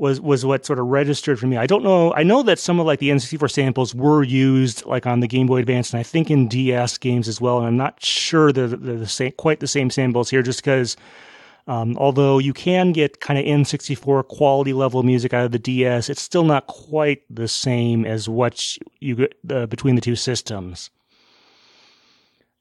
was 0.00 0.20
was 0.20 0.44
what 0.44 0.64
sort 0.64 0.78
of 0.78 0.86
registered 0.86 1.38
for 1.38 1.46
me. 1.46 1.56
I 1.56 1.66
don't 1.66 1.84
know. 1.84 2.12
I 2.14 2.22
know 2.22 2.42
that 2.42 2.58
some 2.58 2.80
of 2.80 2.86
like 2.86 2.98
the 2.98 3.10
N64 3.10 3.50
samples 3.50 3.94
were 3.94 4.22
used 4.22 4.84
like 4.86 5.06
on 5.06 5.20
the 5.20 5.28
Game 5.28 5.46
Boy 5.46 5.58
Advance, 5.58 5.92
and 5.92 6.00
I 6.00 6.02
think 6.02 6.30
in 6.30 6.48
DS 6.48 6.98
games 6.98 7.28
as 7.28 7.40
well. 7.40 7.58
And 7.58 7.66
I'm 7.66 7.76
not 7.76 8.02
sure 8.02 8.50
they're, 8.50 8.68
they're 8.68 8.96
the 8.96 9.06
same, 9.06 9.32
quite 9.32 9.60
the 9.60 9.68
same 9.68 9.90
samples 9.90 10.30
here, 10.30 10.42
just 10.42 10.60
because. 10.60 10.96
Um, 11.66 11.96
although 11.98 12.38
you 12.38 12.52
can 12.52 12.90
get 12.90 13.20
kind 13.20 13.38
of 13.38 13.44
N64 13.44 14.26
quality 14.26 14.72
level 14.72 15.04
music 15.04 15.32
out 15.32 15.44
of 15.44 15.52
the 15.52 15.58
DS, 15.58 16.08
it's 16.08 16.22
still 16.22 16.42
not 16.42 16.66
quite 16.66 17.22
the 17.30 17.46
same 17.46 18.04
as 18.06 18.28
what 18.28 18.76
you 18.98 19.14
get 19.14 19.34
uh, 19.48 19.66
between 19.66 19.94
the 19.94 20.00
two 20.00 20.16
systems. 20.16 20.90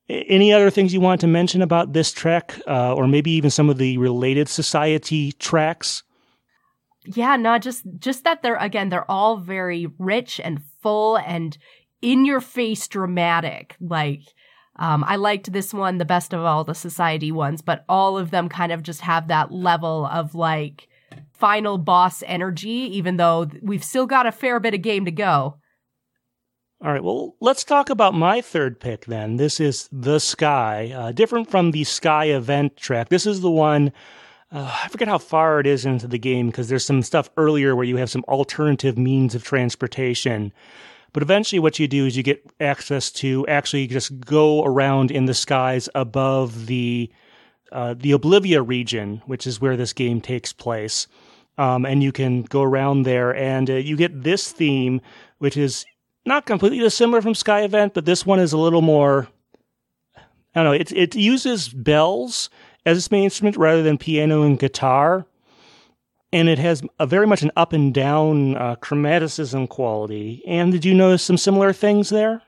Any 0.10 0.52
other 0.52 0.72
things 0.72 0.94
you 0.94 1.02
want 1.02 1.22
to 1.22 1.28
mention 1.28 1.62
about 1.62 1.94
this 1.94 2.12
track, 2.12 2.60
uh, 2.68 2.96
or 2.96 3.08
maybe 3.08 3.30
even 3.32 3.52
some 3.52 3.70
of 3.70 3.78
the 3.78 3.98
related 4.00 4.48
Societea 4.48 5.38
tracks? 5.38 6.04
yeah, 7.16 7.36
not 7.36 7.62
just 7.62 7.84
just 8.00 8.24
that 8.24 8.42
they're 8.42 8.56
again 8.56 8.90
they're 8.90 9.10
all 9.10 9.38
very 9.38 9.88
rich 9.98 10.40
and 10.44 10.62
full 10.82 11.18
and 11.18 11.58
in 12.02 12.26
your 12.26 12.42
face 12.42 12.88
dramatic. 12.88 13.76
Like 13.80 14.22
um, 14.76 15.04
I 15.06 15.16
liked 15.16 15.52
this 15.52 15.74
one 15.74 15.98
the 15.98 16.06
best 16.06 16.34
of 16.34 16.42
all 16.42 16.64
the 16.64 16.74
Societea 16.74 17.32
ones, 17.32 17.62
but 17.62 17.84
all 17.90 18.18
of 18.18 18.32
them 18.32 18.48
kind 18.48 18.72
of 18.72 18.84
just 18.84 19.02
have 19.02 19.28
that 19.28 19.52
level 19.52 20.06
of 20.06 20.36
like 20.36 20.88
final 21.34 21.78
boss 21.78 22.24
energy, 22.26 22.70
even 22.70 23.18
though 23.18 23.50
we've 23.62 23.84
still 23.84 24.06
got 24.06 24.26
a 24.28 24.32
fair 24.32 24.60
bit 24.60 24.74
of 24.74 24.82
game 24.82 25.06
to 25.06 25.12
go. 25.12 25.58
All 26.82 26.94
right, 26.94 27.04
well, 27.04 27.36
let's 27.42 27.66
talk 27.66 27.90
about 27.90 28.14
my 28.14 28.40
third 28.40 28.80
pick 28.80 29.06
then. 29.06 29.36
This 29.36 29.60
is 29.60 29.90
The 29.92 30.18
Sky, 30.18 30.94
uh, 30.96 31.12
different 31.12 31.52
from 31.52 31.72
the 31.72 31.84
Sky 31.84 32.26
event 32.26 32.78
track. 32.78 33.10
This 33.10 33.26
is 33.26 33.42
the 33.42 33.52
one 33.52 33.92
uh, 34.52 34.80
I 34.84 34.88
forget 34.88 35.08
how 35.08 35.20
far 35.20 35.60
it 35.60 35.68
is 35.68 35.86
into 35.86 36.08
the 36.08 36.18
game 36.18 36.48
because 36.48 36.70
there's 36.70 36.86
some 36.86 37.04
stuff 37.04 37.30
earlier 37.38 37.76
where 37.76 37.86
you 37.86 37.98
have 37.98 38.10
some 38.10 38.24
alternative 38.28 38.98
means 38.98 39.36
of 39.36 39.44
transportation. 39.44 40.52
But 41.14 41.22
eventually, 41.24 41.60
what 41.60 41.80
you 41.80 41.88
do 41.88 42.06
is 42.06 42.18
you 42.18 42.24
get 42.24 42.44
access 42.60 43.12
to 43.14 43.46
actually 43.48 43.88
just 43.88 44.20
go 44.22 44.64
around 44.64 45.12
in 45.12 45.26
the 45.26 45.34
skies 45.34 45.90
above 45.94 46.68
the 46.68 47.12
uh, 47.72 47.94
the 47.96 48.12
Oblivia 48.12 48.68
region, 48.68 49.22
which 49.28 49.46
is 49.46 49.62
where 49.62 49.78
this 49.78 49.94
game 49.94 50.22
takes 50.22 50.52
place. 50.54 51.08
Um, 51.60 51.86
and 51.86 52.02
you 52.02 52.12
can 52.12 52.44
go 52.44 52.64
around 52.64 53.04
there, 53.04 53.36
and 53.36 53.70
uh, 53.70 53.74
you 53.74 53.98
get 53.98 54.24
this 54.24 54.52
theme, 54.52 55.02
which 55.40 55.58
is 55.58 55.86
not 56.30 56.46
completely 56.46 56.80
dissimilar 56.80 57.22
from 57.22 57.36
Sky 57.36 57.64
Event, 57.64 57.94
but 57.94 58.06
this 58.06 58.26
one 58.26 58.40
is 58.40 58.54
a 58.54 58.58
little 58.58 58.82
more. 58.82 59.28
I 60.16 60.64
don't 60.64 60.66
know. 60.66 60.72
It 60.72 60.92
it 60.94 61.16
uses 61.16 61.68
bells 61.68 62.50
as 62.86 62.98
its 62.98 63.12
main 63.12 63.26
instrument 63.26 63.58
rather 63.58 63.84
than 63.84 63.98
piano 63.98 64.44
and 64.44 64.58
guitar. 64.58 65.26
And 66.32 66.48
it 66.48 66.60
has 66.60 66.84
a 67.00 67.08
very 67.08 67.26
much 67.26 67.42
an 67.42 67.52
up 67.58 67.74
and 67.74 67.94
down 67.94 68.56
uh, 68.56 68.76
chromaticism 68.76 69.68
quality. 69.68 70.44
And 70.48 70.72
did 70.72 70.86
you 70.86 70.94
notice 70.94 71.24
some 71.24 71.38
similar 71.38 71.74
things 71.74 72.10
there? 72.10 72.44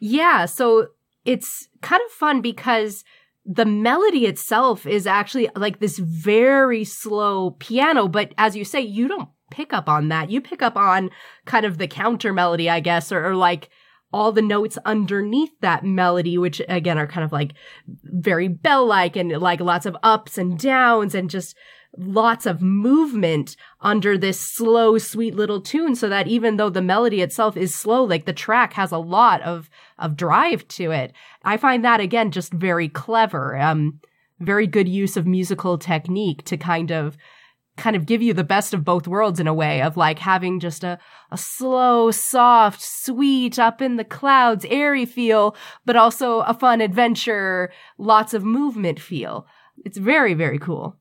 Yeah. 0.00 0.46
So 0.46 0.88
it's 1.24 1.68
kind 1.80 2.02
of 2.04 2.10
fun 2.12 2.40
because 2.40 3.04
the 3.46 3.64
melody 3.64 4.26
itself 4.26 4.84
is 4.84 5.06
actually 5.06 5.48
like 5.54 5.78
this 5.78 5.98
very 5.98 6.82
slow 6.82 7.52
piano. 7.52 8.08
But 8.08 8.34
as 8.36 8.56
you 8.56 8.64
say, 8.64 8.80
you 8.80 9.06
don't 9.06 9.28
pick 9.54 9.72
up 9.72 9.88
on 9.88 10.08
that. 10.08 10.30
You 10.30 10.40
pick 10.40 10.62
up 10.62 10.76
on 10.76 11.10
kind 11.44 11.64
of 11.64 11.78
the 11.78 11.86
counter 11.86 12.32
melody, 12.32 12.68
I 12.68 12.80
guess, 12.80 13.12
or, 13.12 13.24
or 13.24 13.36
like 13.36 13.70
all 14.12 14.32
the 14.32 14.42
notes 14.42 14.78
underneath 14.84 15.52
that 15.60 15.84
melody, 15.84 16.36
which 16.38 16.60
again 16.68 16.98
are 16.98 17.06
kind 17.06 17.24
of 17.24 17.32
like 17.32 17.52
very 18.04 18.48
bell 18.48 18.84
like 18.86 19.16
and 19.16 19.30
like 19.40 19.60
lots 19.60 19.86
of 19.86 19.96
ups 20.02 20.38
and 20.38 20.58
downs 20.58 21.14
and 21.14 21.30
just 21.30 21.56
lots 21.96 22.46
of 22.46 22.60
movement 22.60 23.56
under 23.80 24.18
this 24.18 24.40
slow, 24.40 24.98
sweet 24.98 25.36
little 25.36 25.60
tune. 25.60 25.94
So 25.94 26.08
that 26.08 26.26
even 26.26 26.56
though 26.56 26.70
the 26.70 26.82
melody 26.82 27.22
itself 27.22 27.56
is 27.56 27.74
slow, 27.74 28.02
like 28.02 28.24
the 28.24 28.32
track 28.32 28.72
has 28.72 28.90
a 28.90 28.98
lot 28.98 29.40
of, 29.42 29.70
of 29.98 30.16
drive 30.16 30.66
to 30.68 30.90
it. 30.90 31.12
I 31.44 31.56
find 31.56 31.84
that 31.84 32.00
again 32.00 32.32
just 32.32 32.52
very 32.52 32.88
clever. 32.88 33.56
Um, 33.56 34.00
very 34.40 34.66
good 34.66 34.88
use 34.88 35.16
of 35.16 35.26
musical 35.26 35.78
technique 35.78 36.44
to 36.44 36.56
kind 36.56 36.90
of 36.90 37.16
kind 37.76 37.96
of 37.96 38.06
give 38.06 38.22
you 38.22 38.32
the 38.32 38.44
best 38.44 38.72
of 38.72 38.84
both 38.84 39.08
worlds 39.08 39.40
in 39.40 39.46
a 39.46 39.54
way 39.54 39.82
of 39.82 39.96
like 39.96 40.18
having 40.18 40.60
just 40.60 40.84
a, 40.84 40.98
a 41.30 41.36
slow, 41.36 42.10
soft, 42.10 42.80
sweet, 42.80 43.58
up 43.58 43.82
in 43.82 43.96
the 43.96 44.04
clouds, 44.04 44.64
airy 44.68 45.04
feel, 45.04 45.56
but 45.84 45.96
also 45.96 46.40
a 46.40 46.54
fun 46.54 46.80
adventure, 46.80 47.72
lots 47.98 48.32
of 48.32 48.44
movement 48.44 49.00
feel. 49.00 49.46
It's 49.84 49.98
very, 49.98 50.34
very 50.34 50.58
cool. 50.58 50.96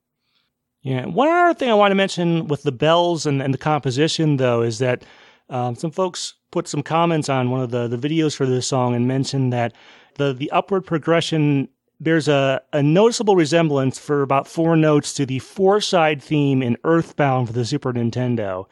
Yeah. 0.82 1.06
One 1.06 1.30
other 1.30 1.54
thing 1.54 1.70
I 1.70 1.76
want 1.76 1.92
to 1.92 1.96
mention 1.96 2.48
with 2.48 2.64
the 2.64 2.72
bells 2.72 3.26
and, 3.26 3.42
and 3.42 3.54
the 3.54 3.60
composition, 3.60 4.38
though, 4.38 4.64
is 4.64 4.80
that 4.80 5.04
um, 5.50 5.76
some 5.76 5.92
folks 5.92 6.34
put 6.52 6.68
some 6.68 6.84
comments 6.84 7.30
on 7.30 7.52
one 7.52 7.62
of 7.62 7.72
the, 7.72 7.88
the 7.88 7.98
videos 7.98 8.36
for 8.36 8.46
this 8.46 8.68
song 8.68 8.96
and 8.96 9.08
mentioned 9.08 9.54
that 9.54 9.74
the, 10.16 10.34
the 10.34 10.52
upward 10.52 10.86
progression 10.86 11.70
there's 12.04 12.28
a, 12.28 12.62
a 12.74 12.84
noticeable 12.84 13.36
resemblance 13.36 13.98
for 13.98 14.22
about 14.22 14.48
four 14.48 14.76
notes 14.76 15.14
to 15.14 15.26
the 15.26 15.40
Fourside 15.40 16.22
theme 16.22 16.62
in 16.62 16.78
Earthbound 16.84 17.48
for 17.48 17.54
the 17.54 17.66
Super 17.66 17.94
Nintendo. 17.94 18.66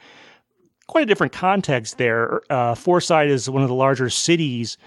Quite 0.88 1.04
a 1.04 1.06
different 1.06 1.32
context 1.34 1.98
there. 1.98 2.41
Uh, 2.50 2.76
Fourside 2.76 3.30
is 3.30 3.50
one 3.50 3.63
of 3.63 3.70
the 3.70 3.76
larger 3.76 4.10
cities 4.10 4.78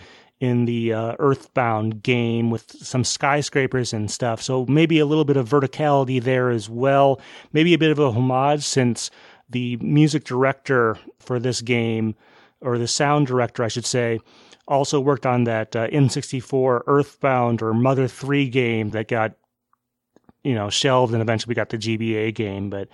in 0.40 0.66
the 0.66 0.92
uh, 0.92 1.14
Earthbound 1.18 2.02
game 2.02 2.50
with 2.50 2.70
some 2.70 3.04
skyscrapers 3.04 3.94
and 3.94 4.11
stuff. 4.11 4.42
So 4.42 4.66
maybe 4.66 4.98
a 4.98 5.07
little 5.07 5.24
bit 5.24 5.38
of 5.38 5.48
verticality 5.48 6.22
there 6.22 6.50
as 6.50 6.68
well. 6.68 7.20
Maybe 7.52 7.72
a 7.72 7.78
bit 7.78 7.92
of 7.92 7.98
a 7.98 8.11
homage 8.11 8.62
since 8.62 9.11
the 9.48 9.76
music 9.76 10.24
director 10.24 10.98
for 11.18 11.38
this 11.38 11.62
game, 11.62 12.14
or 12.61 12.76
the 12.76 12.88
sound 12.88 13.26
director, 13.26 13.62
I 13.62 13.68
should 13.68 13.87
say, 13.87 14.20
also 14.66 15.00
worked 15.00 15.27
on 15.27 15.44
that 15.44 15.74
uh, 15.77 15.88
N64 15.88 16.83
Earthbound 16.87 17.62
or 17.62 17.74
Mother 17.74 18.09
3 18.09 18.48
game 18.48 18.90
that 18.90 19.09
got, 19.09 19.33
you 20.42 20.55
know, 20.55 20.70
shelved 20.70 21.12
and 21.12 21.22
eventually 21.22 21.50
we 21.50 21.55
got 21.55 21.70
the 21.70 21.79
GBA 21.79 22.35
game. 22.35 22.70
But 22.70 22.88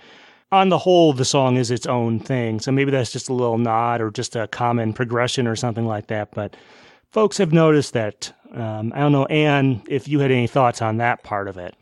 on 0.51 0.69
the 0.69 0.77
whole, 0.77 1.13
the 1.13 1.25
song 1.25 1.55
is 1.55 1.71
its 1.71 1.85
own 1.85 2.19
thing. 2.19 2.59
So 2.59 2.71
maybe 2.71 2.91
that's 2.91 3.11
just 3.11 3.29
a 3.29 3.33
little 3.33 3.57
nod 3.57 4.01
or 4.01 4.11
just 4.11 4.35
a 4.35 4.47
common 4.47 4.93
progression 4.93 5.47
or 5.47 5.55
something 5.55 5.85
like 5.85 6.07
that. 6.07 6.31
But 6.31 6.55
folks 7.11 7.37
have 7.37 7.53
noticed 7.53 7.93
that. 7.93 8.33
Um, 8.53 8.91
I 8.93 8.99
don't 8.99 9.13
know, 9.13 9.25
Anne, 9.25 9.81
if 9.87 10.09
you 10.09 10.19
had 10.19 10.31
any 10.31 10.47
thoughts 10.47 10.81
on 10.81 10.97
that 10.97 11.23
part 11.23 11.47
of 11.47 11.57
it. 11.57 11.73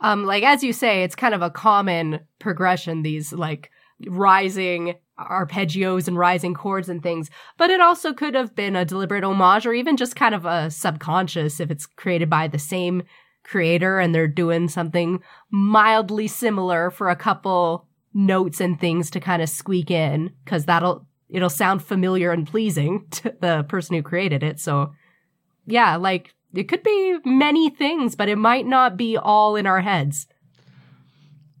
Um, 0.00 0.24
like 0.24 0.42
as 0.44 0.62
you 0.62 0.72
say, 0.72 1.02
it's 1.02 1.16
kind 1.16 1.34
of 1.34 1.42
a 1.42 1.50
common 1.50 2.20
progression. 2.38 3.02
These 3.02 3.32
like 3.32 3.70
rising 4.06 4.94
arpeggios 5.18 6.08
and 6.08 6.18
rising 6.18 6.54
chords 6.54 6.88
and 6.88 7.02
things, 7.02 7.30
but 7.56 7.70
it 7.70 7.80
also 7.80 8.12
could 8.12 8.34
have 8.34 8.54
been 8.54 8.76
a 8.76 8.84
deliberate 8.84 9.24
homage 9.24 9.66
or 9.66 9.72
even 9.72 9.96
just 9.96 10.16
kind 10.16 10.34
of 10.34 10.44
a 10.44 10.70
subconscious 10.70 11.60
if 11.60 11.70
it's 11.70 11.86
created 11.86 12.30
by 12.30 12.48
the 12.48 12.58
same 12.58 13.02
creator 13.44 13.98
and 13.98 14.14
they're 14.14 14.28
doing 14.28 14.68
something 14.68 15.22
mildly 15.50 16.28
similar 16.28 16.90
for 16.90 17.08
a 17.08 17.16
couple 17.16 17.86
notes 18.14 18.60
and 18.60 18.78
things 18.80 19.10
to 19.10 19.20
kind 19.20 19.42
of 19.42 19.48
squeak 19.48 19.90
in 19.90 20.30
because 20.44 20.66
that'll 20.66 21.06
it'll 21.28 21.50
sound 21.50 21.82
familiar 21.82 22.32
and 22.32 22.46
pleasing 22.46 23.06
to 23.10 23.34
the 23.40 23.64
person 23.68 23.96
who 23.96 24.02
created 24.02 24.42
it. 24.42 24.60
So 24.60 24.92
yeah, 25.66 25.96
like 25.96 26.34
it 26.54 26.64
could 26.64 26.82
be 26.82 27.18
many 27.24 27.70
things, 27.70 28.16
but 28.16 28.28
it 28.28 28.36
might 28.36 28.66
not 28.66 28.96
be 28.96 29.16
all 29.16 29.56
in 29.56 29.66
our 29.66 29.80
heads. 29.80 30.26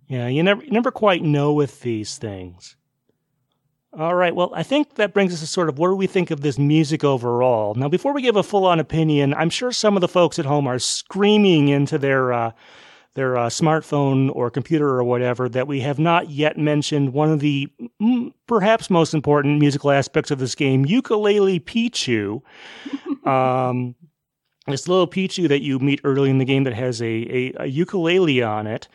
Yeah, 0.08 0.28
you 0.28 0.42
never 0.42 0.64
you 0.64 0.70
never 0.70 0.90
quite 0.90 1.22
know 1.22 1.52
with 1.52 1.80
these 1.80 2.16
things. 2.16 2.76
All 3.98 4.14
right. 4.14 4.32
Well, 4.32 4.52
I 4.54 4.62
think 4.62 4.94
that 4.94 5.12
brings 5.12 5.34
us 5.34 5.40
to 5.40 5.46
sort 5.48 5.68
of 5.68 5.76
what 5.76 5.88
do 5.88 5.96
we 5.96 6.06
think 6.06 6.30
of 6.30 6.40
this 6.40 6.56
music 6.56 7.02
overall. 7.02 7.74
Now, 7.74 7.88
before 7.88 8.12
we 8.12 8.22
give 8.22 8.36
a 8.36 8.44
full 8.44 8.64
on 8.64 8.78
opinion, 8.78 9.34
I'm 9.34 9.50
sure 9.50 9.72
some 9.72 9.96
of 9.96 10.02
the 10.02 10.06
folks 10.06 10.38
at 10.38 10.44
home 10.44 10.68
are 10.68 10.78
screaming 10.78 11.66
into 11.66 11.98
their 11.98 12.32
uh, 12.32 12.52
their 13.14 13.36
uh, 13.36 13.48
smartphone 13.48 14.30
or 14.36 14.52
computer 14.52 14.88
or 14.88 15.02
whatever 15.02 15.48
that 15.48 15.66
we 15.66 15.80
have 15.80 15.98
not 15.98 16.30
yet 16.30 16.56
mentioned 16.56 17.12
one 17.12 17.32
of 17.32 17.40
the 17.40 17.66
mm, 18.00 18.32
perhaps 18.46 18.88
most 18.88 19.14
important 19.14 19.58
musical 19.58 19.90
aspects 19.90 20.30
of 20.30 20.38
this 20.38 20.54
game, 20.54 20.86
Ukulele 20.86 21.58
Pichu. 21.58 22.40
um, 23.26 23.96
this 24.68 24.86
little 24.86 25.08
Pichu 25.08 25.48
that 25.48 25.62
you 25.62 25.80
meet 25.80 26.00
early 26.04 26.30
in 26.30 26.38
the 26.38 26.44
game 26.44 26.62
that 26.62 26.74
has 26.74 27.02
a, 27.02 27.04
a, 27.06 27.52
a 27.64 27.66
ukulele 27.66 28.44
on 28.44 28.68
it. 28.68 28.86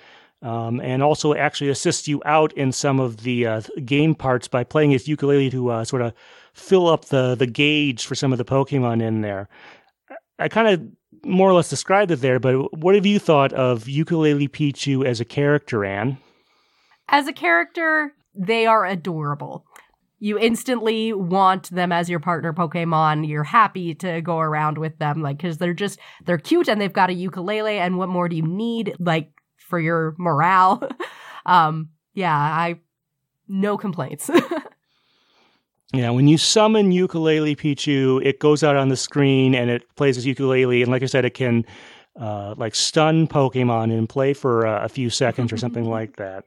Um, 0.44 0.82
and 0.82 1.02
also 1.02 1.34
actually 1.34 1.70
assists 1.70 2.06
you 2.06 2.22
out 2.26 2.52
in 2.54 2.74
some 2.74 3.00
of 3.00 3.24
the 3.24 3.48
uh, 3.48 3.62
game 3.86 4.14
parts 4.14 4.50
by 4.50 4.66
playing 4.66 4.92
his 4.92 5.08
ukulele 5.08 5.50
to 5.50 5.70
uh, 5.70 5.86
sort 5.86 6.02
of 6.02 6.14
fill 6.54 6.88
up 6.90 7.06
the 7.06 7.34
the 7.34 7.48
gauge 7.48 8.06
for 8.06 8.14
some 8.14 8.34
of 8.34 8.38
the 8.38 8.44
Pokemon 8.44 9.02
in 9.02 9.22
there. 9.22 9.48
I 10.38 10.50
kind 10.50 10.68
of 10.68 10.82
more 11.26 11.50
or 11.50 11.54
less 11.54 11.70
described 11.70 12.12
it 12.12 12.20
there, 12.20 12.40
but 12.40 12.78
what 12.78 12.96
have 12.96 13.06
you 13.06 13.20
thought 13.20 13.54
of 13.54 13.88
Ukulele 13.88 14.50
Pichu 14.50 15.06
as 15.06 15.22
a 15.22 15.26
character, 15.26 15.86
Anne? 15.86 16.18
As 17.08 17.28
a 17.28 17.34
character, 17.34 18.14
they 18.36 18.66
are 18.66 18.86
adorable. 18.86 19.66
You 20.20 20.38
instantly 20.38 21.14
want 21.14 21.70
them 21.70 21.92
as 21.92 22.10
your 22.10 22.20
partner 22.20 22.54
Pokemon. 22.54 23.28
You're 23.28 23.44
happy 23.44 23.96
to 23.96 24.22
go 24.22 24.40
around 24.40 24.78
with 24.78 24.98
them, 24.98 25.22
like, 25.22 25.38
because 25.38 25.58
they're 25.58 25.74
just, 25.74 26.00
they're 26.26 26.38
cute 26.38 26.68
and 26.68 26.82
they've 26.82 26.92
got 26.92 27.10
a 27.10 27.14
ukulele. 27.14 27.80
And 27.80 27.98
what 27.98 28.10
more 28.10 28.28
do 28.30 28.36
you 28.36 28.44
need, 28.44 28.96
like, 29.00 29.32
for 29.68 29.80
your 29.80 30.16
morale? 30.18 30.88
um, 31.46 31.90
yeah, 32.14 32.36
I, 32.36 32.80
no 33.48 33.78
complaints. 33.78 34.30
Yeah, 35.94 36.10
when 36.10 36.28
you 36.28 36.40
summon 36.40 36.92
Ukulele 36.92 37.56
Pichu, 37.56 38.20
it 38.26 38.40
goes 38.40 38.64
out 38.64 38.76
on 38.76 38.90
the 38.90 38.98
screen 38.98 39.54
and 39.54 39.70
it 39.70 39.84
plays 39.96 40.18
as 40.18 40.26
ukulele. 40.26 40.82
And 40.82 40.92
like 40.92 41.04
I 41.04 41.06
said, 41.06 41.24
it 41.24 41.36
can 41.36 41.64
uh, 42.20 42.56
like 42.58 42.74
stun 42.74 43.28
Pokemon 43.28 43.96
and 43.96 44.10
play 44.10 44.34
for 44.34 44.66
uh, 44.66 44.84
a 44.84 44.90
few 44.90 45.12
seconds 45.12 45.54
or 45.54 45.58
something 45.58 45.86
like 45.90 46.16
that. 46.16 46.46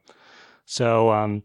So 0.64 1.12
um, 1.12 1.44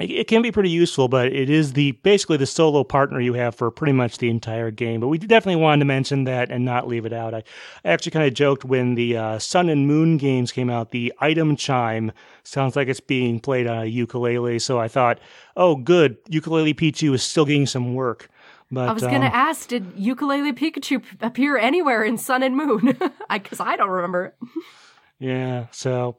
it, 0.00 0.26
can 0.26 0.40
be 0.40 0.50
pretty 0.50 0.70
useful, 0.70 1.06
but 1.06 1.26
it 1.26 1.50
is 1.50 1.74
the 1.74 1.92
basically 1.92 2.38
the 2.38 2.46
solo 2.46 2.82
partner 2.82 3.20
you 3.20 3.34
have 3.34 3.54
for 3.54 3.70
pretty 3.70 3.92
much 3.92 4.18
the 4.18 4.30
entire 4.30 4.70
game. 4.70 5.00
But 5.00 5.08
we 5.08 5.18
definitely 5.18 5.60
wanted 5.60 5.80
to 5.80 5.84
mention 5.84 6.24
that 6.24 6.50
and 6.50 6.64
not 6.64 6.88
leave 6.88 7.04
it 7.04 7.12
out. 7.12 7.34
I, 7.34 7.42
I 7.84 7.90
actually 7.90 8.12
kind 8.12 8.26
of 8.26 8.32
joked 8.32 8.64
when 8.64 8.94
the 8.94 9.18
uh, 9.18 9.38
Sun 9.38 9.68
and 9.68 9.86
Moon 9.86 10.16
games 10.16 10.50
came 10.50 10.70
out, 10.70 10.92
the 10.92 11.12
item 11.20 11.56
chime 11.56 12.10
sounds 12.42 12.74
like 12.74 12.88
it's 12.88 13.00
being 13.00 13.38
played 13.38 13.66
on 13.66 13.82
a 13.82 13.84
ukulele. 13.84 14.58
So 14.60 14.78
I 14.78 14.88
thought, 14.88 15.18
oh, 15.58 15.76
good, 15.76 16.16
ukulele 16.26 16.72
Pichu 16.72 17.12
is 17.12 17.22
still 17.22 17.44
getting 17.44 17.66
some 17.66 17.94
work. 17.94 18.30
But, 18.70 18.88
I 18.88 18.92
was 18.94 19.02
going 19.02 19.20
to 19.20 19.26
um, 19.26 19.34
ask, 19.34 19.68
did 19.68 19.92
ukulele 19.96 20.54
Pikachu 20.54 21.02
appear 21.20 21.58
anywhere 21.58 22.02
in 22.02 22.16
Sun 22.16 22.42
and 22.42 22.56
Moon? 22.56 22.96
Because 23.30 23.60
I, 23.60 23.72
I, 23.72 23.76
don't 23.76 23.90
remember. 23.90 24.34
yeah. 25.18 25.66
So, 25.72 26.16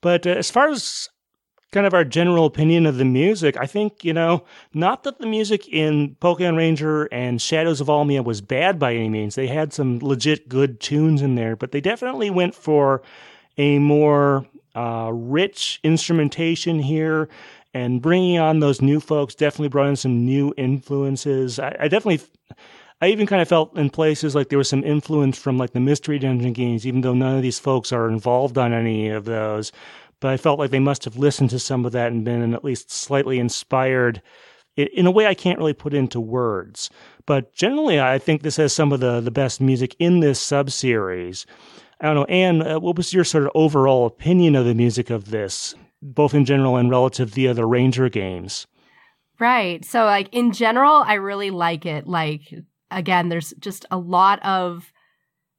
but 0.00 0.26
uh, 0.26 0.30
as 0.30 0.50
far 0.50 0.70
as 0.70 1.10
kind 1.74 1.86
of 1.86 1.92
our 1.92 2.04
general 2.04 2.46
opinion 2.46 2.86
of 2.86 2.96
the 2.96 3.04
music, 3.04 3.56
I 3.58 3.66
think, 3.66 4.04
you 4.04 4.12
know, 4.12 4.44
not 4.72 5.02
that 5.02 5.18
the 5.18 5.26
music 5.26 5.68
in 5.68 6.16
Pokemon 6.20 6.56
Ranger 6.56 7.06
and 7.06 7.42
Shadows 7.42 7.80
of 7.80 7.88
Almia 7.88 8.24
was 8.24 8.40
bad 8.40 8.78
by 8.78 8.94
any 8.94 9.08
means. 9.08 9.34
They 9.34 9.48
had 9.48 9.72
some 9.72 9.98
legit 9.98 10.48
good 10.48 10.80
tunes 10.80 11.20
in 11.20 11.34
there, 11.34 11.56
but 11.56 11.72
they 11.72 11.80
definitely 11.80 12.30
went 12.30 12.54
for 12.54 13.02
a 13.58 13.80
more 13.80 14.46
uh, 14.76 15.10
rich 15.12 15.80
instrumentation 15.82 16.78
here. 16.78 17.28
And 17.74 18.00
bringing 18.00 18.38
on 18.38 18.60
those 18.60 18.80
new 18.80 19.00
folks 19.00 19.34
definitely 19.34 19.68
brought 19.68 19.88
in 19.88 19.96
some 19.96 20.24
new 20.24 20.54
influences. 20.56 21.58
I, 21.58 21.74
I 21.80 21.88
definitely. 21.88 22.20
I 23.00 23.08
even 23.08 23.26
kind 23.26 23.42
of 23.42 23.48
felt 23.48 23.76
in 23.76 23.90
places 23.90 24.34
like 24.34 24.48
there 24.48 24.56
was 24.56 24.68
some 24.68 24.84
influence 24.84 25.36
from 25.36 25.58
like 25.58 25.72
the 25.72 25.80
Mystery 25.80 26.18
Dungeon 26.18 26.52
games, 26.52 26.86
even 26.86 27.00
though 27.00 27.12
none 27.12 27.36
of 27.36 27.42
these 27.42 27.58
folks 27.58 27.92
are 27.92 28.08
involved 28.08 28.56
on 28.56 28.72
any 28.72 29.08
of 29.08 29.24
those 29.24 29.72
but 30.24 30.32
I 30.32 30.38
felt 30.38 30.58
like 30.58 30.70
they 30.70 30.78
must 30.78 31.04
have 31.04 31.18
listened 31.18 31.50
to 31.50 31.58
some 31.58 31.84
of 31.84 31.92
that 31.92 32.10
and 32.10 32.24
been 32.24 32.54
at 32.54 32.64
least 32.64 32.90
slightly 32.90 33.38
inspired 33.38 34.22
in 34.74 35.04
a 35.04 35.10
way 35.10 35.26
I 35.26 35.34
can't 35.34 35.58
really 35.58 35.74
put 35.74 35.92
into 35.92 36.18
words. 36.18 36.88
But 37.26 37.52
generally, 37.52 38.00
I 38.00 38.18
think 38.18 38.40
this 38.40 38.56
has 38.56 38.72
some 38.72 38.90
of 38.90 39.00
the, 39.00 39.20
the 39.20 39.30
best 39.30 39.60
music 39.60 39.94
in 39.98 40.20
this 40.20 40.42
subseries. 40.42 41.44
I 42.00 42.06
don't 42.06 42.14
know, 42.14 42.24
Anne, 42.24 42.62
uh, 42.62 42.80
what 42.80 42.96
was 42.96 43.12
your 43.12 43.22
sort 43.22 43.44
of 43.44 43.50
overall 43.54 44.06
opinion 44.06 44.56
of 44.56 44.64
the 44.64 44.74
music 44.74 45.10
of 45.10 45.30
this, 45.30 45.74
both 46.00 46.32
in 46.32 46.46
general 46.46 46.76
and 46.76 46.88
relative 46.88 47.34
to 47.34 47.52
the 47.52 47.66
Ranger 47.66 48.08
games? 48.08 48.66
Right. 49.38 49.84
So, 49.84 50.06
like, 50.06 50.30
in 50.32 50.52
general, 50.52 51.04
I 51.06 51.14
really 51.14 51.50
like 51.50 51.84
it. 51.84 52.06
Like, 52.06 52.50
again, 52.90 53.28
there's 53.28 53.52
just 53.58 53.84
a 53.90 53.98
lot 53.98 54.42
of 54.42 54.90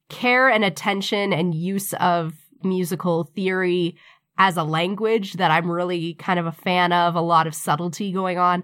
care 0.10 0.50
and 0.50 0.66
attention 0.66 1.34
and 1.34 1.54
use 1.54 1.94
of 1.94 2.34
musical 2.64 3.26
theory 3.36 3.96
as 4.38 4.58
a 4.58 4.64
language 4.64 5.34
that 5.34 5.52
I'm 5.52 5.70
really 5.70 6.14
kind 6.16 6.40
of 6.40 6.46
a 6.46 6.52
fan 6.52 6.92
of, 6.92 7.16
a 7.16 7.22
lot 7.22 7.48
of 7.48 7.56
subtlety 7.56 8.12
going 8.12 8.38
on. 8.38 8.64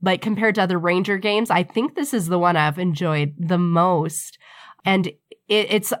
But 0.00 0.20
compared 0.20 0.56
to 0.56 0.62
other 0.62 0.78
Ranger 0.78 1.16
games, 1.18 1.50
I 1.50 1.62
think 1.62 1.94
this 1.94 2.12
is 2.12 2.26
the 2.26 2.38
one 2.38 2.56
I've 2.56 2.78
enjoyed 2.78 3.34
the 3.38 3.58
most. 3.58 4.38
And 4.84 5.06
it, 5.06 5.16
it's 5.48 5.92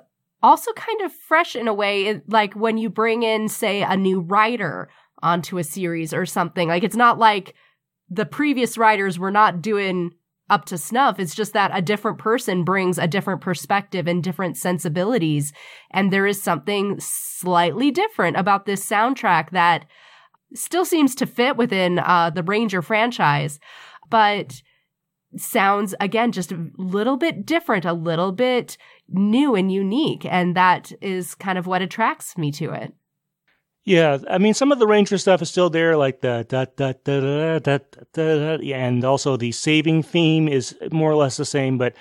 also 0.42 0.72
kind 0.72 1.02
of 1.02 1.12
fresh 1.12 1.54
in 1.54 1.68
a 1.68 1.74
way, 1.74 2.06
it, 2.06 2.28
like 2.28 2.54
when 2.54 2.78
you 2.78 2.90
bring 2.90 3.22
in, 3.22 3.48
say, 3.48 3.82
a 3.82 3.96
new 3.96 4.20
writer 4.20 4.88
onto 5.22 5.58
a 5.58 5.64
series 5.64 6.12
or 6.12 6.26
something. 6.26 6.68
Like 6.68 6.82
it's 6.82 6.96
not 6.96 7.18
like 7.18 7.54
the 8.10 8.26
previous 8.26 8.76
writers 8.76 9.18
were 9.18 9.30
not 9.30 9.62
doing 9.62 10.12
up 10.50 10.64
to 10.66 10.78
snuff. 10.78 11.18
It's 11.18 11.34
just 11.34 11.52
that 11.54 11.70
a 11.74 11.82
different 11.82 12.18
person 12.18 12.64
brings 12.64 12.98
a 12.98 13.06
different 13.06 13.40
perspective 13.40 14.06
and 14.06 14.22
different 14.22 14.56
sensibilities. 14.56 15.52
And 15.90 16.12
there 16.12 16.26
is 16.26 16.42
something 16.42 16.96
slightly 16.98 17.90
different 17.90 18.36
about 18.36 18.66
this 18.66 18.84
soundtrack 18.84 19.50
that 19.50 19.86
still 20.54 20.84
seems 20.84 21.14
to 21.16 21.26
fit 21.26 21.56
within 21.56 21.98
uh, 21.98 22.30
the 22.30 22.42
Ranger 22.42 22.82
franchise, 22.82 23.58
but 24.10 24.60
sounds 25.36 25.94
again 25.98 26.30
just 26.30 26.52
a 26.52 26.70
little 26.76 27.16
bit 27.16 27.46
different, 27.46 27.86
a 27.86 27.94
little 27.94 28.32
bit 28.32 28.76
new 29.08 29.54
and 29.54 29.72
unique. 29.72 30.26
And 30.26 30.54
that 30.56 30.92
is 31.00 31.34
kind 31.34 31.56
of 31.56 31.66
what 31.66 31.82
attracts 31.82 32.36
me 32.36 32.52
to 32.52 32.72
it. 32.72 32.92
Yeah, 33.84 34.18
I 34.30 34.38
mean, 34.38 34.54
some 34.54 34.70
of 34.70 34.78
the 34.78 34.86
Ranger 34.86 35.18
stuff 35.18 35.42
is 35.42 35.50
still 35.50 35.68
there, 35.68 35.96
like 35.96 36.20
the 36.20 36.46
da 36.48 36.66
da 36.76 36.92
da 37.02 37.20
da 37.20 37.58
da 37.58 37.78
da, 38.12 38.56
da 38.56 38.72
and 38.72 39.04
also 39.04 39.36
the 39.36 39.50
saving 39.50 40.04
theme 40.04 40.48
is 40.48 40.76
more 40.92 41.10
or 41.10 41.16
less 41.16 41.36
the 41.36 41.44
same, 41.44 41.78
but 41.78 41.94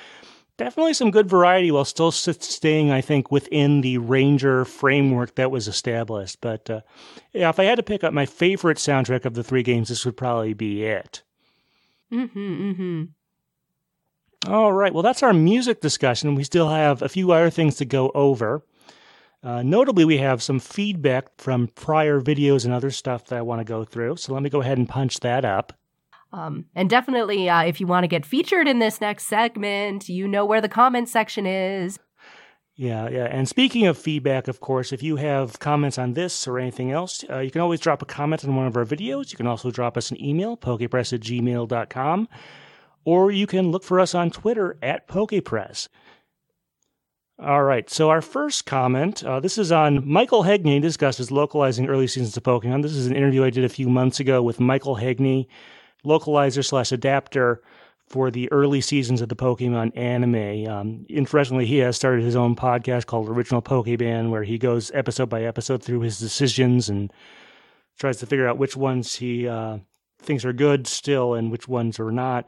definitely 0.58 0.94
some 0.94 1.10
good 1.10 1.28
variety 1.28 1.72
while 1.72 1.86
still 1.86 2.12
staying, 2.12 2.92
I 2.92 3.02
think, 3.02 3.32
within 3.32 3.82
the 3.82 3.98
Ranger 3.98 4.64
framework 4.64 5.34
that 5.36 5.50
was 5.50 5.68
established. 5.68 6.40
But 6.40 6.70
uh, 6.70 6.82
yeah, 7.34 7.50
if 7.50 7.60
I 7.60 7.64
had 7.64 7.78
to 7.78 7.84
pick 7.84 8.04
up 8.04 8.14
my 8.14 8.28
favorite 8.28 8.78
soundtrack 8.78 9.26
of 9.26 9.34
the 9.34 9.44
three 9.44 9.64
games, 9.64 9.90
this 9.90 10.06
would 10.06 10.18
probably 10.18 10.54
be 10.54 10.84
it. 10.84 11.24
Mm-hmm. 12.12 12.72
Mm-hmm. 12.72 14.52
All 14.52 14.72
right. 14.72 14.94
Well, 14.94 15.04
that's 15.04 15.24
our 15.24 15.34
music 15.34 15.82
discussion. 15.82 16.36
We 16.36 16.44
still 16.44 16.70
have 16.70 17.02
a 17.02 17.10
few 17.10 17.32
other 17.32 17.50
things 17.50 17.78
to 17.78 17.86
go 17.86 18.12
over. 18.14 18.64
Uh, 19.44 19.64
notably, 19.64 20.06
we 20.06 20.18
have 20.20 20.44
some 20.44 20.60
feedback 20.60 21.28
from 21.38 21.68
prior 21.68 22.22
videos 22.22 22.64
and 22.64 22.74
other 22.74 22.92
stuff 22.92 23.26
that 23.26 23.40
I 23.40 23.42
want 23.42 23.60
to 23.60 23.66
go 23.66 23.84
through. 23.84 24.18
So 24.18 24.34
let 24.34 24.44
me 24.44 24.50
go 24.50 24.62
ahead 24.62 24.78
and 24.78 24.88
punch 24.88 25.20
that 25.22 25.44
up. 25.44 25.74
Um, 26.34 26.66
and 26.76 26.90
definitely, 26.90 27.50
uh, 27.50 27.64
if 27.64 27.82
you 27.82 27.88
want 27.88 28.04
to 28.04 28.08
get 28.08 28.26
featured 28.26 28.68
in 28.68 28.80
this 28.80 29.02
next 29.02 29.28
segment, 29.28 30.08
you 30.08 30.28
know 30.28 30.46
where 30.46 30.62
the 30.62 30.70
comment 30.70 31.10
section 31.10 31.46
is. 31.46 32.00
Yeah, 32.76 33.10
yeah. 33.10 33.26
And 33.26 33.50
speaking 33.50 33.86
of 33.86 33.98
feedback, 33.98 34.48
of 34.48 34.62
course, 34.62 34.94
if 34.94 35.04
you 35.04 35.18
have 35.18 35.60
comments 35.60 35.98
on 35.98 36.14
this 36.14 36.48
or 36.48 36.58
anything 36.58 36.92
else, 36.92 37.24
uh, 37.30 37.40
you 37.40 37.52
can 37.52 37.62
always 37.62 37.80
drop 37.80 38.02
a 38.02 38.06
comment 38.06 38.46
on 38.46 38.56
one 38.56 38.66
of 38.66 38.78
our 38.78 38.86
videos. 38.86 39.32
You 39.32 39.38
can 39.38 39.48
also 39.48 39.72
drop 39.72 39.98
us 39.98 40.10
an 40.10 40.24
email, 40.24 40.56
pokepress 40.56 41.12
at 41.14 41.20
gmail.com, 41.20 42.30
or 43.04 43.32
you 43.32 43.46
can 43.46 43.72
look 43.72 43.84
for 43.84 44.00
us 44.00 44.16
on 44.16 44.32
Twitter 44.32 44.78
at 44.82 45.08
pokepress. 45.08 45.90
All 47.44 47.64
right. 47.64 47.90
So 47.90 48.12
our 48.12 48.22
first 48.22 48.68
comment, 48.68 49.24
uh, 49.24 49.40
this 49.40 49.58
is 49.58 49.72
on 49.72 50.08
Michael 50.08 50.44
Haigney 50.44 50.80
discusses 50.80 51.32
localizing 51.32 51.88
early 51.88 52.06
seasons 52.06 52.38
of 52.38 52.44
Pokemon. 52.44 52.84
This 52.84 52.92
is 52.92 53.08
an 53.08 53.16
interview 53.16 53.44
I 53.44 53.50
did 53.50 53.64
a 53.64 53.70
few 53.70 53.90
months 53.90 54.20
ago 54.20 54.44
with 54.44 54.60
Michael 54.60 54.98
Haigney, 54.98 55.48
localizer 56.06 56.64
slash 56.64 56.92
adapter 56.92 57.64
for 58.08 58.30
the 58.30 58.52
early 58.52 58.80
seasons 58.80 59.22
of 59.22 59.30
the 59.30 59.36
Pokemon 59.36 59.98
anime. 59.98 60.72
Um, 60.72 61.06
interestingly, 61.10 61.66
he 61.66 61.80
has 61.80 61.96
started 61.96 62.24
his 62.24 62.36
own 62.36 62.56
podcast 62.56 63.08
called 63.08 63.28
Original 63.28 63.64
Pokeban, 63.64 64.30
where 64.30 64.44
he 64.44 64.60
goes 64.60 64.92
episode 64.94 65.30
by 65.30 65.42
episode 65.42 65.82
through 65.82 66.02
his 66.02 66.20
decisions 66.20 66.90
and 66.90 67.12
tries 67.98 68.18
to 68.18 68.28
figure 68.28 68.48
out 68.48 68.60
which 68.60 68.78
ones 68.78 69.16
he 69.16 69.48
uh, 69.48 69.80
thinks 70.22 70.46
are 70.46 70.54
good 70.54 70.86
still 70.86 71.34
and 71.34 71.50
which 71.50 71.68
ones 71.68 72.00
are 72.00 72.12
not. 72.12 72.48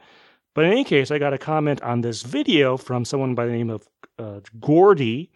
But 0.54 0.66
in 0.66 0.72
any 0.72 0.84
case, 0.84 1.12
I 1.12 1.18
got 1.18 1.34
a 1.34 1.38
comment 1.38 1.82
on 1.82 2.02
this 2.02 2.22
video 2.22 2.78
from 2.78 3.06
someone 3.06 3.36
by 3.36 3.46
the 3.46 3.52
name 3.52 3.70
of 3.70 3.88
uh, 4.20 4.40
Gordy. 4.60 5.32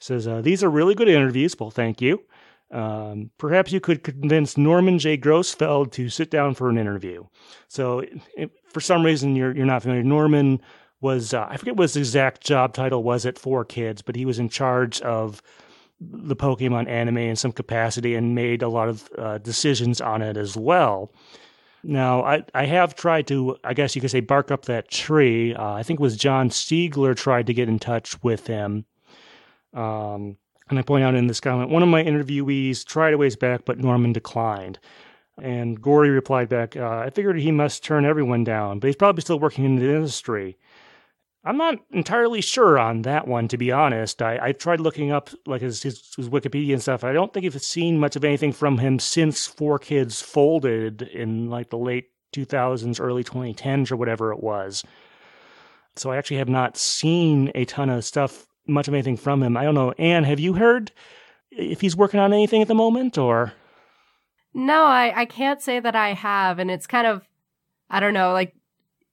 Says, 0.00 0.26
uh, 0.26 0.40
These 0.40 0.62
are 0.62 0.70
really 0.70 0.94
good 0.94 1.08
interviews. 1.08 1.54
Well, 1.58 1.70
thank 1.70 2.00
you. 2.00 2.22
Um, 2.70 3.30
perhaps 3.38 3.72
you 3.72 3.80
could 3.80 4.04
convince 4.04 4.58
Norman 4.58 4.98
J. 4.98 5.16
Grossfeld 5.16 5.92
to 5.92 6.08
sit 6.08 6.30
down 6.30 6.54
for 6.54 6.68
an 6.68 6.76
interview. 6.76 7.24
So, 7.68 8.04
it, 8.36 8.50
for 8.68 8.80
some 8.80 9.04
reason, 9.04 9.36
you're, 9.36 9.56
you're 9.56 9.66
not 9.66 9.82
familiar. 9.82 10.02
Norman 10.02 10.60
was, 11.00 11.32
uh, 11.32 11.46
I 11.48 11.56
forget 11.56 11.76
what 11.76 11.84
his 11.84 11.96
exact 11.96 12.42
job 12.42 12.74
title 12.74 13.02
was 13.02 13.24
at 13.24 13.36
4Kids, 13.36 14.02
but 14.04 14.16
he 14.16 14.26
was 14.26 14.38
in 14.38 14.48
charge 14.48 15.00
of 15.00 15.42
the 16.00 16.36
Pokemon 16.36 16.88
anime 16.88 17.18
in 17.18 17.36
some 17.36 17.52
capacity 17.52 18.14
and 18.14 18.34
made 18.34 18.62
a 18.62 18.68
lot 18.68 18.88
of 18.88 19.08
uh, 19.16 19.38
decisions 19.38 20.00
on 20.00 20.22
it 20.22 20.36
as 20.36 20.56
well. 20.56 21.12
Now, 21.88 22.22
I, 22.22 22.44
I 22.54 22.66
have 22.66 22.94
tried 22.94 23.26
to, 23.28 23.56
I 23.64 23.72
guess 23.72 23.96
you 23.96 24.02
could 24.02 24.10
say, 24.10 24.20
bark 24.20 24.50
up 24.50 24.66
that 24.66 24.90
tree. 24.90 25.54
Uh, 25.54 25.72
I 25.72 25.82
think 25.82 26.00
it 26.00 26.02
was 26.02 26.18
John 26.18 26.50
Stiegler 26.50 27.16
tried 27.16 27.46
to 27.46 27.54
get 27.54 27.66
in 27.66 27.78
touch 27.78 28.22
with 28.22 28.46
him. 28.46 28.84
Um, 29.72 30.36
and 30.68 30.78
I 30.78 30.82
point 30.82 31.02
out 31.02 31.14
in 31.14 31.28
this 31.28 31.40
comment, 31.40 31.70
one 31.70 31.82
of 31.82 31.88
my 31.88 32.04
interviewees 32.04 32.84
tried 32.84 33.14
a 33.14 33.18
ways 33.18 33.36
back, 33.36 33.64
but 33.64 33.78
Norman 33.78 34.12
declined. 34.12 34.78
And 35.40 35.80
Gory 35.80 36.10
replied 36.10 36.50
back, 36.50 36.76
uh, 36.76 36.98
I 36.98 37.08
figured 37.08 37.38
he 37.38 37.52
must 37.52 37.82
turn 37.82 38.04
everyone 38.04 38.44
down, 38.44 38.80
but 38.80 38.88
he's 38.88 38.96
probably 38.96 39.22
still 39.22 39.40
working 39.40 39.64
in 39.64 39.76
the 39.76 39.88
industry. 39.88 40.58
I'm 41.44 41.56
not 41.56 41.76
entirely 41.90 42.40
sure 42.40 42.78
on 42.78 43.02
that 43.02 43.28
one, 43.28 43.48
to 43.48 43.56
be 43.56 43.70
honest. 43.70 44.20
I, 44.20 44.38
I 44.42 44.52
tried 44.52 44.80
looking 44.80 45.12
up 45.12 45.30
like 45.46 45.62
his, 45.62 45.82
his, 45.82 46.12
his, 46.16 46.28
Wikipedia 46.28 46.72
and 46.72 46.82
stuff. 46.82 47.04
I 47.04 47.12
don't 47.12 47.32
think 47.32 47.46
I've 47.46 47.62
seen 47.62 48.00
much 48.00 48.16
of 48.16 48.24
anything 48.24 48.52
from 48.52 48.78
him 48.78 48.98
since 48.98 49.48
4Kids 49.48 50.22
folded 50.22 51.02
in 51.02 51.48
like 51.48 51.70
the 51.70 51.78
late 51.78 52.06
2000s, 52.34 53.00
early 53.00 53.22
2010s, 53.22 53.92
or 53.92 53.96
whatever 53.96 54.32
it 54.32 54.42
was. 54.42 54.84
So 55.96 56.10
I 56.10 56.16
actually 56.16 56.38
have 56.38 56.48
not 56.48 56.76
seen 56.76 57.50
a 57.54 57.64
ton 57.64 57.88
of 57.88 58.04
stuff, 58.04 58.46
much 58.66 58.88
of 58.88 58.94
anything 58.94 59.16
from 59.16 59.42
him. 59.42 59.56
I 59.56 59.64
don't 59.64 59.74
know. 59.74 59.92
Anne, 59.92 60.24
have 60.24 60.40
you 60.40 60.54
heard 60.54 60.92
if 61.50 61.80
he's 61.80 61.96
working 61.96 62.20
on 62.20 62.32
anything 62.32 62.62
at 62.62 62.68
the 62.68 62.74
moment, 62.74 63.16
or? 63.16 63.52
No, 64.54 64.82
I, 64.84 65.12
I 65.14 65.24
can't 65.24 65.62
say 65.62 65.78
that 65.80 65.94
I 65.96 66.14
have. 66.14 66.58
And 66.58 66.70
it's 66.70 66.86
kind 66.86 67.06
of, 67.06 67.26
I 67.88 68.00
don't 68.00 68.14
know, 68.14 68.32
like 68.32 68.54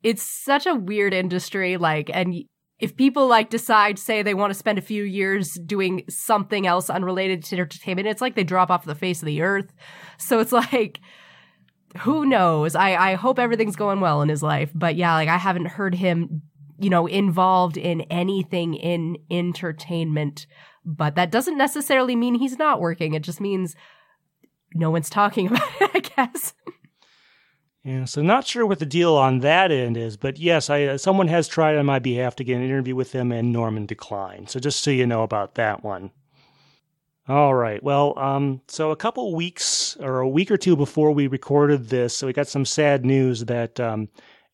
it's 0.04 0.22
such 0.22 0.66
a 0.66 0.76
weird 0.76 1.14
industry. 1.14 1.78
Like, 1.78 2.10
and 2.14 2.36
if 2.80 2.96
people 2.96 3.28
like 3.28 3.50
decide, 3.50 3.98
say 3.98 4.22
they 4.22 4.34
want 4.34 4.52
to 4.52 4.60
spend 4.60 4.78
a 4.78 4.82
few 4.82 5.04
years 5.04 5.54
doing 5.54 6.04
something 6.10 6.68
else 6.68 6.90
unrelated 6.90 7.44
to 7.46 7.56
entertainment, 7.56 8.08
it's 8.08 8.22
like 8.22 8.36
they 8.36 8.44
drop 8.44 8.70
off 8.70 8.86
the 8.86 8.96
face 8.96 9.22
of 9.22 9.26
the 9.26 9.42
earth. 9.42 9.72
So 10.18 10.40
it's 10.40 10.52
like, 10.74 11.00
who 12.00 12.26
knows? 12.26 12.76
I, 12.76 13.12
I 13.12 13.14
hope 13.16 13.40
everything's 13.40 13.76
going 13.76 14.02
well 14.02 14.22
in 14.22 14.30
his 14.30 14.44
life. 14.44 14.72
But 14.76 14.96
yeah, 14.96 15.14
like 15.14 15.30
I 15.30 15.38
haven't 15.38 15.68
heard 15.68 15.96
him, 15.96 16.42
you 16.78 16.90
know, 16.90 17.08
involved 17.08 17.78
in 17.78 18.02
anything 18.02 18.74
in 18.74 19.18
entertainment. 19.32 20.46
But 20.84 21.16
that 21.16 21.32
doesn't 21.32 21.58
necessarily 21.58 22.16
mean 22.16 22.36
he's 22.36 22.60
not 22.60 22.82
working. 22.82 23.14
It 23.14 23.24
just 23.24 23.40
means 23.40 23.76
no 24.74 24.92
one's 24.92 25.10
talking 25.10 25.48
about 25.52 25.70
it, 25.80 25.92
I 25.94 26.00
guess. 26.00 26.54
Yeah, 27.86 28.06
so 28.06 28.24
not 28.24 28.48
sure 28.48 28.66
what 28.66 28.80
the 28.80 28.86
deal 28.88 29.14
on 29.14 29.42
that 29.42 29.72
end 29.72 29.96
is, 29.96 30.18
but 30.18 30.40
yes, 30.40 30.72
I 30.72 30.86
uh, 30.86 30.98
someone 30.98 31.28
has 31.28 31.48
tried 31.48 31.78
on 31.78 31.86
my 31.86 32.00
behalf 32.00 32.36
to 32.38 32.44
get 32.44 32.58
an 32.58 32.64
interview 32.64 32.96
with 32.96 33.12
them, 33.12 33.32
and 33.32 33.54
Norman 33.54 33.86
declined. 33.86 34.50
So 34.50 34.60
just 34.60 34.80
so 34.84 34.90
you 34.90 35.06
know 35.06 35.22
about 35.22 35.54
that 35.54 35.84
one. 35.84 36.10
All 37.28 37.54
right. 37.54 37.84
Well, 37.84 38.18
um, 38.18 38.62
so 38.68 38.90
a 38.90 38.96
couple 38.96 39.36
weeks 39.36 39.98
or 40.00 40.20
a 40.20 40.28
week 40.28 40.50
or 40.50 40.58
two 40.58 40.76
before 40.76 41.12
we 41.12 41.28
recorded 41.28 41.90
this, 41.90 42.16
so 42.16 42.26
we 42.26 42.34
got 42.34 42.48
some 42.48 42.66
sad 42.66 43.06
news 43.06 43.46
that 43.46 43.80
um, 43.80 44.10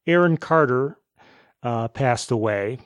Aaron 0.08 0.36
Carter 0.36 0.98
uh, 1.64 1.88
passed 1.88 2.32
away. 2.32 2.80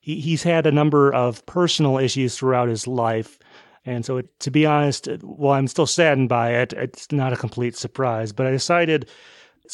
He, 0.00 0.20
he's 0.20 0.42
had 0.42 0.66
a 0.66 0.72
number 0.72 1.14
of 1.14 1.46
personal 1.46 1.98
issues 1.98 2.36
throughout 2.36 2.68
his 2.68 2.88
life. 2.88 3.38
And 3.84 4.04
so, 4.04 4.16
it, 4.16 4.40
to 4.40 4.50
be 4.50 4.66
honest, 4.66 5.06
while 5.22 5.52
I'm 5.52 5.68
still 5.68 5.86
saddened 5.86 6.28
by 6.30 6.54
it, 6.54 6.72
it's 6.72 7.12
not 7.12 7.32
a 7.32 7.36
complete 7.36 7.76
surprise. 7.76 8.32
But 8.32 8.46
I 8.46 8.50
decided, 8.50 9.08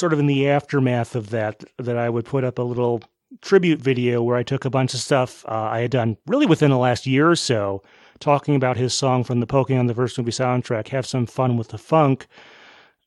sort 0.01 0.13
of 0.15 0.19
in 0.19 0.27
the 0.27 0.49
aftermath 0.49 1.15
of 1.15 1.31
that, 1.31 1.63
that 1.77 1.99
I 1.99 2.09
would 2.09 2.25
put 2.25 2.43
up 2.43 2.59
a 2.59 2.63
little 2.63 3.03
tribute 3.43 3.81
video 3.81 4.23
where 4.23 4.37
I 4.37 4.43
took 4.43 4.65
a 4.65 4.71
bunch 4.71 4.95
of 4.95 5.01
stuff 5.01 5.45
uh, 5.47 5.69
I 5.71 5.81
had 5.81 5.91
done 5.91 6.17
really 6.27 6.47
within 6.47 6.71
the 6.71 6.79
last 6.79 7.07
year 7.07 7.31
or 7.31 7.37
so, 7.37 7.83
talking 8.19 8.57
about 8.57 8.77
his 8.77 8.95
song 8.95 9.23
from 9.23 9.41
the 9.41 9.47
Pokemon 9.47 9.87
the 9.87 9.95
first 9.95 10.19
movie 10.19 10.33
soundtrack, 10.33 10.89
Have 10.89 11.07
Some 11.07 11.27
Fun 11.27 11.57
with 11.57 11.69
the 11.69 11.79
Funk, 11.79 12.27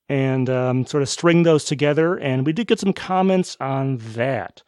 and 0.07 0.49
um, 0.49 0.85
sort 0.85 1.03
of 1.03 1.09
string 1.09 1.43
those 1.43 1.65
together. 1.65 2.15
And 2.19 2.45
we 2.45 2.53
did 2.53 2.67
get 2.67 2.79
some 2.79 2.93
comments 2.93 3.57
on 3.59 3.97
that. 4.13 4.61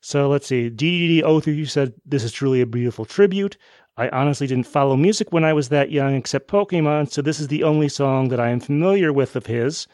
So 0.00 0.28
let's 0.28 0.46
see. 0.46 0.70
DDD03 0.70 1.68
said, 1.68 1.94
This 2.06 2.22
is 2.22 2.32
truly 2.32 2.60
a 2.60 2.66
beautiful 2.66 3.04
tribute. 3.04 3.56
I 3.96 4.08
honestly 4.10 4.46
didn't 4.46 4.66
follow 4.66 4.96
music 4.96 5.32
when 5.32 5.44
I 5.44 5.54
was 5.54 5.70
that 5.70 5.90
young 5.90 6.14
except 6.14 6.48
Pokemon, 6.48 7.10
so 7.10 7.20
this 7.20 7.40
is 7.40 7.48
the 7.48 7.64
only 7.64 7.88
song 7.88 8.28
that 8.28 8.38
I 8.38 8.50
am 8.50 8.60
familiar 8.60 9.12
with 9.12 9.34
of 9.34 9.46
his. 9.46 9.88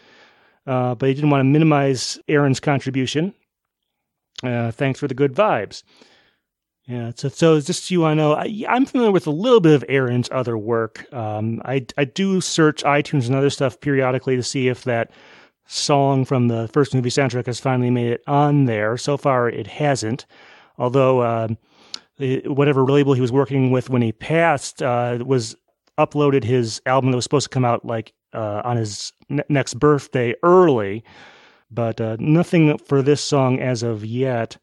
Uh, 0.66 0.94
but 0.94 1.08
he 1.08 1.14
didn't 1.14 1.30
want 1.30 1.40
to 1.40 1.44
minimize 1.44 2.18
Aaron's 2.28 2.60
contribution. 2.60 3.34
Uh, 4.42 4.70
thanks 4.70 4.98
for 4.98 5.08
the 5.08 5.14
good 5.14 5.34
vibes. 5.34 5.82
Yeah, 6.86 7.12
so, 7.14 7.28
so 7.28 7.60
just 7.60 7.86
so 7.86 7.92
you 7.94 8.00
want 8.00 8.18
to 8.18 8.22
know, 8.22 8.32
I, 8.34 8.64
am 8.68 8.84
familiar 8.84 9.12
with 9.12 9.26
a 9.26 9.30
little 9.30 9.60
bit 9.60 9.74
of 9.74 9.84
Aaron's 9.88 10.28
other 10.30 10.58
work. 10.58 11.10
Um, 11.14 11.62
I, 11.64 11.86
I 11.96 12.04
do 12.04 12.42
search 12.42 12.82
iTunes 12.84 13.26
and 13.26 13.34
other 13.34 13.48
stuff 13.48 13.80
periodically 13.80 14.36
to 14.36 14.42
see 14.42 14.68
if 14.68 14.84
that 14.84 15.10
song 15.66 16.26
from 16.26 16.48
the 16.48 16.68
first 16.68 16.94
movie 16.94 17.08
soundtrack 17.08 17.46
has 17.46 17.58
finally 17.58 17.90
made 17.90 18.12
it 18.12 18.22
on 18.26 18.66
there. 18.66 18.98
So 18.98 19.16
far, 19.16 19.48
it 19.48 19.66
hasn't. 19.66 20.26
Although, 20.76 21.20
uh, 21.20 21.48
whatever 22.18 22.84
label 22.84 23.14
he 23.14 23.20
was 23.20 23.32
working 23.32 23.70
with 23.70 23.88
when 23.88 24.02
he 24.02 24.12
passed 24.12 24.82
uh, 24.82 25.18
was 25.24 25.56
uploaded 25.98 26.44
his 26.44 26.82
album 26.86 27.10
that 27.10 27.16
was 27.16 27.24
supposed 27.24 27.46
to 27.46 27.54
come 27.54 27.64
out 27.64 27.84
like 27.84 28.12
uh, 28.34 28.62
on 28.64 28.76
his 28.76 29.12
ne- 29.28 29.44
next 29.48 29.74
birthday 29.74 30.34
early, 30.42 31.04
but 31.70 32.00
uh, 32.00 32.16
nothing 32.18 32.78
for 32.78 33.02
this 33.02 33.20
song 33.20 33.60
as 33.60 33.82
of 33.82 34.04
yet. 34.04 34.56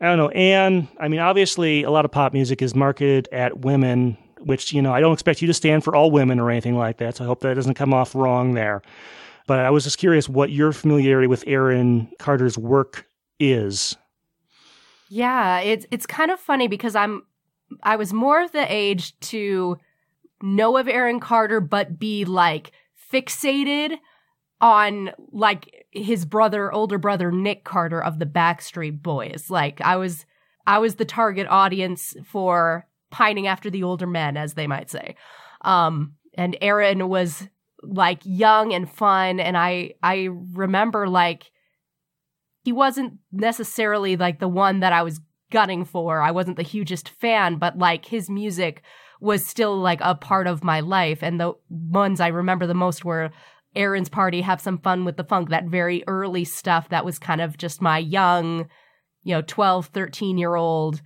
I 0.00 0.06
don't 0.06 0.18
know. 0.18 0.28
And 0.28 0.88
I 1.00 1.08
mean, 1.08 1.20
obviously, 1.20 1.82
a 1.82 1.90
lot 1.90 2.04
of 2.04 2.10
pop 2.10 2.32
music 2.32 2.62
is 2.62 2.74
marketed 2.74 3.28
at 3.32 3.60
women, 3.60 4.16
which, 4.38 4.72
you 4.72 4.80
know, 4.80 4.92
I 4.92 5.00
don't 5.00 5.12
expect 5.12 5.42
you 5.42 5.48
to 5.48 5.54
stand 5.54 5.82
for 5.82 5.96
all 5.96 6.10
women 6.10 6.38
or 6.38 6.50
anything 6.50 6.76
like 6.76 6.98
that. 6.98 7.16
So 7.16 7.24
I 7.24 7.26
hope 7.26 7.40
that 7.40 7.54
doesn't 7.54 7.74
come 7.74 7.92
off 7.92 8.14
wrong 8.14 8.54
there. 8.54 8.82
But 9.46 9.60
I 9.60 9.70
was 9.70 9.84
just 9.84 9.98
curious 9.98 10.28
what 10.28 10.50
your 10.50 10.72
familiarity 10.72 11.26
with 11.26 11.42
Aaron 11.46 12.10
Carter's 12.18 12.58
work 12.58 13.06
is. 13.40 13.96
Yeah, 15.08 15.60
it's 15.60 15.86
it's 15.90 16.06
kind 16.06 16.30
of 16.30 16.38
funny 16.38 16.68
because 16.68 16.94
I'm 16.94 17.22
I 17.82 17.96
was 17.96 18.12
more 18.12 18.42
of 18.42 18.52
the 18.52 18.66
age 18.72 19.18
to 19.20 19.78
know 20.42 20.76
of 20.76 20.86
Aaron 20.86 21.18
Carter 21.18 21.60
but 21.60 21.98
be 21.98 22.24
like 22.24 22.72
fixated 23.12 23.96
on 24.60 25.10
like 25.32 25.86
his 25.90 26.24
brother, 26.24 26.72
older 26.72 26.98
brother 26.98 27.30
Nick 27.30 27.64
Carter 27.64 28.02
of 28.02 28.18
the 28.18 28.26
Backstreet 28.26 29.02
Boys. 29.02 29.46
Like 29.48 29.80
I 29.80 29.96
was 29.96 30.26
I 30.66 30.78
was 30.78 30.96
the 30.96 31.04
target 31.04 31.46
audience 31.48 32.14
for 32.24 32.86
pining 33.10 33.46
after 33.46 33.70
the 33.70 33.82
older 33.82 34.06
men 34.06 34.36
as 34.36 34.54
they 34.54 34.66
might 34.66 34.90
say. 34.90 35.16
Um 35.62 36.14
and 36.34 36.56
Aaron 36.60 37.08
was 37.08 37.48
like 37.82 38.20
young 38.24 38.72
and 38.72 38.90
fun 38.90 39.40
and 39.40 39.56
I 39.56 39.94
I 40.02 40.28
remember 40.52 41.08
like 41.08 41.50
he 42.64 42.72
wasn't 42.72 43.14
necessarily 43.32 44.16
like 44.16 44.40
the 44.40 44.48
one 44.48 44.80
that 44.80 44.92
I 44.92 45.02
was 45.02 45.20
gunning 45.50 45.84
for. 45.84 46.20
I 46.20 46.32
wasn't 46.32 46.56
the 46.56 46.62
hugest 46.62 47.08
fan, 47.08 47.56
but 47.56 47.78
like 47.78 48.04
his 48.04 48.28
music 48.28 48.82
was 49.20 49.46
still 49.46 49.76
like 49.76 50.00
a 50.02 50.14
part 50.14 50.46
of 50.46 50.64
my 50.64 50.80
life. 50.80 51.22
And 51.22 51.40
the 51.40 51.54
ones 51.68 52.20
I 52.20 52.28
remember 52.28 52.66
the 52.66 52.74
most 52.74 53.04
were 53.04 53.30
Aaron's 53.74 54.08
Party, 54.08 54.40
Have 54.40 54.60
Some 54.60 54.78
Fun 54.78 55.04
with 55.04 55.16
the 55.16 55.24
Funk, 55.24 55.50
that 55.50 55.64
very 55.64 56.04
early 56.06 56.44
stuff 56.44 56.88
that 56.88 57.04
was 57.04 57.18
kind 57.18 57.40
of 57.40 57.58
just 57.58 57.82
my 57.82 57.98
young, 57.98 58.68
you 59.22 59.34
know, 59.34 59.42
12, 59.42 59.86
13 59.86 60.38
year 60.38 60.54
old 60.54 61.00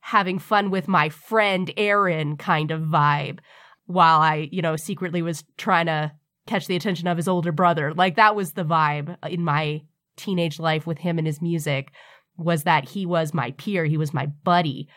having 0.00 0.38
fun 0.38 0.70
with 0.70 0.86
my 0.86 1.08
friend 1.08 1.72
Aaron 1.76 2.36
kind 2.36 2.70
of 2.70 2.82
vibe 2.82 3.38
while 3.86 4.20
I, 4.20 4.48
you 4.52 4.62
know, 4.62 4.76
secretly 4.76 5.22
was 5.22 5.44
trying 5.56 5.86
to 5.86 6.12
catch 6.46 6.66
the 6.66 6.76
attention 6.76 7.08
of 7.08 7.16
his 7.16 7.28
older 7.28 7.52
brother. 7.52 7.94
Like 7.94 8.16
that 8.16 8.36
was 8.36 8.52
the 8.52 8.64
vibe 8.64 9.16
in 9.28 9.44
my 9.44 9.82
teenage 10.16 10.58
life 10.60 10.86
with 10.86 10.98
him 10.98 11.18
and 11.18 11.26
his 11.26 11.40
music 11.40 11.90
was 12.36 12.64
that 12.64 12.88
he 12.88 13.06
was 13.06 13.32
my 13.32 13.52
peer, 13.52 13.84
he 13.84 13.96
was 13.96 14.12
my 14.12 14.26
buddy. 14.26 14.88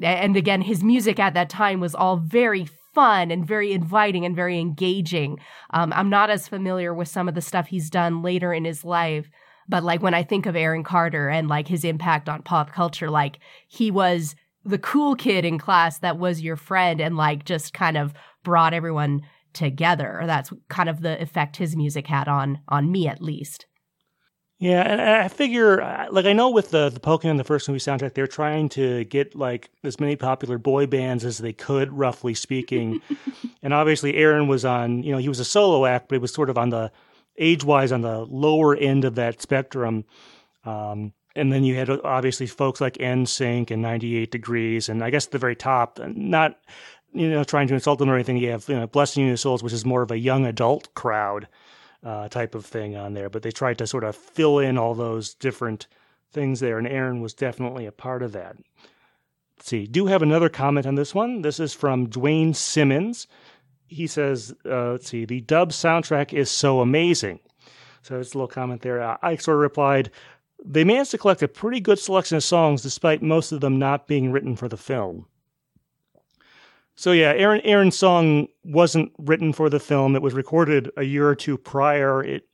And 0.00 0.36
again, 0.36 0.62
his 0.62 0.82
music 0.82 1.18
at 1.18 1.34
that 1.34 1.50
time 1.50 1.80
was 1.80 1.94
all 1.94 2.16
very 2.16 2.68
fun 2.94 3.30
and 3.30 3.46
very 3.46 3.72
inviting 3.72 4.24
and 4.24 4.36
very 4.36 4.58
engaging. 4.58 5.38
Um, 5.70 5.92
I'm 5.94 6.10
not 6.10 6.30
as 6.30 6.48
familiar 6.48 6.92
with 6.94 7.08
some 7.08 7.28
of 7.28 7.34
the 7.34 7.40
stuff 7.40 7.68
he's 7.68 7.90
done 7.90 8.22
later 8.22 8.52
in 8.52 8.64
his 8.64 8.84
life, 8.84 9.28
but 9.68 9.82
like 9.82 10.02
when 10.02 10.14
I 10.14 10.22
think 10.22 10.46
of 10.46 10.56
Aaron 10.56 10.84
Carter 10.84 11.28
and 11.28 11.48
like 11.48 11.68
his 11.68 11.84
impact 11.84 12.28
on 12.28 12.42
pop 12.42 12.72
culture, 12.72 13.10
like 13.10 13.38
he 13.68 13.90
was 13.90 14.34
the 14.64 14.78
cool 14.78 15.16
kid 15.16 15.44
in 15.44 15.58
class 15.58 15.98
that 15.98 16.18
was 16.18 16.42
your 16.42 16.56
friend 16.56 17.00
and 17.00 17.16
like 17.16 17.44
just 17.44 17.72
kind 17.72 17.96
of 17.96 18.12
brought 18.44 18.74
everyone 18.74 19.22
together. 19.52 20.22
That's 20.26 20.52
kind 20.68 20.88
of 20.88 21.00
the 21.00 21.20
effect 21.20 21.56
his 21.56 21.76
music 21.76 22.06
had 22.06 22.28
on 22.28 22.60
on 22.68 22.90
me 22.90 23.08
at 23.08 23.22
least. 23.22 23.66
Yeah, 24.62 24.82
and 24.82 25.00
I 25.00 25.26
figure, 25.26 26.06
like, 26.12 26.24
I 26.24 26.32
know 26.32 26.48
with 26.50 26.70
the 26.70 26.88
the 26.88 27.00
Pokemon, 27.00 27.36
the 27.36 27.42
first 27.42 27.68
movie 27.68 27.80
soundtrack, 27.80 28.14
they're 28.14 28.28
trying 28.28 28.68
to 28.68 29.02
get 29.02 29.34
like 29.34 29.70
as 29.82 29.98
many 29.98 30.14
popular 30.14 30.56
boy 30.56 30.86
bands 30.86 31.24
as 31.24 31.38
they 31.38 31.52
could, 31.52 31.92
roughly 31.92 32.32
speaking. 32.34 33.02
and 33.64 33.74
obviously, 33.74 34.14
Aaron 34.14 34.46
was 34.46 34.64
on, 34.64 35.02
you 35.02 35.10
know, 35.10 35.18
he 35.18 35.28
was 35.28 35.40
a 35.40 35.44
solo 35.44 35.84
act, 35.84 36.06
but 36.06 36.14
he 36.14 36.20
was 36.20 36.32
sort 36.32 36.48
of 36.48 36.58
on 36.58 36.70
the 36.70 36.92
age 37.38 37.64
wise 37.64 37.90
on 37.90 38.02
the 38.02 38.24
lower 38.26 38.76
end 38.76 39.04
of 39.04 39.16
that 39.16 39.42
spectrum. 39.42 40.04
Um, 40.64 41.12
and 41.34 41.52
then 41.52 41.64
you 41.64 41.74
had 41.74 41.90
obviously 41.90 42.46
folks 42.46 42.80
like 42.80 42.98
NSYNC 42.98 43.72
and 43.72 43.82
98 43.82 44.30
Degrees, 44.30 44.88
and 44.88 45.02
I 45.02 45.10
guess 45.10 45.26
at 45.26 45.32
the 45.32 45.38
very 45.38 45.56
top, 45.56 45.98
not 45.98 46.56
you 47.12 47.28
know 47.28 47.42
trying 47.42 47.66
to 47.66 47.74
insult 47.74 47.98
them 47.98 48.08
or 48.08 48.14
anything. 48.14 48.36
You 48.36 48.52
have 48.52 48.68
you 48.68 48.76
know, 48.76 48.86
Blessid 48.86 49.16
Union 49.16 49.32
of 49.32 49.40
Souls, 49.40 49.64
which 49.64 49.72
is 49.72 49.84
more 49.84 50.02
of 50.02 50.12
a 50.12 50.18
young 50.18 50.46
adult 50.46 50.94
crowd 50.94 51.48
uh, 52.02 52.28
type 52.28 52.54
of 52.54 52.66
thing 52.66 52.96
on 52.96 53.14
there. 53.14 53.30
But 53.30 53.42
they 53.42 53.50
tried 53.50 53.78
to 53.78 53.86
sort 53.86 54.04
of 54.04 54.16
fill 54.16 54.58
in 54.58 54.78
all 54.78 54.94
those 54.94 55.34
different 55.34 55.86
things 56.32 56.60
there, 56.60 56.78
and 56.78 56.86
Aaron 56.86 57.20
was 57.20 57.34
definitely 57.34 57.86
a 57.86 57.92
part 57.92 58.22
of 58.22 58.32
that. 58.32 58.56
Let's 59.58 59.68
see, 59.68 59.86
do 59.86 60.06
have 60.06 60.22
another 60.22 60.48
comment 60.48 60.86
on 60.86 60.96
this 60.96 61.14
one. 61.14 61.42
This 61.42 61.60
is 61.60 61.74
from 61.74 62.08
Dwayne 62.08 62.56
Simmons. 62.56 63.28
He 63.86 64.06
says, 64.06 64.54
uh, 64.64 64.92
let's 64.92 65.08
see, 65.08 65.24
the 65.24 65.42
dub 65.42 65.70
soundtrack 65.70 66.32
is 66.32 66.50
so 66.50 66.80
amazing. 66.80 67.40
So 68.02 68.18
it's 68.18 68.34
a 68.34 68.38
little 68.38 68.48
comment 68.48 68.82
there. 68.82 69.24
I 69.24 69.36
sort 69.36 69.58
of 69.58 69.60
replied, 69.60 70.10
they 70.64 70.84
managed 70.84 71.12
to 71.12 71.18
collect 71.18 71.42
a 71.42 71.48
pretty 71.48 71.80
good 71.80 71.98
selection 71.98 72.36
of 72.36 72.44
songs 72.44 72.82
despite 72.82 73.22
most 73.22 73.52
of 73.52 73.60
them 73.60 73.78
not 73.78 74.08
being 74.08 74.32
written 74.32 74.56
for 74.56 74.68
the 74.68 74.76
film. 74.76 75.26
So 76.94 77.12
yeah, 77.12 77.32
Aaron 77.34 77.60
Aaron's 77.62 77.96
song 77.96 78.48
wasn't 78.64 79.12
written 79.18 79.52
for 79.52 79.70
the 79.70 79.80
film. 79.80 80.14
It 80.14 80.22
was 80.22 80.34
recorded 80.34 80.90
a 80.96 81.02
year 81.02 81.28
or 81.28 81.34
two 81.34 81.56
prior. 81.56 82.22
It 82.22 82.46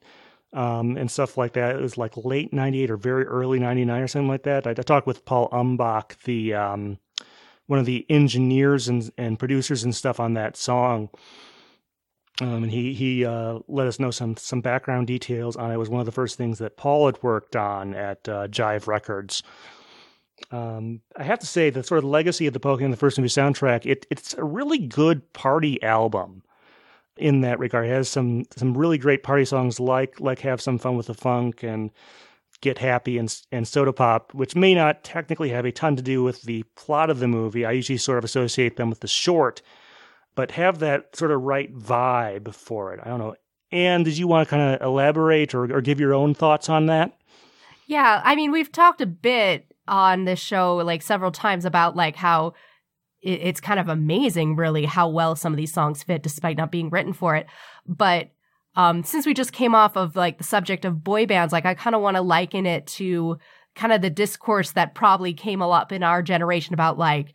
um, 0.53 0.97
and 0.97 1.11
stuff 1.11 1.37
like 1.37 1.53
that. 1.55 1.77
It 1.77 1.83
was 1.83 1.99
like 1.99 2.17
late 2.17 2.53
'98 2.53 2.91
or 2.91 2.97
very 2.97 3.25
early 3.25 3.59
'99 3.59 4.03
or 4.03 4.09
something 4.09 4.29
like 4.29 4.45
that. 4.45 4.67
I, 4.67 4.71
I 4.71 4.75
talked 4.75 5.07
with 5.07 5.25
Paul 5.25 5.49
Umbach, 5.51 6.23
the 6.23 6.55
um, 6.55 6.99
one 7.67 7.79
of 7.79 7.87
the 7.87 8.07
engineers 8.09 8.89
and, 8.89 9.11
and 9.19 9.39
producers 9.39 9.85
and 9.85 9.95
stuff 9.95 10.19
on 10.21 10.35
that 10.35 10.57
song. 10.57 11.11
Um, 12.41 12.63
and 12.63 12.71
he 12.71 12.95
he 12.95 13.25
uh, 13.25 13.59
let 13.67 13.87
us 13.87 13.99
know 13.99 14.11
some 14.11 14.37
some 14.37 14.61
background 14.61 15.09
details 15.09 15.57
on 15.57 15.71
it. 15.71 15.75
it. 15.75 15.79
Was 15.79 15.89
one 15.89 16.01
of 16.01 16.07
the 16.07 16.13
first 16.13 16.39
things 16.39 16.59
that 16.59 16.77
Paul 16.77 17.07
had 17.07 17.23
worked 17.23 17.57
on 17.57 17.95
at 17.95 18.29
uh, 18.29 18.47
Jive 18.49 18.87
Records. 18.87 19.43
Um, 20.51 21.01
I 21.17 21.25
have 21.25 21.39
to 21.41 21.47
say 21.47 21.71
the 21.71 21.83
sort 21.83 21.99
of 21.99 22.05
legacy 22.05 22.47
of 22.47 22.53
the 22.53 22.61
Pokemon 22.61 22.91
the 22.91 22.97
first 22.97 23.19
movie 23.19 23.29
soundtrack. 23.29 23.87
It 23.87 24.07
it's 24.11 24.35
a 24.35 24.45
really 24.45 24.79
good 24.79 25.33
party 25.33 25.83
album 25.83 26.43
in 27.17 27.43
that 27.43 27.59
regard. 27.59 27.87
It 27.87 27.91
has 27.91 28.09
some 28.09 28.45
some 28.57 28.77
really 28.77 28.99
great 28.99 29.23
party 29.23 29.45
songs 29.45 29.79
like 29.79 30.21
like 30.21 30.41
Have 30.41 30.61
Some 30.61 30.79
Fun 30.79 30.97
with 30.97 31.07
the 31.07 31.15
Funk 31.15 31.63
and 31.63 31.91
Get 32.61 32.79
Happy 32.79 33.19
and 33.19 33.35
and 33.53 33.69
Soda 33.69 33.93
Pop, 33.93 34.33
which 34.35 34.57
may 34.57 34.75
not 34.75 35.05
technically 35.05 35.51
have 35.51 35.65
a 35.65 35.73
ton 35.73 35.97
to 35.97 36.03
do 36.03 36.23
with 36.23 36.43
the 36.43 36.63
plot 36.77 37.11
of 37.11 37.19
the 37.19 37.29
movie. 37.29 37.65
I 37.65 37.73
usually 37.73 37.99
sort 37.99 38.19
of 38.19 38.25
associate 38.25 38.77
them 38.77 38.91
with 38.91 39.01
the 39.01 39.09
short, 39.09 39.61
but 40.35 40.53
have 40.53 40.79
that 40.79 41.15
sort 41.15 41.31
of 41.31 41.43
right 41.43 41.75
vibe 41.77 42.55
for 42.55 42.95
it. 42.95 43.01
I 43.03 43.09
don't 43.09 43.19
know. 43.19 43.35
And 43.71 44.05
did 44.05 44.17
you 44.17 44.27
want 44.27 44.49
to 44.49 44.51
kind 44.51 44.75
of 44.75 44.81
elaborate 44.81 45.55
or, 45.55 45.65
or 45.77 45.83
give 45.83 46.01
your 46.01 46.15
own 46.15 46.33
thoughts 46.33 46.71
on 46.71 46.87
that? 46.87 47.13
Yeah, 47.87 48.23
I 48.25 48.35
mean, 48.35 48.51
we've 48.51 48.73
talked 48.73 49.01
a 49.01 49.07
bit 49.07 49.68
on 49.89 50.25
this 50.25 50.39
show 50.39 50.77
like 50.77 51.03
several 51.03 51.33
times 51.33 51.65
about 51.65 51.97
like 51.97 52.17
how 52.17 52.55
it, 53.23 53.41
it's 53.43 53.61
kind 53.61 53.81
of 53.81 53.89
amazing, 53.89 54.57
really, 54.57 54.85
how 54.85 55.09
well 55.09 55.35
some 55.37 55.53
of 55.53 55.57
these 55.57 55.73
songs 55.73 56.03
fit 56.03 56.23
despite 56.23 56.57
not 56.57 56.71
being 56.71 56.91
written 56.91 57.13
for 57.13 57.35
it. 57.35 57.47
But 57.87 58.31
um, 58.77 59.03
since 59.03 59.27
we 59.27 59.35
just 59.35 59.53
came 59.53 59.75
off 59.75 59.97
of 59.97 60.15
like 60.15 60.39
the 60.39 60.45
subject 60.45 60.85
of 60.85 61.03
boy 61.03 61.27
bands, 61.27 61.53
like 61.53 61.67
I 61.67 61.75
kind 61.75 61.97
of 61.97 62.03
want 62.03 62.17
to 62.17 62.23
liken 62.23 62.67
it 62.67 62.87
to 62.89 63.39
kind 63.75 63.93
of 63.93 64.03
the 64.03 64.11
discourse 64.11 64.73
that 64.73 64.95
probably 64.95 65.33
came 65.33 65.63
up 65.63 65.93
in 65.93 66.03
our 66.03 66.23
generation 66.23 66.75
about 66.75 66.99
like 66.99 67.35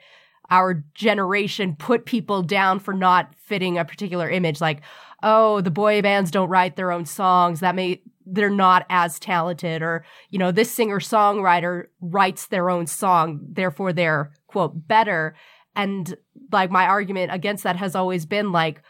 our 0.50 0.84
generation 0.94 1.76
put 1.76 2.06
people 2.06 2.44
down 2.44 2.80
for 2.80 2.94
not 2.94 3.34
fitting 3.36 3.78
a 3.78 3.86
particular 3.86 4.30
image 4.30 4.60
like 4.60 4.82
oh 5.24 5.62
the 5.62 5.72
boy 5.72 6.02
bands 6.02 6.30
don't 6.32 6.50
write 6.50 6.76
their 6.76 6.92
own 6.92 7.06
songs 7.06 7.62
that 7.62 7.76
may 7.76 8.02
they're 8.26 8.50
not 8.50 8.86
as 8.90 9.20
talented 9.20 9.82
or 9.82 10.06
you 10.30 10.40
know 10.40 10.52
this 10.52 10.72
singer 10.72 11.00
songwriter 11.00 11.86
writes 12.02 12.48
their 12.48 12.70
own 12.70 12.88
song 12.88 13.40
therefore 13.50 13.92
they're 13.92 14.32
quote 14.48 14.88
better 14.88 15.36
and 15.76 16.16
like 16.52 16.72
my 16.72 16.86
argument 16.86 17.34
against 17.34 17.64
that 17.64 17.76
has 17.76 17.96
always 17.96 18.26
been 18.26 18.52
like 18.52 18.82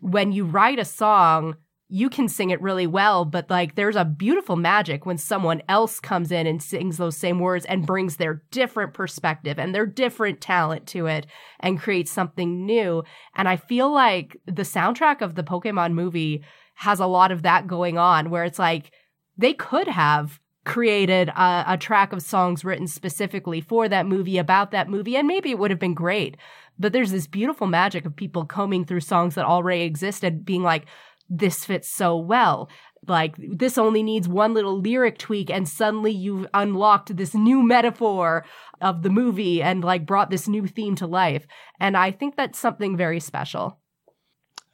when 0.00 0.32
you 0.32 0.44
write 0.44 0.78
a 0.78 0.84
song, 0.84 1.56
you 1.88 2.10
can 2.10 2.28
sing 2.28 2.50
it 2.50 2.60
really 2.60 2.86
well, 2.86 3.24
but 3.24 3.48
like 3.48 3.76
there's 3.76 3.94
a 3.94 4.04
beautiful 4.04 4.56
magic 4.56 5.06
when 5.06 5.18
someone 5.18 5.62
else 5.68 6.00
comes 6.00 6.32
in 6.32 6.46
and 6.46 6.60
sings 6.60 6.96
those 6.96 7.16
same 7.16 7.38
words 7.38 7.64
and 7.64 7.86
brings 7.86 8.16
their 8.16 8.42
different 8.50 8.92
perspective 8.92 9.58
and 9.58 9.72
their 9.74 9.86
different 9.86 10.40
talent 10.40 10.86
to 10.88 11.06
it 11.06 11.26
and 11.60 11.80
creates 11.80 12.10
something 12.10 12.66
new. 12.66 13.04
And 13.36 13.48
I 13.48 13.56
feel 13.56 13.92
like 13.92 14.36
the 14.46 14.62
soundtrack 14.62 15.20
of 15.20 15.36
the 15.36 15.44
Pokemon 15.44 15.92
movie 15.92 16.44
has 16.76 17.00
a 17.00 17.06
lot 17.06 17.32
of 17.32 17.42
that 17.42 17.66
going 17.66 17.98
on 17.98 18.30
where 18.30 18.44
it's 18.44 18.58
like 18.58 18.92
they 19.36 19.52
could 19.52 19.88
have 19.88 20.40
created 20.64 21.28
a, 21.30 21.64
a, 21.68 21.78
track 21.78 22.12
of 22.12 22.20
songs 22.20 22.64
written 22.64 22.86
specifically 22.86 23.60
for 23.60 23.88
that 23.88 24.04
movie 24.04 24.36
about 24.36 24.72
that 24.72 24.88
movie, 24.88 25.16
and 25.16 25.26
maybe 25.26 25.50
it 25.50 25.58
would 25.58 25.70
have 25.70 25.80
been 25.80 25.94
great. 25.94 26.36
But 26.78 26.92
there's 26.92 27.12
this 27.12 27.26
beautiful 27.26 27.66
magic 27.66 28.04
of 28.04 28.16
people 28.16 28.44
combing 28.44 28.84
through 28.84 29.00
songs 29.00 29.36
that 29.36 29.44
already 29.44 29.82
existed, 29.82 30.44
being 30.44 30.62
like, 30.62 30.84
this 31.30 31.64
fits 31.64 31.88
so 31.88 32.16
well. 32.16 32.68
Like, 33.06 33.36
this 33.38 33.78
only 33.78 34.02
needs 34.02 34.28
one 34.28 34.54
little 34.54 34.80
lyric 34.80 35.18
tweak, 35.18 35.50
and 35.50 35.68
suddenly 35.68 36.10
you've 36.10 36.48
unlocked 36.52 37.16
this 37.16 37.34
new 37.34 37.62
metaphor 37.62 38.44
of 38.80 39.02
the 39.02 39.10
movie 39.10 39.62
and 39.62 39.84
like 39.84 40.04
brought 40.04 40.30
this 40.30 40.48
new 40.48 40.66
theme 40.66 40.96
to 40.96 41.06
life. 41.06 41.46
And 41.80 41.96
I 41.96 42.10
think 42.10 42.36
that's 42.36 42.58
something 42.58 42.96
very 42.96 43.20
special. 43.20 43.78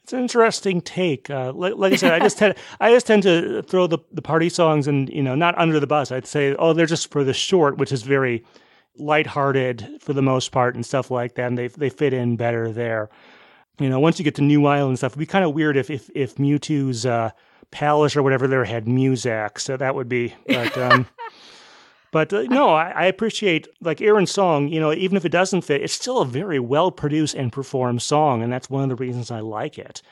It's 0.03 0.11
an 0.11 0.19
interesting 0.19 0.81
take. 0.81 1.29
Uh, 1.29 1.53
like, 1.53 1.75
like, 1.77 1.93
I 1.93 1.95
said, 1.95 2.11
I 2.11 2.19
just 2.19 2.37
tend 2.39 2.55
I 2.79 2.91
just 2.91 3.07
tend 3.07 3.23
to 3.23 3.61
throw 3.63 3.87
the, 3.87 3.99
the 4.11 4.21
party 4.21 4.49
songs 4.49 4.87
and 4.87 5.09
you 5.09 5.23
know 5.23 5.35
not 5.35 5.57
under 5.57 5.79
the 5.79 5.87
bus. 5.87 6.11
I'd 6.11 6.27
say, 6.27 6.55
oh, 6.55 6.73
they're 6.73 6.85
just 6.85 7.11
for 7.11 7.23
the 7.23 7.33
short, 7.33 7.77
which 7.77 7.91
is 7.91 8.03
very 8.03 8.43
lighthearted 8.97 9.97
for 10.01 10.13
the 10.13 10.21
most 10.21 10.51
part 10.51 10.75
and 10.75 10.85
stuff 10.85 11.09
like 11.09 11.35
that, 11.35 11.47
and 11.47 11.57
they 11.57 11.67
they 11.67 11.89
fit 11.89 12.13
in 12.13 12.35
better 12.35 12.71
there. 12.71 13.09
You 13.79 13.89
know, 13.89 13.99
once 13.99 14.19
you 14.19 14.25
get 14.25 14.35
to 14.35 14.41
New 14.43 14.65
Island 14.65 14.89
and 14.89 14.97
stuff, 14.97 15.13
it'd 15.13 15.19
be 15.19 15.25
kind 15.25 15.45
of 15.45 15.53
weird 15.53 15.77
if 15.77 15.89
if 15.89 16.09
if 16.13 16.35
Mewtwo's 16.35 17.05
uh, 17.05 17.31
Palace 17.71 18.15
or 18.15 18.23
whatever 18.23 18.47
there 18.47 18.65
had 18.65 18.85
Muzak, 18.85 19.59
so 19.59 19.77
that 19.77 19.95
would 19.95 20.09
be. 20.09 20.35
But 20.47 20.77
um, 20.77 21.07
But 22.13 22.31
uh, 22.31 22.43
no, 22.43 22.69
I, 22.69 22.91
I, 22.91 23.05
appreciate 23.07 23.67
like 23.81 23.99
Aaron's 23.99 24.29
song. 24.29 24.67
You 24.67 24.79
know, 24.79 24.93
even 24.93 25.17
if 25.17 25.25
it 25.25 25.31
doesn't 25.31 25.63
fit, 25.63 25.81
it's 25.81 25.93
still 25.93 26.19
a 26.19 26.25
very 26.25 26.59
well 26.59 26.91
produced 26.91 27.33
and 27.33 27.51
performed 27.51 28.03
song, 28.03 28.43
and 28.43 28.53
that's 28.53 28.69
one 28.69 28.83
of 28.83 28.89
the 28.89 29.03
reasons 29.03 29.31
I 29.31 29.39
like 29.39 29.79
it 29.79 30.03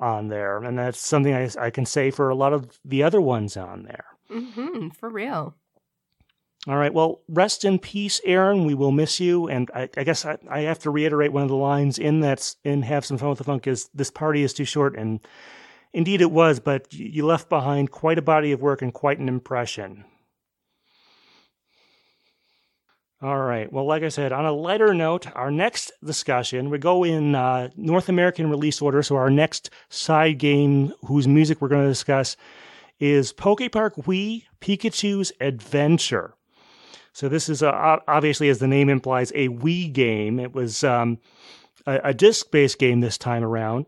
on 0.00 0.28
there. 0.28 0.56
And 0.64 0.78
that's 0.78 0.98
something 0.98 1.34
I, 1.34 1.50
I 1.60 1.68
can 1.68 1.84
say 1.84 2.10
for 2.10 2.30
a 2.30 2.34
lot 2.34 2.54
of 2.54 2.80
the 2.82 3.02
other 3.02 3.20
ones 3.20 3.58
on 3.58 3.82
there. 3.82 4.06
Mm-hmm, 4.30 4.88
for 4.98 5.10
real. 5.10 5.54
All 6.66 6.78
right. 6.78 6.94
Well, 6.94 7.20
rest 7.28 7.62
in 7.66 7.78
peace, 7.78 8.22
Aaron. 8.24 8.64
We 8.64 8.72
will 8.72 8.90
miss 8.90 9.20
you. 9.20 9.46
And 9.46 9.70
I, 9.74 9.90
I 9.98 10.02
guess 10.02 10.24
I, 10.24 10.38
I, 10.48 10.60
have 10.60 10.78
to 10.80 10.90
reiterate 10.90 11.30
one 11.30 11.42
of 11.42 11.50
the 11.50 11.56
lines 11.56 11.98
in 11.98 12.20
that 12.20 12.56
in 12.64 12.80
"Have 12.80 13.04
Some 13.04 13.18
Fun 13.18 13.28
with 13.28 13.38
the 13.38 13.44
Funk" 13.44 13.66
is 13.66 13.90
"This 13.92 14.10
party 14.10 14.42
is 14.42 14.54
too 14.54 14.64
short," 14.64 14.96
and 14.96 15.20
indeed 15.92 16.22
it 16.22 16.30
was. 16.30 16.58
But 16.58 16.90
you 16.94 17.26
left 17.26 17.50
behind 17.50 17.90
quite 17.90 18.16
a 18.16 18.22
body 18.22 18.50
of 18.50 18.62
work 18.62 18.80
and 18.80 18.94
quite 18.94 19.18
an 19.18 19.28
impression. 19.28 20.06
All 23.22 23.38
right. 23.38 23.72
Well, 23.72 23.86
like 23.86 24.02
I 24.02 24.08
said, 24.08 24.32
on 24.32 24.44
a 24.44 24.52
lighter 24.52 24.92
note, 24.92 25.26
our 25.34 25.50
next 25.50 25.92
discussion, 26.04 26.68
we 26.68 26.78
go 26.78 27.04
in 27.04 27.34
uh, 27.34 27.70
North 27.76 28.08
American 28.08 28.50
release 28.50 28.82
order. 28.82 29.02
So 29.02 29.16
our 29.16 29.30
next 29.30 29.70
side 29.88 30.38
game, 30.38 30.92
whose 31.06 31.26
music 31.26 31.62
we're 31.62 31.68
going 31.68 31.84
to 31.84 31.88
discuss, 31.88 32.36
is 33.00 33.32
Poke 33.32 33.72
Park 33.72 33.96
Wii 33.96 34.44
Pikachu's 34.60 35.32
Adventure. 35.40 36.34
So 37.12 37.28
this 37.28 37.48
is 37.48 37.62
a, 37.62 38.00
obviously, 38.08 38.48
as 38.50 38.58
the 38.58 38.66
name 38.66 38.90
implies, 38.90 39.30
a 39.34 39.48
Wii 39.48 39.92
game. 39.92 40.38
It 40.38 40.52
was 40.52 40.84
um, 40.84 41.18
a, 41.86 42.00
a 42.04 42.14
disc-based 42.14 42.78
game 42.78 43.00
this 43.00 43.16
time 43.16 43.44
around, 43.44 43.86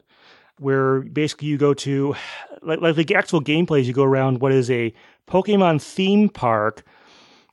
where 0.59 1.01
basically 1.01 1.49
you 1.49 1.59
go 1.59 1.75
to, 1.75 2.15
like, 2.63 2.81
like 2.81 2.97
the 2.97 3.15
actual 3.15 3.43
gameplay 3.43 3.81
is 3.81 3.89
you 3.89 3.93
go 3.93 4.05
around 4.05 4.41
what 4.41 4.53
is 4.53 4.71
a 4.71 4.95
Pokemon 5.29 5.83
theme 5.83 6.29
park 6.29 6.85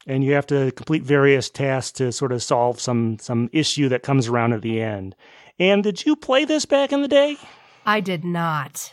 and 0.08 0.24
you 0.24 0.34
have 0.34 0.48
to 0.48 0.72
complete 0.72 1.04
various 1.04 1.50
tasks 1.50 1.92
to 1.94 2.12
sort 2.12 2.32
of 2.32 2.44
solve 2.44 2.80
some 2.80 3.18
some 3.20 3.50
issue 3.54 3.90
that 3.90 4.04
comes 4.04 4.28
around 4.28 4.54
at 4.54 4.62
the 4.62 4.82
end. 4.82 5.16
And 5.60 5.84
did 5.84 6.06
you 6.06 6.16
play 6.16 6.46
this 6.46 6.66
back 6.66 6.92
in 6.92 7.02
the 7.02 7.08
day? 7.08 7.38
I 7.86 8.00
did 8.00 8.24
not. 8.24 8.92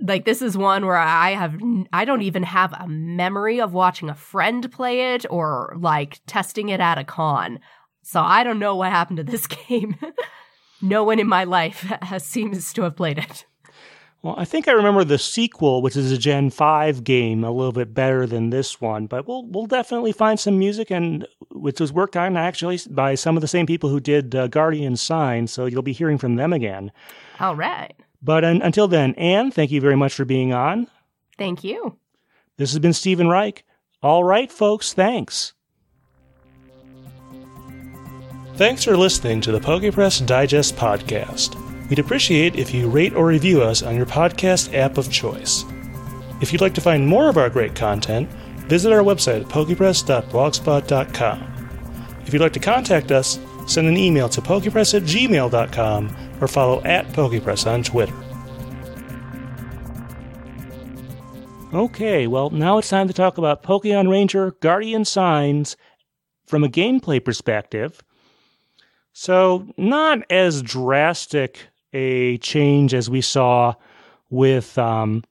Like 0.00 0.24
this 0.24 0.42
is 0.42 0.56
one 0.56 0.86
where 0.86 0.96
I 0.96 1.30
have 1.30 1.60
I 1.92 2.04
don't 2.04 2.22
even 2.22 2.44
have 2.44 2.72
a 2.72 2.86
memory 2.86 3.60
of 3.60 3.72
watching 3.72 4.08
a 4.08 4.14
friend 4.14 4.70
play 4.70 5.14
it 5.14 5.26
or 5.28 5.76
like 5.78 6.20
testing 6.26 6.68
it 6.68 6.80
at 6.80 6.98
a 6.98 7.04
con. 7.04 7.60
So 8.02 8.20
I 8.20 8.44
don't 8.44 8.58
know 8.58 8.76
what 8.76 8.90
happened 8.90 9.18
to 9.18 9.24
this 9.24 9.46
game. 9.68 9.96
no 10.80 11.04
one 11.04 11.18
in 11.18 11.28
my 11.28 11.44
life 11.44 11.92
seems 12.18 12.72
to 12.72 12.82
have 12.82 12.96
played 12.96 13.18
it. 13.18 13.44
Well, 14.22 14.34
I 14.36 14.44
think 14.44 14.66
I 14.66 14.72
remember 14.72 15.04
the 15.04 15.18
sequel, 15.18 15.80
which 15.80 15.96
is 15.96 16.10
a 16.10 16.18
Gen 16.18 16.50
5 16.50 17.04
game, 17.04 17.44
a 17.44 17.52
little 17.52 17.72
bit 17.72 17.94
better 17.94 18.26
than 18.26 18.50
this 18.50 18.80
one, 18.80 19.06
but 19.06 19.28
we'll 19.28 19.46
we'll 19.46 19.66
definitely 19.66 20.10
find 20.12 20.40
some 20.40 20.58
music 20.58 20.90
and 20.90 21.26
which 21.52 21.80
was 21.80 21.92
worked 21.92 22.16
on 22.16 22.36
actually 22.36 22.80
by 22.90 23.14
some 23.14 23.36
of 23.36 23.42
the 23.42 23.48
same 23.48 23.66
people 23.66 23.90
who 23.90 24.00
did 24.00 24.34
uh, 24.34 24.48
Guardian 24.48 24.96
Sign, 24.96 25.46
so 25.46 25.66
you'll 25.66 25.82
be 25.82 25.92
hearing 25.92 26.18
from 26.18 26.34
them 26.34 26.52
again. 26.52 26.90
All 27.38 27.54
right. 27.54 27.94
But 28.20 28.44
un- 28.44 28.62
until 28.62 28.88
then, 28.88 29.14
Anne, 29.14 29.52
thank 29.52 29.70
you 29.70 29.80
very 29.80 29.96
much 29.96 30.14
for 30.14 30.24
being 30.24 30.52
on. 30.52 30.88
Thank 31.36 31.62
you. 31.62 31.96
This 32.56 32.72
has 32.72 32.80
been 32.80 32.92
Stephen 32.92 33.28
Reich. 33.28 33.64
All 34.02 34.24
right, 34.24 34.50
folks, 34.50 34.92
thanks. 34.92 35.52
Thanks 38.56 38.82
for 38.82 38.96
listening 38.96 39.40
to 39.42 39.52
the 39.52 39.60
PokePress 39.60 40.26
Digest 40.26 40.74
podcast. 40.74 41.67
We'd 41.88 41.98
appreciate 41.98 42.56
if 42.56 42.72
you 42.74 42.88
rate 42.88 43.14
or 43.14 43.26
review 43.26 43.62
us 43.62 43.82
on 43.82 43.96
your 43.96 44.06
podcast 44.06 44.74
app 44.74 44.98
of 44.98 45.10
choice. 45.10 45.64
If 46.40 46.52
you'd 46.52 46.60
like 46.60 46.74
to 46.74 46.80
find 46.80 47.04
more 47.06 47.28
of 47.28 47.36
our 47.36 47.50
great 47.50 47.74
content, 47.74 48.30
visit 48.68 48.92
our 48.92 49.02
website 49.02 49.40
at 49.42 49.48
pokepress.blogspot.com. 49.48 51.54
If 52.26 52.32
you'd 52.32 52.42
like 52.42 52.52
to 52.52 52.60
contact 52.60 53.10
us, 53.10 53.40
send 53.66 53.88
an 53.88 53.96
email 53.96 54.28
to 54.28 54.42
pokepress 54.42 54.94
at 54.94 55.02
gmail.com 55.02 56.16
or 56.40 56.48
follow 56.48 56.82
at 56.84 57.08
pokepress 57.08 57.66
on 57.66 57.82
Twitter. 57.82 58.14
Okay, 61.72 62.26
well, 62.26 62.50
now 62.50 62.78
it's 62.78 62.88
time 62.88 63.08
to 63.08 63.14
talk 63.14 63.36
about 63.36 63.62
Pokemon 63.62 64.10
Ranger 64.10 64.52
Guardian 64.60 65.04
Signs 65.04 65.76
from 66.46 66.64
a 66.64 66.68
gameplay 66.68 67.22
perspective. 67.22 68.02
So, 69.12 69.66
not 69.76 70.20
as 70.30 70.62
drastic 70.62 71.68
a 71.92 72.38
change 72.38 72.94
as 72.94 73.08
we 73.08 73.20
saw 73.20 73.74
with 74.30 74.76
um, 74.78 75.24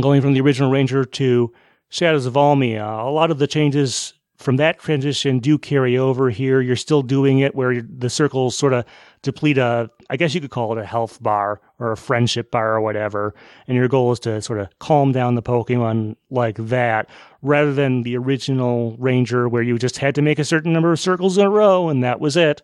going 0.00 0.20
from 0.20 0.34
the 0.34 0.40
original 0.40 0.70
Ranger 0.70 1.04
to 1.04 1.52
Shadows 1.88 2.26
of 2.26 2.34
Almia. 2.34 3.06
A 3.06 3.10
lot 3.10 3.30
of 3.30 3.38
the 3.38 3.46
changes 3.46 4.14
from 4.36 4.56
that 4.56 4.78
transition 4.78 5.38
do 5.38 5.56
carry 5.58 5.96
over 5.96 6.28
here. 6.28 6.60
You're 6.60 6.76
still 6.76 7.02
doing 7.02 7.38
it 7.38 7.54
where 7.54 7.80
the 7.80 8.10
circles 8.10 8.56
sort 8.56 8.72
of 8.72 8.84
deplete 9.22 9.58
a, 9.58 9.88
I 10.10 10.16
guess 10.16 10.34
you 10.34 10.40
could 10.40 10.50
call 10.50 10.72
it 10.72 10.78
a 10.78 10.84
health 10.84 11.22
bar 11.22 11.60
or 11.78 11.92
a 11.92 11.96
friendship 11.96 12.50
bar 12.50 12.74
or 12.74 12.80
whatever. 12.80 13.34
And 13.68 13.76
your 13.76 13.88
goal 13.88 14.12
is 14.12 14.20
to 14.20 14.42
sort 14.42 14.60
of 14.60 14.68
calm 14.80 15.12
down 15.12 15.34
the 15.34 15.42
Pokemon 15.42 16.16
like 16.30 16.56
that 16.56 17.08
rather 17.42 17.72
than 17.72 18.02
the 18.02 18.16
original 18.16 18.96
Ranger 18.98 19.48
where 19.48 19.62
you 19.62 19.78
just 19.78 19.98
had 19.98 20.14
to 20.16 20.22
make 20.22 20.38
a 20.38 20.44
certain 20.44 20.72
number 20.72 20.92
of 20.92 21.00
circles 21.00 21.38
in 21.38 21.46
a 21.46 21.50
row 21.50 21.88
and 21.88 22.02
that 22.02 22.20
was 22.20 22.36
it. 22.36 22.60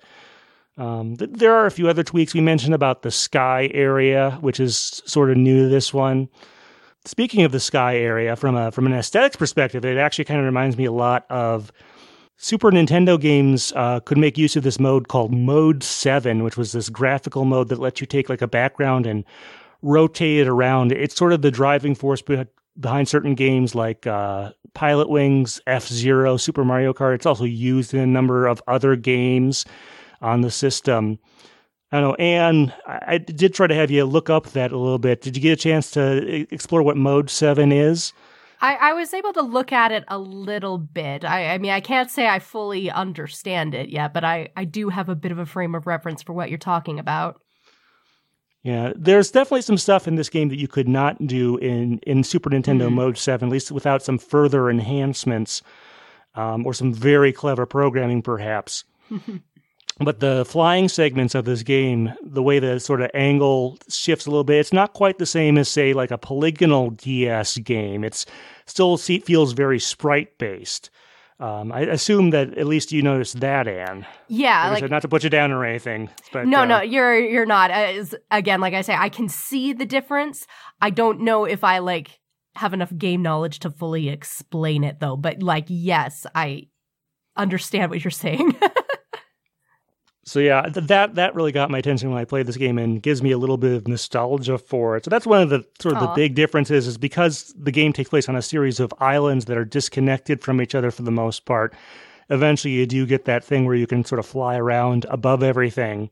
Um, 0.76 1.16
th- 1.16 1.30
there 1.32 1.54
are 1.54 1.66
a 1.66 1.70
few 1.70 1.88
other 1.88 2.02
tweaks 2.02 2.34
we 2.34 2.40
mentioned 2.40 2.74
about 2.74 3.02
the 3.02 3.10
sky 3.10 3.70
area, 3.74 4.38
which 4.40 4.60
is 4.60 5.02
sort 5.04 5.30
of 5.30 5.36
new 5.36 5.64
to 5.64 5.68
this 5.68 5.92
one. 5.92 6.28
Speaking 7.04 7.42
of 7.42 7.52
the 7.52 7.60
sky 7.60 7.96
area, 7.96 8.36
from 8.36 8.56
a 8.56 8.70
from 8.70 8.86
an 8.86 8.92
aesthetics 8.92 9.36
perspective, 9.36 9.84
it 9.84 9.96
actually 9.96 10.26
kind 10.26 10.40
of 10.40 10.46
reminds 10.46 10.76
me 10.76 10.84
a 10.84 10.92
lot 10.92 11.24
of 11.30 11.72
Super 12.36 12.70
Nintendo 12.70 13.20
games 13.20 13.70
uh, 13.76 14.00
could 14.00 14.16
make 14.16 14.38
use 14.38 14.56
of 14.56 14.62
this 14.62 14.80
mode 14.80 15.08
called 15.08 15.30
Mode 15.30 15.82
7, 15.82 16.42
which 16.42 16.56
was 16.56 16.72
this 16.72 16.88
graphical 16.88 17.44
mode 17.44 17.68
that 17.68 17.78
lets 17.78 18.00
you 18.00 18.06
take 18.06 18.30
like 18.30 18.40
a 18.40 18.48
background 18.48 19.06
and 19.06 19.24
rotate 19.82 20.40
it 20.40 20.48
around. 20.48 20.92
It's 20.92 21.14
sort 21.14 21.34
of 21.34 21.42
the 21.42 21.50
driving 21.50 21.94
force 21.94 22.22
behind 22.78 23.08
certain 23.08 23.34
games 23.34 23.74
like 23.74 24.06
uh, 24.06 24.52
Pilotwings, 24.74 25.60
F 25.66 25.86
Zero, 25.86 26.38
Super 26.38 26.64
Mario 26.64 26.94
Kart. 26.94 27.14
It's 27.14 27.26
also 27.26 27.44
used 27.44 27.92
in 27.92 28.00
a 28.00 28.06
number 28.06 28.46
of 28.46 28.62
other 28.66 28.96
games 28.96 29.66
on 30.20 30.40
the 30.40 30.50
system. 30.50 31.18
I 31.92 32.00
don't 32.00 32.10
know, 32.10 32.14
Anne, 32.24 32.72
I 32.86 33.18
did 33.18 33.52
try 33.52 33.66
to 33.66 33.74
have 33.74 33.90
you 33.90 34.04
look 34.04 34.30
up 34.30 34.50
that 34.50 34.70
a 34.70 34.78
little 34.78 34.98
bit. 34.98 35.22
Did 35.22 35.36
you 35.36 35.42
get 35.42 35.52
a 35.52 35.56
chance 35.56 35.90
to 35.92 36.46
explore 36.52 36.82
what 36.82 36.96
Mode 36.96 37.28
7 37.28 37.72
is? 37.72 38.12
I, 38.60 38.74
I 38.76 38.92
was 38.92 39.12
able 39.12 39.32
to 39.32 39.42
look 39.42 39.72
at 39.72 39.90
it 39.90 40.04
a 40.08 40.18
little 40.18 40.78
bit. 40.78 41.24
I, 41.24 41.54
I 41.54 41.58
mean, 41.58 41.72
I 41.72 41.80
can't 41.80 42.10
say 42.10 42.28
I 42.28 42.38
fully 42.38 42.90
understand 42.90 43.74
it 43.74 43.88
yet, 43.88 44.12
but 44.12 44.22
I, 44.22 44.50
I 44.56 44.64
do 44.66 44.88
have 44.90 45.08
a 45.08 45.16
bit 45.16 45.32
of 45.32 45.38
a 45.38 45.46
frame 45.46 45.74
of 45.74 45.86
reference 45.86 46.22
for 46.22 46.32
what 46.32 46.48
you're 46.48 46.58
talking 46.58 46.98
about. 46.98 47.40
Yeah, 48.62 48.92
there's 48.94 49.30
definitely 49.30 49.62
some 49.62 49.78
stuff 49.78 50.06
in 50.06 50.16
this 50.16 50.28
game 50.28 50.50
that 50.50 50.58
you 50.58 50.68
could 50.68 50.88
not 50.88 51.26
do 51.26 51.56
in, 51.56 51.98
in 52.00 52.22
Super 52.22 52.50
Nintendo 52.50 52.86
mm-hmm. 52.86 52.96
Mode 52.96 53.18
7, 53.18 53.48
at 53.48 53.52
least 53.52 53.72
without 53.72 54.02
some 54.02 54.18
further 54.18 54.68
enhancements 54.68 55.62
um, 56.34 56.66
or 56.66 56.74
some 56.74 56.92
very 56.92 57.32
clever 57.32 57.64
programming, 57.64 58.20
perhaps. 58.20 58.84
but 60.01 60.20
the 60.20 60.44
flying 60.46 60.88
segments 60.88 61.34
of 61.34 61.44
this 61.44 61.62
game, 61.62 62.12
the 62.22 62.42
way 62.42 62.59
the 62.59 62.80
sort 62.80 63.03
of 63.03 63.11
angle 63.14 63.78
shifts 63.88 64.26
a 64.26 64.30
little 64.30 64.44
bit, 64.44 64.59
it's 64.59 64.72
not 64.72 64.92
quite 64.94 65.18
the 65.18 65.26
same 65.26 65.59
as 65.59 65.68
say 65.68 65.92
like 65.92 66.11
a 66.11 66.18
polygonal 66.18 66.90
DS 66.90 67.59
game. 67.59 68.03
It's 68.03 68.26
still 68.66 68.96
feels 68.96 69.53
very 69.53 69.78
sprite 69.78 70.38
based. 70.38 70.90
Um, 71.40 71.72
I 71.72 71.80
assume 71.80 72.30
that 72.30 72.59
at 72.59 72.66
least 72.66 72.92
you 72.92 73.01
noticed 73.01 73.40
that, 73.40 73.66
Anne. 73.66 74.07
Yeah, 74.28 74.70
like, 74.70 74.80
said, 74.80 74.90
not 74.90 75.03
to 75.03 75.09
put 75.09 75.24
you 75.24 75.30
down 75.30 75.53
or 75.53 75.64
anything. 75.64 76.11
But, 76.34 76.46
no, 76.46 76.61
uh, 76.61 76.64
no, 76.66 76.80
you're 76.82 77.18
you're 77.18 77.46
not. 77.46 77.70
As, 77.70 78.14
again, 78.30 78.61
like 78.61 78.74
I 78.74 78.82
say, 78.82 78.94
I 78.94 79.09
can 79.09 79.28
see 79.30 79.72
the 79.72 79.86
difference. 79.86 80.46
I 80.82 80.90
don't 80.90 81.20
know 81.20 81.46
if 81.46 81.64
I 81.64 81.78
like 81.78 82.20
have 82.57 82.74
enough 82.74 82.94
game 82.96 83.22
knowledge 83.22 83.61
to 83.61 83.70
fully 83.70 84.11
explain 84.11 84.84
it, 84.84 85.01
though. 85.01 85.16
But 85.16 85.42
like, 85.42 85.64
yes, 85.68 86.26
I 86.34 86.68
understand 87.36 87.90
what 87.90 88.05
you're 88.05 88.11
saying. 88.11 88.55
so 90.24 90.38
yeah, 90.38 90.68
that 90.68 91.14
that 91.14 91.34
really 91.34 91.52
got 91.52 91.70
my 91.70 91.78
attention 91.78 92.10
when 92.10 92.18
I 92.18 92.24
played 92.24 92.46
this 92.46 92.56
game 92.56 92.78
and 92.78 93.02
gives 93.02 93.22
me 93.22 93.30
a 93.30 93.38
little 93.38 93.56
bit 93.56 93.72
of 93.72 93.88
nostalgia 93.88 94.58
for 94.58 94.96
it. 94.96 95.04
So 95.04 95.10
that's 95.10 95.26
one 95.26 95.40
of 95.40 95.48
the 95.48 95.64
sort 95.80 95.96
of 95.96 96.02
Aww. 96.02 96.14
the 96.14 96.20
big 96.20 96.34
differences 96.34 96.86
is 96.86 96.98
because 96.98 97.54
the 97.58 97.72
game 97.72 97.92
takes 97.92 98.10
place 98.10 98.28
on 98.28 98.36
a 98.36 98.42
series 98.42 98.80
of 98.80 98.92
islands 99.00 99.46
that 99.46 99.56
are 99.56 99.64
disconnected 99.64 100.42
from 100.42 100.60
each 100.60 100.74
other 100.74 100.90
for 100.90 101.02
the 101.02 101.10
most 101.10 101.46
part. 101.46 101.74
Eventually, 102.28 102.74
you 102.74 102.86
do 102.86 103.06
get 103.06 103.24
that 103.24 103.42
thing 103.42 103.64
where 103.64 103.74
you 103.74 103.86
can 103.86 104.04
sort 104.04 104.18
of 104.18 104.26
fly 104.26 104.56
around 104.56 105.06
above 105.08 105.42
everything. 105.42 106.10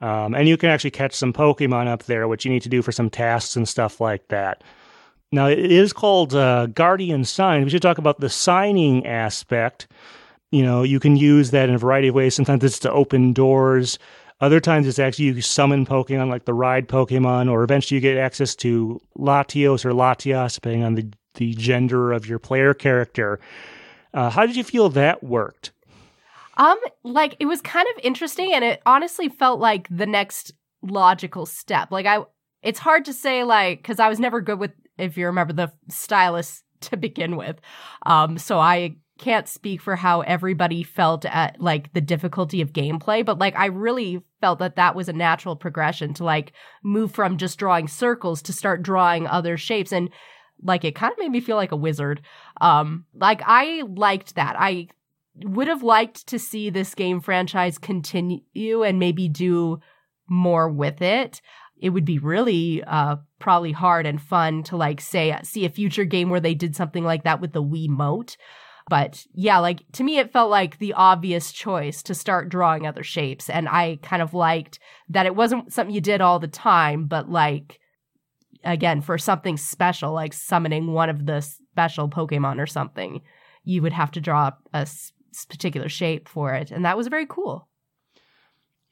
Um, 0.00 0.34
and 0.34 0.46
you 0.46 0.56
can 0.56 0.70
actually 0.70 0.92
catch 0.92 1.14
some 1.14 1.32
Pokemon 1.32 1.88
up 1.88 2.04
there, 2.04 2.28
which 2.28 2.44
you 2.44 2.52
need 2.52 2.62
to 2.62 2.68
do 2.68 2.82
for 2.82 2.92
some 2.92 3.10
tasks 3.10 3.56
and 3.56 3.68
stuff 3.68 4.00
like 4.00 4.28
that. 4.28 4.62
Now, 5.32 5.48
it 5.48 5.58
is 5.58 5.92
called 5.92 6.34
uh, 6.34 6.66
Guardian 6.66 7.24
Sign. 7.24 7.64
We 7.64 7.70
should 7.70 7.82
talk 7.82 7.98
about 7.98 8.20
the 8.20 8.30
signing 8.30 9.04
aspect 9.04 9.88
you 10.50 10.62
know, 10.62 10.82
you 10.82 11.00
can 11.00 11.16
use 11.16 11.50
that 11.50 11.68
in 11.68 11.74
a 11.74 11.78
variety 11.78 12.08
of 12.08 12.14
ways. 12.14 12.34
Sometimes 12.34 12.64
it's 12.64 12.78
to 12.80 12.92
open 12.92 13.32
doors. 13.32 13.98
Other 14.40 14.60
times 14.60 14.86
it's 14.86 14.98
actually 14.98 15.26
you 15.26 15.40
summon 15.42 15.84
Pokemon 15.84 16.28
like 16.28 16.44
the 16.44 16.54
ride 16.54 16.88
Pokemon, 16.88 17.50
or 17.50 17.64
eventually 17.64 17.96
you 17.96 18.00
get 18.00 18.16
access 18.16 18.54
to 18.56 19.00
Latios 19.18 19.84
or 19.84 19.90
Latias, 19.90 20.54
depending 20.54 20.84
on 20.84 20.94
the, 20.94 21.10
the 21.34 21.54
gender 21.54 22.12
of 22.12 22.26
your 22.26 22.38
player 22.38 22.72
character. 22.72 23.40
Uh, 24.14 24.30
how 24.30 24.46
did 24.46 24.56
you 24.56 24.64
feel 24.64 24.88
that 24.90 25.22
worked? 25.22 25.72
Um, 26.56 26.78
like 27.02 27.36
it 27.40 27.46
was 27.46 27.60
kind 27.60 27.86
of 27.94 28.04
interesting, 28.04 28.52
and 28.52 28.64
it 28.64 28.80
honestly 28.86 29.28
felt 29.28 29.60
like 29.60 29.88
the 29.90 30.06
next 30.06 30.52
logical 30.82 31.44
step. 31.44 31.90
Like 31.90 32.06
I, 32.06 32.24
it's 32.62 32.78
hard 32.78 33.04
to 33.06 33.12
say 33.12 33.44
like 33.44 33.78
because 33.80 33.98
I 33.98 34.08
was 34.08 34.20
never 34.20 34.40
good 34.40 34.58
with 34.58 34.72
if 34.98 35.16
you 35.16 35.26
remember 35.26 35.52
the 35.52 35.72
stylus 35.88 36.62
to 36.82 36.96
begin 36.96 37.36
with. 37.36 37.60
Um, 38.06 38.38
so 38.38 38.58
I 38.58 38.96
can't 39.18 39.48
speak 39.48 39.82
for 39.82 39.96
how 39.96 40.20
everybody 40.22 40.82
felt 40.82 41.24
at 41.26 41.60
like 41.60 41.92
the 41.92 42.00
difficulty 42.00 42.60
of 42.60 42.72
gameplay, 42.72 43.24
but 43.24 43.38
like 43.38 43.56
I 43.56 43.66
really 43.66 44.22
felt 44.40 44.60
that 44.60 44.76
that 44.76 44.94
was 44.94 45.08
a 45.08 45.12
natural 45.12 45.56
progression 45.56 46.14
to 46.14 46.24
like 46.24 46.52
move 46.82 47.12
from 47.12 47.36
just 47.36 47.58
drawing 47.58 47.88
circles 47.88 48.40
to 48.42 48.52
start 48.52 48.82
drawing 48.82 49.26
other 49.26 49.56
shapes 49.56 49.92
and 49.92 50.10
like 50.62 50.84
it 50.84 50.94
kind 50.94 51.12
of 51.12 51.18
made 51.18 51.30
me 51.30 51.40
feel 51.40 51.56
like 51.56 51.72
a 51.72 51.76
wizard. 51.76 52.22
Um 52.60 53.04
like 53.14 53.42
I 53.44 53.82
liked 53.86 54.36
that. 54.36 54.56
I 54.58 54.88
would 55.44 55.68
have 55.68 55.82
liked 55.82 56.26
to 56.28 56.38
see 56.38 56.70
this 56.70 56.94
game 56.94 57.20
franchise 57.20 57.78
continue 57.78 58.82
and 58.82 58.98
maybe 58.98 59.28
do 59.28 59.80
more 60.28 60.68
with 60.68 61.02
it. 61.02 61.40
It 61.80 61.90
would 61.90 62.04
be 62.04 62.18
really 62.18 62.82
uh 62.84 63.16
probably 63.38 63.72
hard 63.72 64.06
and 64.06 64.20
fun 64.22 64.62
to 64.64 64.76
like 64.76 65.00
say 65.00 65.36
see 65.42 65.64
a 65.64 65.70
future 65.70 66.04
game 66.04 66.30
where 66.30 66.40
they 66.40 66.54
did 66.54 66.76
something 66.76 67.04
like 67.04 67.24
that 67.24 67.40
with 67.40 67.52
the 67.52 67.62
Wiimote. 67.62 68.36
But 68.88 69.26
yeah, 69.34 69.58
like 69.58 69.84
to 69.92 70.04
me, 70.04 70.18
it 70.18 70.32
felt 70.32 70.50
like 70.50 70.78
the 70.78 70.94
obvious 70.94 71.52
choice 71.52 72.02
to 72.04 72.14
start 72.14 72.48
drawing 72.48 72.86
other 72.86 73.02
shapes. 73.02 73.50
And 73.50 73.68
I 73.68 73.98
kind 74.02 74.22
of 74.22 74.34
liked 74.34 74.78
that 75.10 75.26
it 75.26 75.36
wasn't 75.36 75.72
something 75.72 75.94
you 75.94 76.00
did 76.00 76.20
all 76.20 76.38
the 76.38 76.48
time, 76.48 77.06
but 77.06 77.28
like, 77.28 77.80
again, 78.64 79.02
for 79.02 79.18
something 79.18 79.56
special, 79.56 80.12
like 80.12 80.32
summoning 80.32 80.92
one 80.92 81.10
of 81.10 81.26
the 81.26 81.40
special 81.40 82.08
Pokemon 82.08 82.60
or 82.60 82.66
something, 82.66 83.20
you 83.64 83.82
would 83.82 83.92
have 83.92 84.10
to 84.12 84.20
draw 84.20 84.52
a 84.72 84.86
particular 85.48 85.88
shape 85.88 86.28
for 86.28 86.54
it. 86.54 86.70
And 86.70 86.84
that 86.84 86.96
was 86.96 87.08
very 87.08 87.26
cool. 87.26 87.68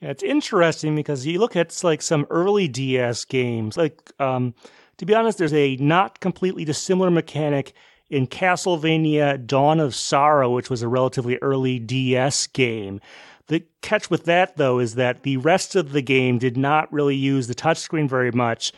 Yeah, 0.01 0.11
it's 0.11 0.23
interesting 0.23 0.95
because 0.95 1.27
you 1.27 1.39
look 1.39 1.57
at 1.57 1.83
like 1.83 2.03
some 2.03 2.27
early 2.29 2.69
DS 2.69 3.25
games, 3.25 3.77
like, 3.79 4.13
um, 4.21 4.55
to 4.99 5.07
be 5.07 5.15
honest, 5.15 5.39
there's 5.39 5.55
a 5.55 5.77
not 5.77 6.21
completely 6.21 6.65
dissimilar 6.65 7.11
mechanic 7.11 7.75
in 8.09 8.27
Castlevania 8.27 9.45
Dawn 9.47 9.81
of 9.81 9.95
Sorrow, 9.95 10.51
which 10.51 10.71
was 10.71 10.83
a 10.83 10.89
relatively 10.89 11.39
early 11.39 11.79
DS 11.79 12.47
game. 12.47 13.01
The 13.49 13.65
catch 13.83 14.11
with 14.11 14.25
that, 14.25 14.57
though, 14.57 14.79
is 14.79 14.95
that 14.97 15.23
the 15.23 15.37
rest 15.37 15.77
of 15.77 15.93
the 15.93 16.03
game 16.03 16.39
did 16.39 16.57
not 16.57 16.93
really 16.93 17.17
use 17.17 17.47
the 17.47 17.55
touchscreen 17.55 18.09
very 18.09 18.33
much. 18.33 18.73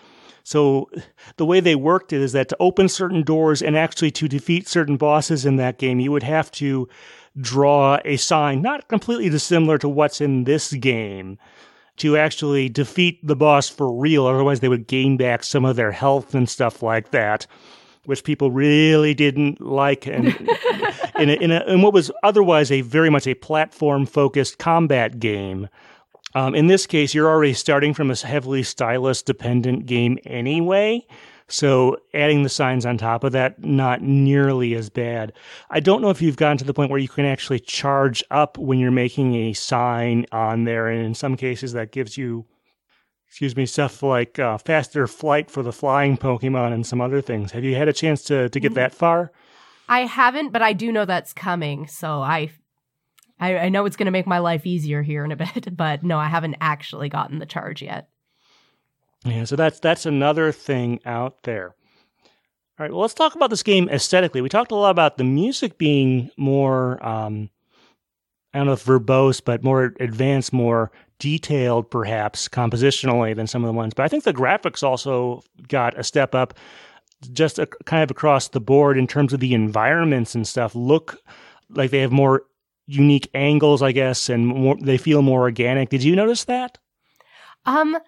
So 0.44 0.90
the 1.36 1.44
way 1.44 1.60
they 1.60 1.74
worked 1.74 2.12
it 2.12 2.22
is 2.22 2.32
that 2.32 2.48
to 2.48 2.56
open 2.58 2.88
certain 2.88 3.22
doors 3.22 3.60
and 3.60 3.76
actually 3.76 4.10
to 4.12 4.28
defeat 4.28 4.66
certain 4.66 4.96
bosses 4.96 5.44
in 5.44 5.56
that 5.56 5.78
game, 5.78 6.00
you 6.00 6.10
would 6.10 6.22
have 6.22 6.50
to 6.52 6.88
draw 7.38 7.98
a 8.04 8.16
sign, 8.16 8.62
not 8.62 8.88
completely 8.88 9.28
dissimilar 9.28 9.78
to 9.78 9.88
what's 9.88 10.20
in 10.20 10.44
this 10.44 10.72
game, 10.72 11.38
to 11.96 12.16
actually 12.16 12.68
defeat 12.68 13.26
the 13.26 13.36
boss 13.36 13.68
for 13.68 13.92
real. 13.92 14.26
Otherwise, 14.26 14.60
they 14.60 14.68
would 14.68 14.86
gain 14.86 15.16
back 15.16 15.44
some 15.44 15.64
of 15.64 15.76
their 15.76 15.92
health 15.92 16.34
and 16.34 16.48
stuff 16.48 16.82
like 16.82 17.10
that 17.10 17.46
which 18.08 18.24
people 18.24 18.50
really 18.50 19.12
didn't 19.12 19.60
like, 19.60 20.06
and 20.06 20.28
in, 21.18 21.28
a, 21.28 21.34
in, 21.34 21.50
a, 21.50 21.62
in 21.66 21.82
what 21.82 21.92
was 21.92 22.10
otherwise 22.22 22.72
a 22.72 22.80
very 22.80 23.10
much 23.10 23.26
a 23.26 23.34
platform 23.34 24.06
focused 24.06 24.56
combat 24.56 25.18
game. 25.20 25.68
Um, 26.34 26.54
in 26.54 26.68
this 26.68 26.86
case, 26.86 27.12
you're 27.12 27.28
already 27.28 27.52
starting 27.52 27.92
from 27.92 28.10
a 28.10 28.16
heavily 28.16 28.62
stylus 28.62 29.22
dependent 29.22 29.84
game 29.84 30.18
anyway. 30.24 31.06
So 31.48 31.98
adding 32.14 32.44
the 32.44 32.48
signs 32.48 32.86
on 32.86 32.96
top 32.96 33.24
of 33.24 33.32
that, 33.32 33.62
not 33.62 34.00
nearly 34.00 34.74
as 34.74 34.88
bad. 34.88 35.34
I 35.68 35.80
don't 35.80 36.00
know 36.00 36.08
if 36.08 36.22
you've 36.22 36.36
gotten 36.36 36.56
to 36.58 36.64
the 36.64 36.72
point 36.72 36.90
where 36.90 37.00
you 37.00 37.08
can 37.08 37.26
actually 37.26 37.60
charge 37.60 38.24
up 38.30 38.56
when 38.56 38.78
you're 38.78 38.90
making 38.90 39.34
a 39.34 39.52
sign 39.52 40.24
on 40.32 40.64
there. 40.64 40.88
And 40.88 41.04
in 41.04 41.14
some 41.14 41.36
cases, 41.36 41.74
that 41.74 41.92
gives 41.92 42.16
you, 42.16 42.46
excuse 43.28 43.56
me, 43.56 43.66
stuff 43.66 44.02
like 44.02 44.38
uh, 44.38 44.58
faster 44.58 45.06
flight 45.06 45.50
for 45.50 45.62
the 45.62 45.72
flying 45.72 46.16
Pokemon 46.16 46.72
and 46.72 46.86
some 46.86 47.00
other 47.00 47.20
things. 47.20 47.52
Have 47.52 47.64
you 47.64 47.76
had 47.76 47.88
a 47.88 47.92
chance 47.92 48.22
to, 48.24 48.48
to 48.48 48.60
get 48.60 48.74
that 48.74 48.94
far? 48.94 49.30
I 49.88 50.00
haven't, 50.00 50.50
but 50.50 50.62
I 50.62 50.72
do 50.72 50.90
know 50.90 51.04
that's 51.04 51.32
coming. 51.32 51.86
So 51.86 52.20
I 52.20 52.50
I, 53.40 53.56
I 53.58 53.68
know 53.68 53.86
it's 53.86 53.96
going 53.96 54.06
to 54.06 54.12
make 54.12 54.26
my 54.26 54.38
life 54.38 54.66
easier 54.66 55.02
here 55.02 55.24
in 55.24 55.32
a 55.32 55.36
bit, 55.54 55.76
but 55.76 56.02
no, 56.02 56.18
I 56.18 56.26
haven't 56.26 56.56
actually 56.60 57.08
gotten 57.08 57.38
the 57.38 57.46
charge 57.46 57.82
yet. 57.82 58.08
Yeah, 59.24 59.44
so 59.44 59.56
that's 59.56 59.80
that's 59.80 60.06
another 60.06 60.52
thing 60.52 61.00
out 61.04 61.42
there. 61.42 61.74
All 62.78 62.84
right, 62.84 62.92
well, 62.92 63.00
let's 63.00 63.14
talk 63.14 63.34
about 63.34 63.50
this 63.50 63.64
game 63.64 63.88
aesthetically. 63.88 64.40
We 64.40 64.48
talked 64.48 64.70
a 64.70 64.76
lot 64.76 64.90
about 64.90 65.18
the 65.18 65.24
music 65.24 65.78
being 65.78 66.30
more, 66.36 67.04
um, 67.04 67.50
I 68.54 68.58
don't 68.58 68.68
know 68.68 68.74
if 68.74 68.84
verbose, 68.84 69.44
but 69.44 69.64
more 69.64 69.94
advanced, 69.98 70.52
more 70.52 70.92
detailed, 71.18 71.90
perhaps 71.90 72.48
compositionally 72.48 73.34
than 73.34 73.46
some 73.46 73.64
of 73.64 73.68
the 73.68 73.72
ones. 73.72 73.94
But 73.94 74.04
I 74.04 74.08
think 74.08 74.24
the 74.24 74.32
graphics 74.32 74.82
also 74.82 75.42
got 75.68 75.98
a 75.98 76.04
step 76.04 76.34
up, 76.34 76.54
just 77.32 77.58
a, 77.58 77.66
kind 77.66 78.02
of 78.02 78.10
across 78.10 78.48
the 78.48 78.60
board 78.60 78.96
in 78.96 79.06
terms 79.06 79.32
of 79.32 79.40
the 79.40 79.54
environments 79.54 80.34
and 80.34 80.46
stuff. 80.46 80.74
Look 80.74 81.20
like 81.70 81.90
they 81.90 82.00
have 82.00 82.12
more 82.12 82.44
unique 82.86 83.28
angles, 83.34 83.82
I 83.82 83.92
guess, 83.92 84.28
and 84.28 84.46
more, 84.46 84.76
they 84.80 84.96
feel 84.96 85.22
more 85.22 85.40
organic. 85.42 85.90
Did 85.90 86.02
you 86.02 86.16
notice 86.16 86.44
that? 86.44 86.78
Um, 87.66 87.98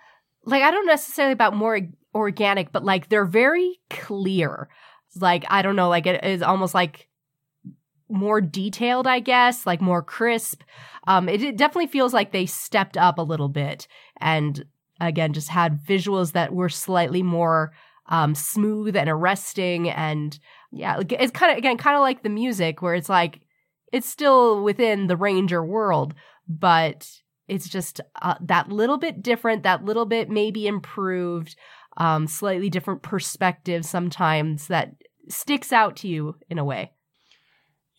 like 0.44 0.62
I 0.62 0.70
don't 0.70 0.86
necessarily 0.86 1.32
about 1.32 1.54
more 1.54 1.80
organic, 2.14 2.72
but 2.72 2.84
like 2.84 3.08
they're 3.08 3.24
very 3.24 3.78
clear. 3.90 4.68
Like 5.16 5.44
I 5.50 5.62
don't 5.62 5.76
know, 5.76 5.88
like 5.88 6.06
it 6.06 6.24
is 6.24 6.42
almost 6.42 6.74
like 6.74 7.08
more 8.08 8.40
detailed, 8.40 9.06
I 9.06 9.20
guess, 9.20 9.66
like 9.66 9.80
more 9.80 10.02
crisp. 10.02 10.62
Um, 11.07 11.28
it, 11.28 11.42
it 11.42 11.57
definitely 11.57 11.88
feels 11.88 12.12
like 12.12 12.32
they 12.32 12.46
stepped 12.46 12.96
up 12.96 13.18
a 13.18 13.22
little 13.22 13.48
bit, 13.48 13.86
and 14.20 14.64
again, 15.01 15.32
just 15.32 15.48
had 15.48 15.82
visuals 15.82 16.32
that 16.32 16.53
were 16.53 16.68
slightly 16.68 17.22
more 17.22 17.72
um, 18.09 18.34
smooth 18.34 18.96
and 18.96 19.09
arresting, 19.09 19.88
and 19.88 20.38
yeah, 20.72 21.01
it's 21.09 21.32
kind 21.32 21.53
of 21.53 21.59
again 21.59 21.78
kind 21.78 21.96
of 21.96 22.01
like 22.01 22.22
the 22.22 22.28
music 22.28 22.82
where 22.82 22.94
it's 22.94 23.09
like 23.09 23.40
it's 23.92 24.09
still 24.09 24.62
within 24.62 25.07
the 25.07 25.16
Ranger 25.16 25.64
world, 25.64 26.14
but 26.48 27.09
it's 27.48 27.68
just 27.68 28.01
uh, 28.22 28.36
that 28.40 28.68
little 28.68 28.98
bit 28.98 29.22
different, 29.22 29.64
that 29.64 29.84
little 29.84 30.07
bit 30.07 30.30
maybe 30.30 30.66
improved, 30.66 31.57
um, 31.96 32.26
slightly 32.26 32.70
different 32.70 33.03
perspective 33.03 33.84
sometimes 33.84 34.68
that 34.68 34.92
sticks 35.28 35.72
out 35.72 35.96
to 35.96 36.09
you 36.09 36.36
in 36.48 36.59
a 36.59 36.64
way. 36.64 36.92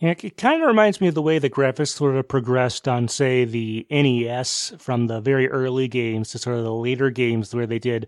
Yeah, 0.01 0.15
it 0.19 0.35
kind 0.35 0.63
of 0.63 0.67
reminds 0.67 0.99
me 0.99 1.07
of 1.09 1.13
the 1.13 1.21
way 1.21 1.37
the 1.37 1.47
graphics 1.47 1.89
sort 1.89 2.15
of 2.15 2.27
progressed 2.27 2.87
on, 2.87 3.07
say, 3.07 3.45
the 3.45 3.85
NES 3.91 4.73
from 4.79 5.05
the 5.05 5.21
very 5.21 5.47
early 5.47 5.87
games 5.87 6.31
to 6.31 6.39
sort 6.39 6.57
of 6.57 6.63
the 6.63 6.73
later 6.73 7.11
games 7.11 7.53
where 7.53 7.67
they 7.67 7.77
did 7.77 8.07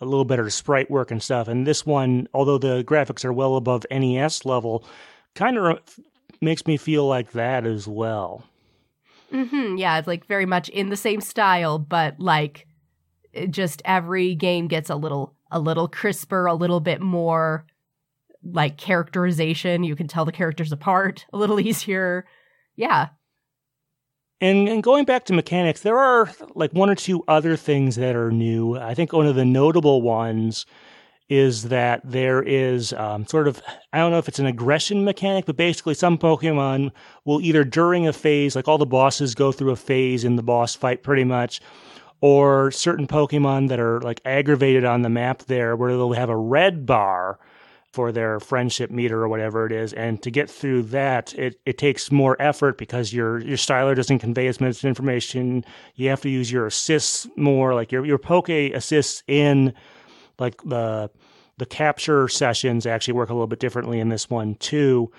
a 0.00 0.04
little 0.04 0.24
better 0.24 0.48
sprite 0.50 0.88
work 0.88 1.10
and 1.10 1.20
stuff. 1.20 1.48
And 1.48 1.66
this 1.66 1.84
one, 1.84 2.28
although 2.32 2.58
the 2.58 2.84
graphics 2.84 3.24
are 3.24 3.32
well 3.32 3.56
above 3.56 3.84
NES 3.90 4.44
level, 4.44 4.84
kind 5.34 5.58
of 5.58 5.80
makes 6.40 6.64
me 6.64 6.76
feel 6.76 7.08
like 7.08 7.32
that 7.32 7.66
as 7.66 7.88
well. 7.88 8.44
Mm-hmm. 9.32 9.78
Yeah, 9.78 9.98
it's 9.98 10.06
like 10.06 10.24
very 10.26 10.46
much 10.46 10.68
in 10.68 10.90
the 10.90 10.96
same 10.96 11.20
style, 11.20 11.76
but 11.76 12.20
like 12.20 12.68
just 13.50 13.82
every 13.84 14.36
game 14.36 14.68
gets 14.68 14.90
a 14.90 14.96
little 14.96 15.34
a 15.50 15.58
little 15.58 15.88
crisper, 15.88 16.46
a 16.46 16.54
little 16.54 16.80
bit 16.80 17.00
more 17.00 17.66
like 18.44 18.76
characterization. 18.76 19.84
You 19.84 19.96
can 19.96 20.08
tell 20.08 20.24
the 20.24 20.32
characters 20.32 20.72
apart 20.72 21.26
a 21.32 21.36
little 21.36 21.60
easier. 21.68 22.26
Yeah. 22.76 23.08
And, 24.40 24.68
and 24.68 24.82
going 24.82 25.04
back 25.04 25.24
to 25.26 25.32
mechanics, 25.32 25.82
there 25.82 25.98
are 25.98 26.28
like 26.54 26.72
one 26.72 26.90
or 26.90 26.96
two 26.96 27.22
other 27.28 27.56
things 27.56 27.96
that 27.96 28.16
are 28.16 28.32
new. 28.32 28.76
I 28.76 28.94
think 28.94 29.12
one 29.12 29.26
of 29.26 29.36
the 29.36 29.44
notable 29.44 30.02
ones 30.02 30.66
is 31.28 31.68
that 31.68 32.00
there 32.04 32.42
is 32.42 32.92
um, 32.92 33.26
sort 33.26 33.48
of 33.48 33.62
I 33.92 33.98
don't 33.98 34.10
know 34.10 34.18
if 34.18 34.28
it's 34.28 34.38
an 34.38 34.46
aggression 34.46 35.04
mechanic, 35.04 35.46
but 35.46 35.56
basically 35.56 35.94
some 35.94 36.18
Pokemon 36.18 36.90
will 37.24 37.40
either 37.40 37.64
during 37.64 38.06
a 38.06 38.12
phase, 38.12 38.54
like 38.54 38.68
all 38.68 38.78
the 38.78 38.84
bosses 38.84 39.34
go 39.34 39.52
through 39.52 39.70
a 39.70 39.76
phase 39.76 40.24
in 40.24 40.36
the 40.36 40.42
boss 40.42 40.74
fight 40.74 41.02
pretty 41.02 41.24
much, 41.24 41.60
or 42.20 42.70
certain 42.70 43.06
Pokemon 43.06 43.68
that 43.68 43.80
are 43.80 44.00
like 44.02 44.20
aggravated 44.24 44.84
on 44.84 45.02
the 45.02 45.08
map 45.08 45.44
there 45.44 45.74
where 45.74 45.92
they'll 45.92 46.12
have 46.12 46.28
a 46.28 46.36
red 46.36 46.84
bar 46.84 47.38
for 47.92 48.10
their 48.10 48.40
friendship 48.40 48.90
meter 48.90 49.22
or 49.22 49.28
whatever 49.28 49.66
it 49.66 49.72
is. 49.72 49.92
And 49.92 50.22
to 50.22 50.30
get 50.30 50.50
through 50.50 50.84
that, 50.84 51.34
it, 51.34 51.60
it 51.66 51.76
takes 51.76 52.10
more 52.10 52.40
effort 52.40 52.78
because 52.78 53.12
your 53.12 53.38
your 53.40 53.56
styler 53.56 53.94
doesn't 53.94 54.20
convey 54.20 54.46
as 54.46 54.60
much 54.60 54.84
information. 54.84 55.64
You 55.94 56.08
have 56.08 56.22
to 56.22 56.30
use 56.30 56.50
your 56.50 56.66
assists 56.66 57.26
more, 57.36 57.74
like 57.74 57.92
your 57.92 58.04
your 58.04 58.18
Poke 58.18 58.48
assists 58.48 59.22
in 59.26 59.74
like 60.38 60.62
the 60.62 61.10
the 61.58 61.66
capture 61.66 62.28
sessions 62.28 62.86
actually 62.86 63.14
work 63.14 63.30
a 63.30 63.34
little 63.34 63.46
bit 63.46 63.60
differently 63.60 64.00
in 64.00 64.08
this 64.08 64.30
one 64.30 64.54
too. 64.56 65.12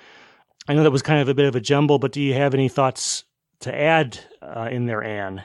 I 0.67 0.74
know 0.74 0.84
that 0.84 0.91
was 0.91 1.01
kind 1.01 1.21
of 1.21 1.30
a 1.30 1.34
bit 1.34 1.45
of 1.45 1.55
a 1.55 1.61
jumble, 1.61 1.99
but 1.99 2.11
do 2.11 2.21
you 2.21 2.34
have 2.34 2.53
any 2.53 2.69
thoughts 2.69 3.26
to 3.59 3.76
add 3.76 4.19
uh, 4.41 4.69
in 4.71 4.86
there, 4.86 5.03
Anne? 5.03 5.43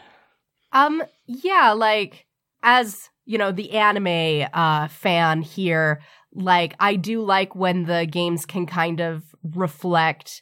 Um, 0.73 1.03
yeah, 1.27 1.73
like 1.73 2.27
as 2.63 3.11
you 3.29 3.37
know, 3.37 3.53
the 3.53 3.73
anime 3.73 4.49
uh, 4.55 4.89
fan 4.89 5.43
here, 5.43 6.01
like 6.33 6.75
I 6.81 6.97
do 6.97 7.21
like 7.23 7.55
when 7.55 7.85
the 7.85 8.07
games 8.11 8.47
can 8.47 8.65
kind 8.65 9.01
of 9.01 9.23
reflect 9.43 10.41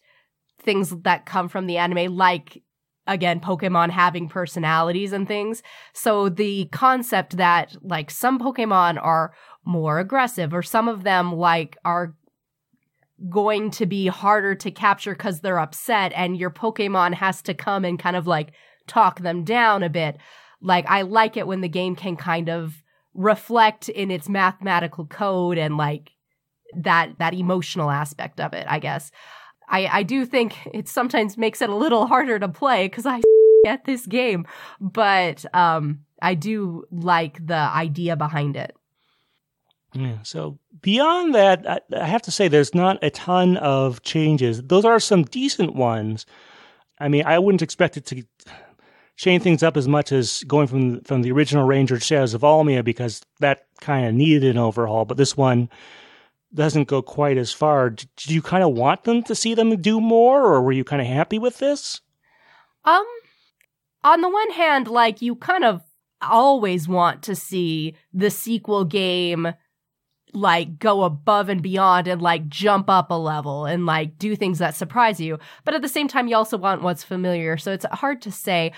things 0.63 0.91
that 1.03 1.27
come 1.27 1.49
from 1.49 1.67
the 1.67 1.79
anime, 1.79 2.15
like 2.15 2.63
again, 3.09 3.41
Pokemon 3.41 3.91
having 3.91 4.29
personalities 4.29 5.13
and 5.13 5.27
things. 5.27 5.65
So 5.95 6.29
the 6.29 6.67
concept 6.67 7.39
that 7.39 7.75
like 7.83 8.09
some 8.09 8.39
Pokemon 8.39 9.03
are 9.03 9.35
more 9.65 9.99
aggressive 9.99 10.55
or 10.55 10.63
some 10.63 10.87
of 10.87 11.03
them 11.03 11.35
like 11.35 11.77
are 11.85 12.15
going 13.29 13.73
to 13.73 13.87
be 13.87 14.07
harder 14.07 14.55
to 14.55 14.71
capture 14.71 15.13
because 15.13 15.41
they're 15.41 15.59
upset 15.59 16.13
and 16.15 16.37
your 16.37 16.51
Pokemon 16.51 17.15
has 17.15 17.43
to 17.43 17.55
come 17.55 17.85
and 17.85 17.99
kind 17.99 18.15
of 18.15 18.29
like 18.29 18.53
talk 18.87 19.23
them 19.23 19.43
down 19.43 19.83
a 19.83 19.89
bit. 19.89 20.19
Like 20.61 20.87
I 20.89 21.03
like 21.03 21.37
it 21.37 21.47
when 21.47 21.61
the 21.61 21.69
game 21.69 21.97
can 21.97 22.17
kind 22.17 22.49
of 22.49 22.83
reflect 23.15 23.89
in 23.89 24.11
its 24.11 24.29
mathematical 24.29 25.07
code 25.07 25.59
and 25.59 25.77
like 25.77 26.13
that 26.77 27.19
that 27.19 27.35
emotional 27.35 27.91
aspect 27.91 28.41
of 28.41 28.53
it, 28.53 28.67
I 28.69 28.79
guess. 28.79 29.11
I, 29.69 29.87
I 29.87 30.03
do 30.05 30.25
think 30.25 30.55
it 30.73 30.89
sometimes 30.89 31.37
makes 31.37 31.61
it 31.61 31.71
a 31.71 31.75
little 31.75 32.07
harder 32.07 32.39
to 32.39 32.49
play 32.49 32.87
because 32.87 33.07
I 33.07 33.21
get 33.65 33.85
this 33.85 34.07
game, 34.07 34.47
but 34.81 35.45
um, 35.55 36.01
I 36.23 36.35
do 36.35 36.85
like 36.91 37.45
the 37.45 37.55
idea 37.55 38.17
behind 38.17 38.57
it. 38.57 38.77
Yeah. 39.93 40.19
So 40.23 40.59
beyond 40.83 41.35
that, 41.35 41.69
I, 41.69 41.81
I 41.97 42.07
have 42.07 42.23
to 42.23 42.31
say 42.31 42.49
there's 42.49 42.75
not 42.75 43.03
a 43.03 43.11
ton 43.11 43.57
of 43.57 44.03
changes. 44.03 44.63
Those 44.63 44.85
are 44.85 45.01
some 45.01 45.25
decent 45.25 45.75
ones. 45.75 46.27
I 46.99 47.09
mean, 47.09 47.25
I 47.27 47.39
wouldn't 47.39 47.63
expect 47.63 47.97
it 47.97 48.07
to 48.07 48.23
change 49.17 49.43
things 49.43 49.63
up 49.63 49.77
as 49.77 49.89
much 49.89 50.13
as 50.13 50.45
going 50.45 50.67
from 50.67 51.01
from 51.03 51.23
the 51.23 51.33
original 51.33 51.67
Ranger 51.67 51.99
Shadows 51.99 52.35
of 52.35 52.43
Almia 52.43 52.85
because 52.85 53.23
that 53.41 53.67
kind 53.81 54.07
of 54.07 54.15
needed 54.15 54.45
an 54.45 54.59
overhaul. 54.59 55.05
But 55.05 55.17
this 55.17 55.37
one 55.37 55.69
doesn't 56.55 56.89
go 56.89 57.03
quite 57.03 57.37
as 57.37 57.53
far. 57.53 57.91
Did 57.91 58.31
you 58.31 58.43
kind 58.43 58.63
of 58.63 58.73
want 58.73 59.05
them 59.05 59.23
to 59.25 59.35
see 59.35 59.55
them 59.55 59.77
do 59.81 60.01
more, 60.01 60.45
or 60.45 60.63
were 60.63 60.73
you 60.73 60.85
kind 60.85 61.03
of 61.03 61.09
happy 61.09 61.39
with 61.39 61.59
this? 61.59 62.01
Um, 62.85 63.05
on 64.05 64.21
the 64.21 64.29
one 64.29 64.51
hand, 64.51 64.89
like 64.89 65.21
you 65.23 65.35
kind 65.37 65.65
of 65.65 65.83
always 66.23 66.89
want 66.89 67.23
to 67.25 67.35
see 67.35 67.95
the 68.13 68.31
sequel 68.31 68.85
game 68.85 69.49
like 70.33 70.79
go 70.79 71.05
above 71.05 71.49
and 71.49 71.63
beyond 71.63 72.07
and 72.07 72.21
like 72.21 72.49
jump 72.49 72.91
up 72.91 73.11
a 73.11 73.15
level 73.15 73.65
and 73.65 73.87
like 73.87 74.19
do 74.19 74.37
things 74.37 74.59
that 74.59 74.75
surprise 74.75 75.19
you. 75.19 75.39
But 75.65 75.75
at 75.75 75.83
the 75.83 75.89
same 75.89 76.09
time, 76.09 76.29
you 76.29 76.37
also 76.37 76.59
want 76.59 76.83
what's 76.83 77.03
familiar. 77.03 77.57
So 77.57 77.73
it's 77.73 77.87
hard 77.87 78.23
to 78.23 78.33
say. 78.33 78.73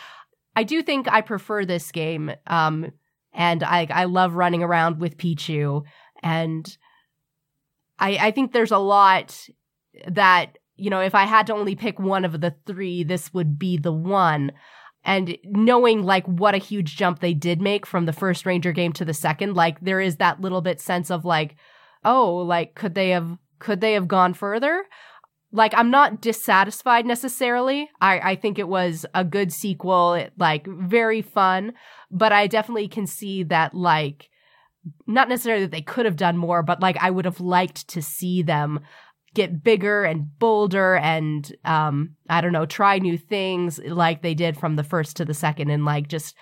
I 0.56 0.64
do 0.64 0.82
think 0.82 1.10
I 1.10 1.20
prefer 1.20 1.64
this 1.64 1.90
game. 1.92 2.32
Um, 2.46 2.92
and 3.32 3.62
I, 3.62 3.86
I 3.90 4.04
love 4.04 4.34
running 4.34 4.62
around 4.62 5.00
with 5.00 5.16
Pichu 5.18 5.84
and 6.22 6.76
I, 7.98 8.18
I 8.20 8.30
think 8.30 8.52
there's 8.52 8.72
a 8.72 8.78
lot 8.78 9.48
that, 10.06 10.58
you 10.76 10.90
know, 10.90 11.00
if 11.00 11.14
I 11.14 11.24
had 11.24 11.46
to 11.48 11.54
only 11.54 11.74
pick 11.74 11.98
one 11.98 12.24
of 12.24 12.40
the 12.40 12.54
three, 12.66 13.02
this 13.02 13.32
would 13.34 13.58
be 13.58 13.76
the 13.76 13.92
one. 13.92 14.52
And 15.04 15.36
knowing 15.44 16.02
like 16.02 16.26
what 16.26 16.54
a 16.54 16.58
huge 16.58 16.96
jump 16.96 17.20
they 17.20 17.34
did 17.34 17.60
make 17.60 17.86
from 17.86 18.06
the 18.06 18.12
first 18.12 18.46
Ranger 18.46 18.72
game 18.72 18.92
to 18.94 19.04
the 19.04 19.14
second, 19.14 19.54
like 19.54 19.80
there 19.80 20.00
is 20.00 20.16
that 20.16 20.40
little 20.40 20.60
bit 20.60 20.80
sense 20.80 21.10
of 21.10 21.24
like, 21.24 21.56
oh, 22.04 22.36
like 22.36 22.74
could 22.74 22.94
they 22.94 23.10
have 23.10 23.38
could 23.58 23.80
they 23.80 23.94
have 23.94 24.06
gone 24.06 24.34
further? 24.34 24.84
Like, 25.50 25.72
I'm 25.74 25.90
not 25.90 26.20
dissatisfied 26.20 27.06
necessarily. 27.06 27.88
I, 28.00 28.32
I 28.32 28.34
think 28.36 28.58
it 28.58 28.68
was 28.68 29.06
a 29.14 29.24
good 29.24 29.52
sequel, 29.52 30.14
it, 30.14 30.32
like, 30.36 30.66
very 30.66 31.22
fun, 31.22 31.72
but 32.10 32.32
I 32.32 32.46
definitely 32.46 32.88
can 32.88 33.06
see 33.06 33.44
that, 33.44 33.74
like, 33.74 34.28
not 35.06 35.28
necessarily 35.28 35.64
that 35.64 35.70
they 35.70 35.82
could 35.82 36.04
have 36.06 36.16
done 36.16 36.36
more, 36.36 36.62
but 36.62 36.80
like, 36.80 36.96
I 36.98 37.10
would 37.10 37.24
have 37.24 37.40
liked 37.40 37.88
to 37.88 38.02
see 38.02 38.42
them 38.42 38.80
get 39.34 39.62
bigger 39.62 40.04
and 40.04 40.38
bolder 40.38 40.96
and 40.96 41.54
um 41.64 42.16
I 42.28 42.40
don't 42.40 42.52
know, 42.52 42.66
try 42.66 42.98
new 42.98 43.18
things 43.18 43.78
like 43.78 44.22
they 44.22 44.34
did 44.34 44.56
from 44.56 44.76
the 44.76 44.82
first 44.82 45.16
to 45.16 45.24
the 45.24 45.34
second 45.34 45.70
and 45.70 45.84
like 45.84 46.08
just 46.08 46.34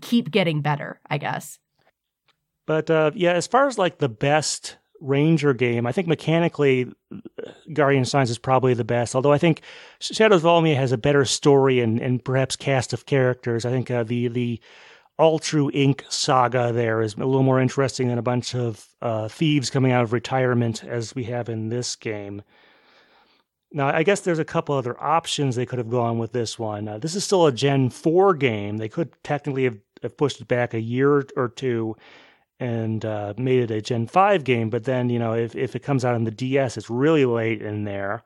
keep 0.00 0.30
getting 0.30 0.60
better, 0.60 1.00
I 1.08 1.18
guess. 1.18 1.58
But 2.66 2.90
uh 2.90 3.12
yeah, 3.14 3.32
as 3.32 3.46
far 3.46 3.66
as 3.66 3.78
like 3.78 3.98
the 3.98 4.08
best 4.08 4.78
Ranger 5.00 5.52
game, 5.52 5.86
I 5.86 5.92
think 5.92 6.08
mechanically 6.08 6.92
Guardian 7.72 8.04
Signs 8.04 8.30
is 8.30 8.38
probably 8.38 8.74
the 8.74 8.84
best. 8.84 9.14
Although 9.14 9.32
I 9.32 9.38
think 9.38 9.62
Shadows 10.00 10.44
of 10.44 10.50
Almia 10.50 10.76
has 10.76 10.92
a 10.92 10.98
better 10.98 11.24
story 11.24 11.80
and, 11.80 12.00
and 12.00 12.24
perhaps 12.24 12.56
cast 12.56 12.92
of 12.92 13.06
characters. 13.06 13.64
I 13.64 13.70
think 13.70 13.90
uh, 13.90 14.04
the 14.04 14.28
the 14.28 14.60
Altru 15.18 15.70
Inc. 15.72 16.02
saga 16.10 16.72
there 16.72 17.00
is 17.00 17.14
a 17.14 17.18
little 17.18 17.42
more 17.42 17.60
interesting 17.60 18.08
than 18.08 18.18
a 18.18 18.22
bunch 18.22 18.54
of 18.54 18.88
uh, 19.00 19.28
thieves 19.28 19.70
coming 19.70 19.92
out 19.92 20.02
of 20.02 20.12
retirement 20.12 20.82
as 20.84 21.14
we 21.14 21.24
have 21.24 21.48
in 21.48 21.68
this 21.68 21.94
game. 21.94 22.42
Now, 23.72 23.88
I 23.88 24.04
guess 24.04 24.20
there's 24.20 24.38
a 24.38 24.44
couple 24.44 24.76
other 24.76 25.00
options 25.02 25.56
they 25.56 25.66
could 25.66 25.80
have 25.80 25.90
gone 25.90 26.18
with 26.18 26.32
this 26.32 26.58
one. 26.58 26.86
Uh, 26.86 26.98
this 26.98 27.16
is 27.16 27.24
still 27.24 27.46
a 27.46 27.52
Gen 27.52 27.90
4 27.90 28.34
game. 28.34 28.76
They 28.76 28.88
could 28.88 29.12
technically 29.24 29.64
have, 29.64 29.78
have 30.02 30.16
pushed 30.16 30.40
it 30.40 30.46
back 30.46 30.74
a 30.74 30.80
year 30.80 31.26
or 31.36 31.48
two 31.48 31.96
and 32.60 33.04
uh, 33.04 33.34
made 33.36 33.60
it 33.60 33.70
a 33.70 33.80
Gen 33.80 34.06
5 34.06 34.44
game, 34.44 34.70
but 34.70 34.84
then, 34.84 35.10
you 35.10 35.18
know, 35.18 35.34
if, 35.34 35.54
if 35.56 35.74
it 35.74 35.82
comes 35.82 36.04
out 36.04 36.14
on 36.14 36.24
the 36.24 36.30
DS, 36.30 36.76
it's 36.76 36.88
really 36.88 37.24
late 37.24 37.60
in 37.60 37.84
there. 37.84 38.22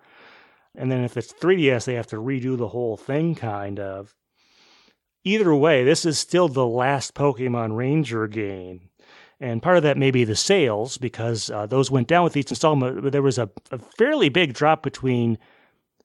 And 0.74 0.92
then 0.92 1.02
if 1.02 1.16
it's 1.16 1.32
3DS, 1.32 1.84
they 1.86 1.94
have 1.94 2.06
to 2.08 2.16
redo 2.16 2.56
the 2.56 2.68
whole 2.68 2.96
thing, 2.96 3.34
kind 3.34 3.80
of 3.80 4.14
either 5.24 5.54
way, 5.54 5.84
this 5.84 6.04
is 6.04 6.18
still 6.18 6.48
the 6.48 6.66
last 6.66 7.14
Pokemon 7.14 7.76
Ranger 7.76 8.26
game. 8.26 8.88
And 9.40 9.62
part 9.62 9.76
of 9.76 9.82
that 9.84 9.96
may 9.96 10.10
be 10.10 10.24
the 10.24 10.34
sales 10.34 10.98
because 10.98 11.50
uh, 11.50 11.66
those 11.66 11.90
went 11.90 12.08
down 12.08 12.24
with 12.24 12.36
each 12.36 12.50
installment. 12.50 13.02
But 13.02 13.12
there 13.12 13.22
was 13.22 13.38
a, 13.38 13.48
a, 13.70 13.78
fairly 13.78 14.28
big 14.28 14.52
drop 14.52 14.82
between 14.82 15.38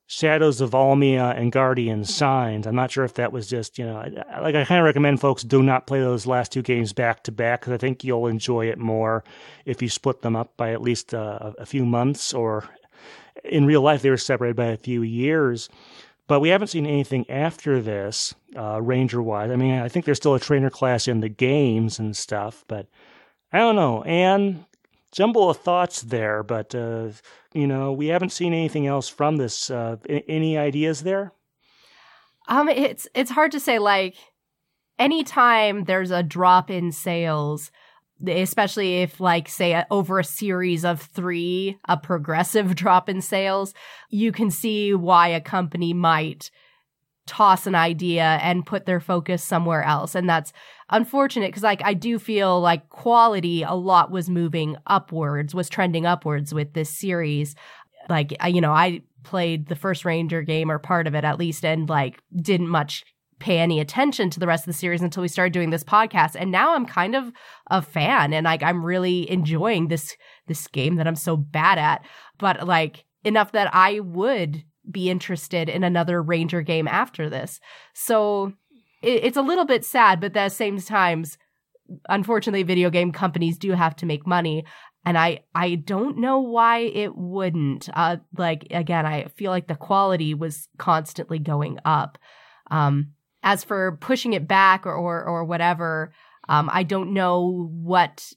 Shadows 0.06 0.62
of 0.62 0.72
Almia 0.72 1.36
and 1.38 1.52
Guardian 1.52 2.04
Signs. 2.04 2.68
I'm 2.68 2.76
not 2.76 2.92
sure 2.92 3.06
if 3.06 3.14
that 3.16 3.32
was 3.32 3.48
just, 3.48 3.80
you 3.80 3.86
know, 3.86 3.96
like 4.42 4.56
I 4.56 4.66
kind 4.66 4.80
of 4.80 4.86
recommend 4.86 5.22
folks 5.22 5.44
do 5.44 5.64
not 5.64 5.88
play 5.88 6.02
those 6.02 6.28
last 6.28 6.52
two 6.52 6.62
games 6.62 6.94
back 6.94 7.24
to 7.24 7.32
back 7.32 7.62
because 7.62 7.74
I 7.74 7.78
think 7.78 8.04
you'll 8.04 8.28
enjoy 8.28 8.68
it 8.68 8.78
more 8.78 9.24
if 9.66 9.82
you 9.82 9.90
split 9.90 10.22
them 10.22 10.36
up 10.36 10.56
by 10.58 10.72
at 10.72 10.82
least 10.82 11.14
uh, 11.14 11.54
a 11.58 11.66
few 11.66 11.86
months 11.86 12.34
or 12.34 12.70
in 13.44 13.66
real 13.66 13.82
life 13.82 14.02
they 14.02 14.10
were 14.10 14.18
separated 14.18 14.56
by 14.56 14.66
a 14.66 14.78
few 14.78 15.02
years. 15.02 15.70
But 16.28 16.40
we 16.40 16.50
haven't 16.50 16.68
seen 16.68 16.86
anything 16.86 17.30
after 17.30 17.82
this, 17.82 18.34
uh, 18.56 18.82
Ranger 18.82 19.22
wise. 19.22 19.52
I 19.52 19.56
mean, 19.56 19.74
I 19.74 19.90
think 19.90 20.06
there's 20.06 20.18
still 20.18 20.36
a 20.36 20.40
trainer 20.40 20.70
class 20.70 21.08
in 21.08 21.20
the 21.20 21.30
games 21.30 22.00
and 22.00 22.16
stuff, 22.16 22.64
but 22.68 22.88
I 23.52 23.60
don't 23.60 23.76
know. 23.76 24.04
And 24.04 24.66
jumble 25.14 25.50
of 25.50 25.58
thoughts 25.58 26.02
there, 26.02 26.44
but, 26.44 26.76
uh, 26.76 27.10
you 27.54 27.68
know, 27.68 27.94
we 27.94 28.08
haven't 28.08 28.32
seen 28.32 28.54
anything 28.54 28.88
else 28.88 29.08
from 29.08 29.38
this. 29.38 29.70
Uh, 29.70 29.98
any 30.10 30.58
ideas 30.58 31.04
there? 31.04 31.32
Um, 32.48 32.68
it's 32.68 33.08
it's 33.14 33.32
hard 33.32 33.54
to 33.54 33.60
say. 33.60 33.80
Like, 33.80 34.16
anytime 35.00 35.86
there's 35.86 36.12
a 36.12 36.24
drop 36.24 36.70
in 36.70 36.92
sales, 36.92 37.72
especially 38.28 39.02
if 39.02 39.20
like 39.20 39.48
say 39.48 39.84
over 39.92 40.20
a 40.20 40.24
series 40.24 40.86
of 40.86 41.02
3 41.02 41.78
a 41.88 41.98
progressive 41.98 42.76
drop 42.84 43.10
in 43.10 43.22
sales 43.22 43.74
you 44.10 44.32
can 44.32 44.50
see 44.50 44.94
why 44.94 45.28
a 45.28 45.42
company 45.42 45.94
might 45.94 46.50
toss 47.26 47.66
an 47.66 47.76
idea 47.76 48.40
and 48.42 48.66
put 48.66 48.86
their 48.86 49.00
focus 49.00 49.44
somewhere 49.44 49.84
else. 49.84 50.16
And 50.16 50.30
that's 50.30 50.52
unfortunate 50.90 51.48
because 51.48 51.64
like 51.64 51.82
i 51.84 51.94
do 51.94 52.20
feel 52.20 52.60
like 52.60 52.88
quality 52.90 53.64
a 53.64 53.74
lot 53.74 54.12
was 54.12 54.30
moving 54.30 54.76
upwards 54.86 55.56
was 55.56 55.70
trending 55.70 56.06
upwards 56.06 56.54
with 56.54 56.74
this 56.74 56.90
series. 56.90 57.56
Like 58.10 58.36
you 58.48 58.62
know 58.62 58.74
i 58.74 59.02
played 59.24 59.68
the 59.68 59.76
first 59.76 60.04
ranger 60.04 60.42
game 60.42 60.70
or 60.70 60.78
part 60.80 61.08
of 61.08 61.16
it 61.16 61.24
at 61.24 61.40
least 61.40 61.64
and 61.64 61.88
like 61.88 62.22
didn't 62.36 62.68
much 62.68 63.06
pay 63.40 63.60
any 63.60 63.80
attention 63.80 64.30
to 64.30 64.40
the 64.40 64.48
rest 64.48 64.64
of 64.64 64.68
the 64.68 64.78
series 64.78 65.02
until 65.02 65.22
we 65.22 65.28
started 65.28 65.52
doing 65.52 65.70
this 65.70 65.84
podcast. 65.84 66.36
And 66.38 66.52
now 66.52 66.76
i'm 66.76 66.86
kind 66.86 67.16
of 67.16 67.32
a 67.72 67.82
fan 67.82 68.34
and 68.34 68.46
like 68.46 68.64
i'm 68.64 68.86
really 68.86 69.30
enjoying 69.32 69.88
this 69.88 70.16
this 70.48 70.68
game 70.68 70.96
that 70.96 71.08
i'm 71.08 71.16
so 71.16 71.38
bad 71.38 71.78
at. 71.78 72.06
But 72.38 72.68
like 72.68 73.06
enough 73.24 73.54
that 73.54 73.74
i 73.74 74.02
would 74.02 74.64
be 74.90 75.10
interested 75.10 75.70
in 75.70 75.84
another 75.84 76.22
ranger 76.22 76.62
game 76.62 76.88
after 76.88 77.30
this. 77.30 77.60
So 77.94 78.54
it, 79.02 79.24
it's 79.26 79.38
a 79.38 79.42
little 79.42 79.66
bit 79.66 79.86
sad 79.86 80.20
but 80.20 80.36
at 80.36 80.50
the 80.50 80.50
same 80.50 80.80
times 80.80 81.38
unfortunately 82.10 82.64
video 82.64 82.90
game 82.90 83.12
companies 83.12 83.58
do 83.58 83.72
have 83.72 83.96
to 83.96 84.06
make 84.06 84.26
money 84.26 84.66
and 85.06 85.18
i 85.18 85.42
i 85.54 85.76
don't 85.76 86.18
know 86.18 86.40
why 86.40 86.80
it 86.80 87.16
wouldn't. 87.16 87.90
Uh 87.94 88.18
like 88.38 88.68
again 88.72 89.06
i 89.06 89.26
feel 89.36 89.52
like 89.52 89.68
the 89.68 89.76
quality 89.76 90.34
was 90.34 90.68
constantly 90.78 91.40
going 91.40 91.78
up. 91.86 92.18
Um 92.72 93.14
as 93.44 93.64
for 93.64 93.98
pushing 94.00 94.34
it 94.34 94.48
back 94.48 94.86
or 94.86 94.96
or, 94.96 95.24
or 95.24 95.44
whatever, 95.44 96.14
um, 96.50 96.70
I 96.74 96.84
don't 96.84 97.14
know 97.14 97.70
what 97.72 98.32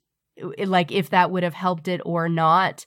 like 0.58 0.92
if 0.92 1.10
that 1.10 1.30
would 1.30 1.42
have 1.42 1.54
helped 1.54 1.88
it 1.88 2.00
or 2.04 2.28
not, 2.28 2.84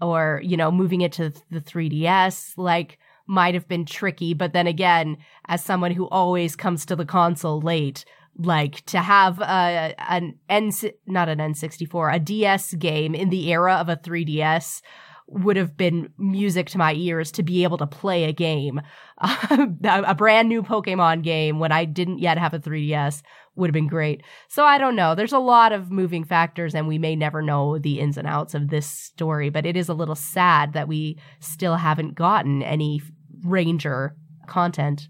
or 0.00 0.40
you 0.44 0.56
know, 0.56 0.70
moving 0.70 1.00
it 1.00 1.12
to 1.12 1.32
the 1.50 1.60
3DS 1.60 2.54
like 2.56 2.98
might 3.26 3.54
have 3.54 3.68
been 3.68 3.84
tricky. 3.84 4.34
But 4.34 4.52
then 4.52 4.66
again, 4.66 5.16
as 5.46 5.64
someone 5.64 5.92
who 5.92 6.08
always 6.08 6.56
comes 6.56 6.84
to 6.86 6.96
the 6.96 7.06
console 7.06 7.60
late, 7.60 8.04
like 8.38 8.84
to 8.86 9.00
have 9.00 9.40
a 9.40 9.94
an 10.08 10.38
N 10.48 10.72
not 11.06 11.28
an 11.28 11.38
N64 11.38 12.14
a 12.14 12.18
DS 12.18 12.74
game 12.74 13.14
in 13.14 13.30
the 13.30 13.50
era 13.52 13.74
of 13.74 13.88
a 13.88 13.96
3DS 13.96 14.80
would 15.28 15.56
have 15.56 15.76
been 15.76 16.12
music 16.18 16.68
to 16.68 16.78
my 16.78 16.92
ears 16.94 17.32
to 17.32 17.42
be 17.42 17.62
able 17.62 17.78
to 17.78 17.86
play 17.86 18.24
a 18.24 18.32
game, 18.32 18.80
a 19.18 20.14
brand 20.14 20.48
new 20.48 20.62
Pokemon 20.62 21.22
game 21.22 21.58
when 21.58 21.72
I 21.72 21.84
didn't 21.84 22.18
yet 22.18 22.38
have 22.38 22.52
a 22.52 22.58
3DS 22.58 23.22
would 23.54 23.68
have 23.68 23.74
been 23.74 23.88
great. 23.88 24.22
So 24.48 24.64
I 24.64 24.78
don't 24.78 24.96
know. 24.96 25.14
There's 25.14 25.32
a 25.32 25.38
lot 25.38 25.72
of 25.72 25.90
moving 25.90 26.24
factors, 26.24 26.74
and 26.74 26.88
we 26.88 26.98
may 26.98 27.14
never 27.16 27.42
know 27.42 27.78
the 27.78 28.00
ins 28.00 28.16
and 28.16 28.26
outs 28.26 28.54
of 28.54 28.68
this 28.68 28.86
story, 28.86 29.50
but 29.50 29.66
it 29.66 29.76
is 29.76 29.88
a 29.88 29.94
little 29.94 30.14
sad 30.14 30.72
that 30.72 30.88
we 30.88 31.18
still 31.40 31.76
haven't 31.76 32.14
gotten 32.14 32.62
any 32.62 33.02
Ranger 33.44 34.16
content. 34.46 35.08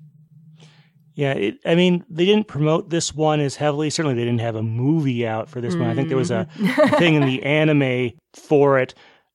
Yeah, 1.14 1.32
it, 1.32 1.58
I 1.66 1.74
mean, 1.74 2.04
they 2.08 2.24
didn't 2.24 2.48
promote 2.48 2.88
this 2.88 3.14
one 3.14 3.40
as 3.40 3.56
heavily. 3.56 3.90
Certainly, 3.90 4.14
they 4.14 4.24
didn't 4.24 4.40
have 4.40 4.56
a 4.56 4.62
movie 4.62 5.26
out 5.26 5.48
for 5.48 5.60
this 5.60 5.74
mm-hmm. 5.74 5.82
one. 5.82 5.90
I 5.90 5.94
think 5.94 6.08
there 6.08 6.16
was 6.16 6.30
a, 6.30 6.48
a 6.58 6.88
thing 6.98 7.14
in 7.14 7.26
the 7.26 7.42
anime 7.44 8.12
for 8.32 8.78
it 8.78 8.94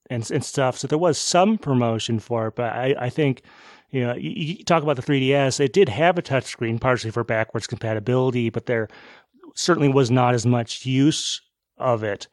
and, 0.09 0.29
and 0.31 0.43
stuff. 0.43 0.77
So 0.77 0.87
there 0.87 0.97
was 0.97 1.17
some 1.17 1.57
promotion 1.57 2.19
for 2.19 2.47
it, 2.47 2.55
but 2.55 2.73
I, 2.73 2.95
I 2.97 3.09
think 3.09 3.43
you 3.91 4.01
know, 4.01 4.15
you, 4.15 4.29
you, 4.31 4.63
talk 4.63 4.83
about 4.83 4.97
the 4.97 5.01
3DS, 5.01 5.59
it 5.59 5.73
did 5.73 5.89
have 5.89 6.17
a 6.17 6.21
touchscreen, 6.21 6.79
partially 6.79 7.11
for 7.11 7.23
backwards 7.23 7.67
compatibility, 7.67 8.49
but 8.49 8.65
there 8.65 8.87
certainly 9.55 9.89
was 9.89 10.11
not 10.11 10.33
as 10.33 10.45
much 10.45 10.85
use 10.85 11.41
of 11.77 12.03
it 12.03 12.27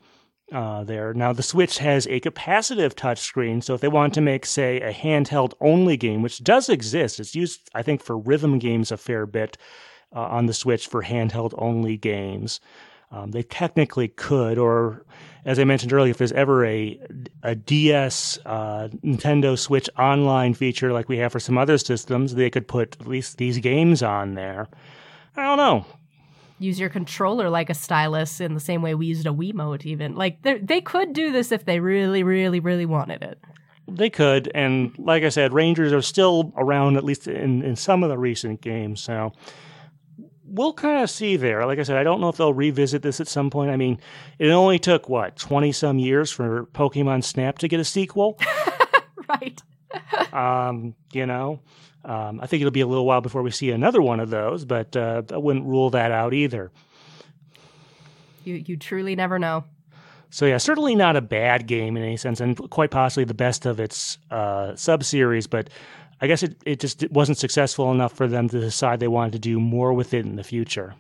uh, 0.52 0.84
there. 0.84 1.14
Now, 1.14 1.32
the 1.32 1.42
Switch 1.42 1.78
has 1.78 2.06
a 2.06 2.20
capacitive 2.20 2.94
touchscreen, 2.94 3.62
so 3.62 3.74
if 3.74 3.80
they 3.80 3.88
want 3.88 4.14
to 4.14 4.20
make, 4.20 4.46
say, 4.46 4.80
a 4.80 4.92
handheld 4.92 5.54
only 5.60 5.96
game, 5.96 6.22
which 6.22 6.42
does 6.42 6.68
exist, 6.68 7.20
it's 7.20 7.34
used, 7.34 7.70
I 7.74 7.82
think, 7.82 8.02
for 8.02 8.18
rhythm 8.18 8.58
games 8.58 8.90
a 8.90 8.96
fair 8.96 9.24
bit 9.26 9.56
uh, 10.14 10.20
on 10.20 10.46
the 10.46 10.54
Switch 10.54 10.86
for 10.86 11.02
handheld 11.02 11.54
only 11.56 11.96
games. 11.96 12.60
Um, 13.10 13.30
they 13.30 13.42
technically 13.42 14.08
could, 14.08 14.58
or 14.58 15.06
as 15.44 15.58
I 15.58 15.64
mentioned 15.64 15.92
earlier, 15.92 16.10
if 16.10 16.18
there's 16.18 16.32
ever 16.32 16.64
a 16.64 16.98
a 17.42 17.54
DS 17.54 18.38
uh, 18.46 18.88
Nintendo 19.04 19.58
Switch 19.58 19.88
online 19.98 20.54
feature 20.54 20.92
like 20.92 21.08
we 21.08 21.18
have 21.18 21.32
for 21.32 21.40
some 21.40 21.58
other 21.58 21.78
systems, 21.78 22.34
they 22.34 22.50
could 22.50 22.66
put 22.66 22.96
at 23.00 23.06
least 23.06 23.38
these 23.38 23.58
games 23.58 24.02
on 24.02 24.34
there. 24.34 24.68
I 25.36 25.42
don't 25.42 25.58
know. 25.58 25.84
Use 26.58 26.78
your 26.78 26.88
controller 26.88 27.50
like 27.50 27.68
a 27.68 27.74
stylus 27.74 28.40
in 28.40 28.54
the 28.54 28.60
same 28.60 28.80
way 28.80 28.94
we 28.94 29.06
used 29.06 29.26
a 29.26 29.30
Wiimote, 29.30 29.84
even. 29.84 30.14
Like 30.14 30.40
they 30.42 30.80
could 30.80 31.12
do 31.12 31.32
this 31.32 31.52
if 31.52 31.64
they 31.64 31.80
really, 31.80 32.22
really, 32.22 32.60
really 32.60 32.86
wanted 32.86 33.22
it. 33.22 33.38
They 33.86 34.08
could, 34.08 34.50
and 34.54 34.96
like 34.98 35.24
I 35.24 35.28
said, 35.28 35.52
Rangers 35.52 35.92
are 35.92 36.00
still 36.00 36.54
around 36.56 36.96
at 36.96 37.04
least 37.04 37.28
in, 37.28 37.62
in 37.62 37.76
some 37.76 38.02
of 38.02 38.08
the 38.08 38.16
recent 38.16 38.62
games. 38.62 39.02
So 39.02 39.32
we'll 40.54 40.72
kind 40.72 41.02
of 41.02 41.10
see 41.10 41.36
there. 41.36 41.66
Like 41.66 41.78
I 41.78 41.82
said, 41.82 41.96
I 41.96 42.04
don't 42.04 42.20
know 42.20 42.28
if 42.28 42.36
they'll 42.36 42.54
revisit 42.54 43.02
this 43.02 43.20
at 43.20 43.28
some 43.28 43.50
point. 43.50 43.70
I 43.70 43.76
mean, 43.76 44.00
it 44.38 44.48
only 44.48 44.78
took 44.78 45.08
what 45.08 45.36
twenty 45.36 45.72
some 45.72 45.98
years 45.98 46.30
for 46.30 46.66
Pokemon 46.66 47.24
Snap 47.24 47.58
to 47.58 47.68
get 47.68 47.80
a 47.80 47.84
sequel, 47.84 48.38
right? 49.28 49.60
um, 50.32 50.94
you 51.12 51.26
know, 51.26 51.60
um, 52.04 52.40
I 52.40 52.46
think 52.46 52.60
it'll 52.60 52.70
be 52.70 52.80
a 52.80 52.86
little 52.86 53.06
while 53.06 53.20
before 53.20 53.42
we 53.42 53.50
see 53.50 53.70
another 53.70 54.00
one 54.00 54.20
of 54.20 54.30
those, 54.30 54.64
but 54.64 54.96
uh, 54.96 55.22
I 55.30 55.36
wouldn't 55.36 55.66
rule 55.66 55.90
that 55.90 56.10
out 56.10 56.34
either. 56.34 56.70
You 58.44 58.54
you 58.54 58.76
truly 58.76 59.16
never 59.16 59.38
know. 59.38 59.64
So 60.30 60.46
yeah, 60.46 60.58
certainly 60.58 60.96
not 60.96 61.14
a 61.14 61.20
bad 61.20 61.68
game 61.68 61.96
in 61.96 62.02
any 62.02 62.16
sense, 62.16 62.40
and 62.40 62.58
quite 62.70 62.90
possibly 62.90 63.24
the 63.24 63.34
best 63.34 63.66
of 63.66 63.78
its 63.78 64.18
uh, 64.30 64.74
sub 64.74 65.04
series. 65.04 65.46
But 65.46 65.70
I 66.24 66.26
guess 66.26 66.42
it, 66.42 66.56
it 66.64 66.80
just 66.80 67.10
wasn't 67.10 67.36
successful 67.36 67.92
enough 67.92 68.14
for 68.14 68.26
them 68.26 68.48
to 68.48 68.58
decide 68.58 68.98
they 68.98 69.08
wanted 69.08 69.34
to 69.34 69.38
do 69.38 69.60
more 69.60 69.92
with 69.92 70.14
it 70.14 70.24
in 70.24 70.36
the 70.36 70.42
future. 70.42 70.94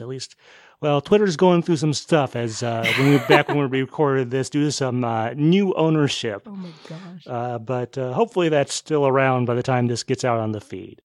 At 0.00 0.08
least, 0.08 0.36
well, 0.80 1.02
Twitter's 1.02 1.36
going 1.36 1.62
through 1.62 1.76
some 1.76 1.92
stuff 1.92 2.34
as 2.34 2.62
uh, 2.62 2.90
when 2.96 3.10
we 3.10 3.18
back 3.28 3.48
when 3.48 3.58
we 3.58 3.82
recorded 3.82 4.30
this 4.30 4.48
due 4.48 4.64
to 4.64 4.72
some 4.72 5.04
uh, 5.04 5.34
new 5.34 5.74
ownership. 5.74 6.44
Oh 6.46 6.52
my 6.52 6.70
gosh. 6.88 7.26
Uh, 7.26 7.58
but 7.58 7.98
uh, 7.98 8.14
hopefully 8.14 8.48
that's 8.48 8.72
still 8.72 9.06
around 9.06 9.44
by 9.44 9.54
the 9.54 9.62
time 9.62 9.86
this 9.86 10.02
gets 10.02 10.24
out 10.24 10.40
on 10.40 10.52
the 10.52 10.62
feed. 10.62 11.02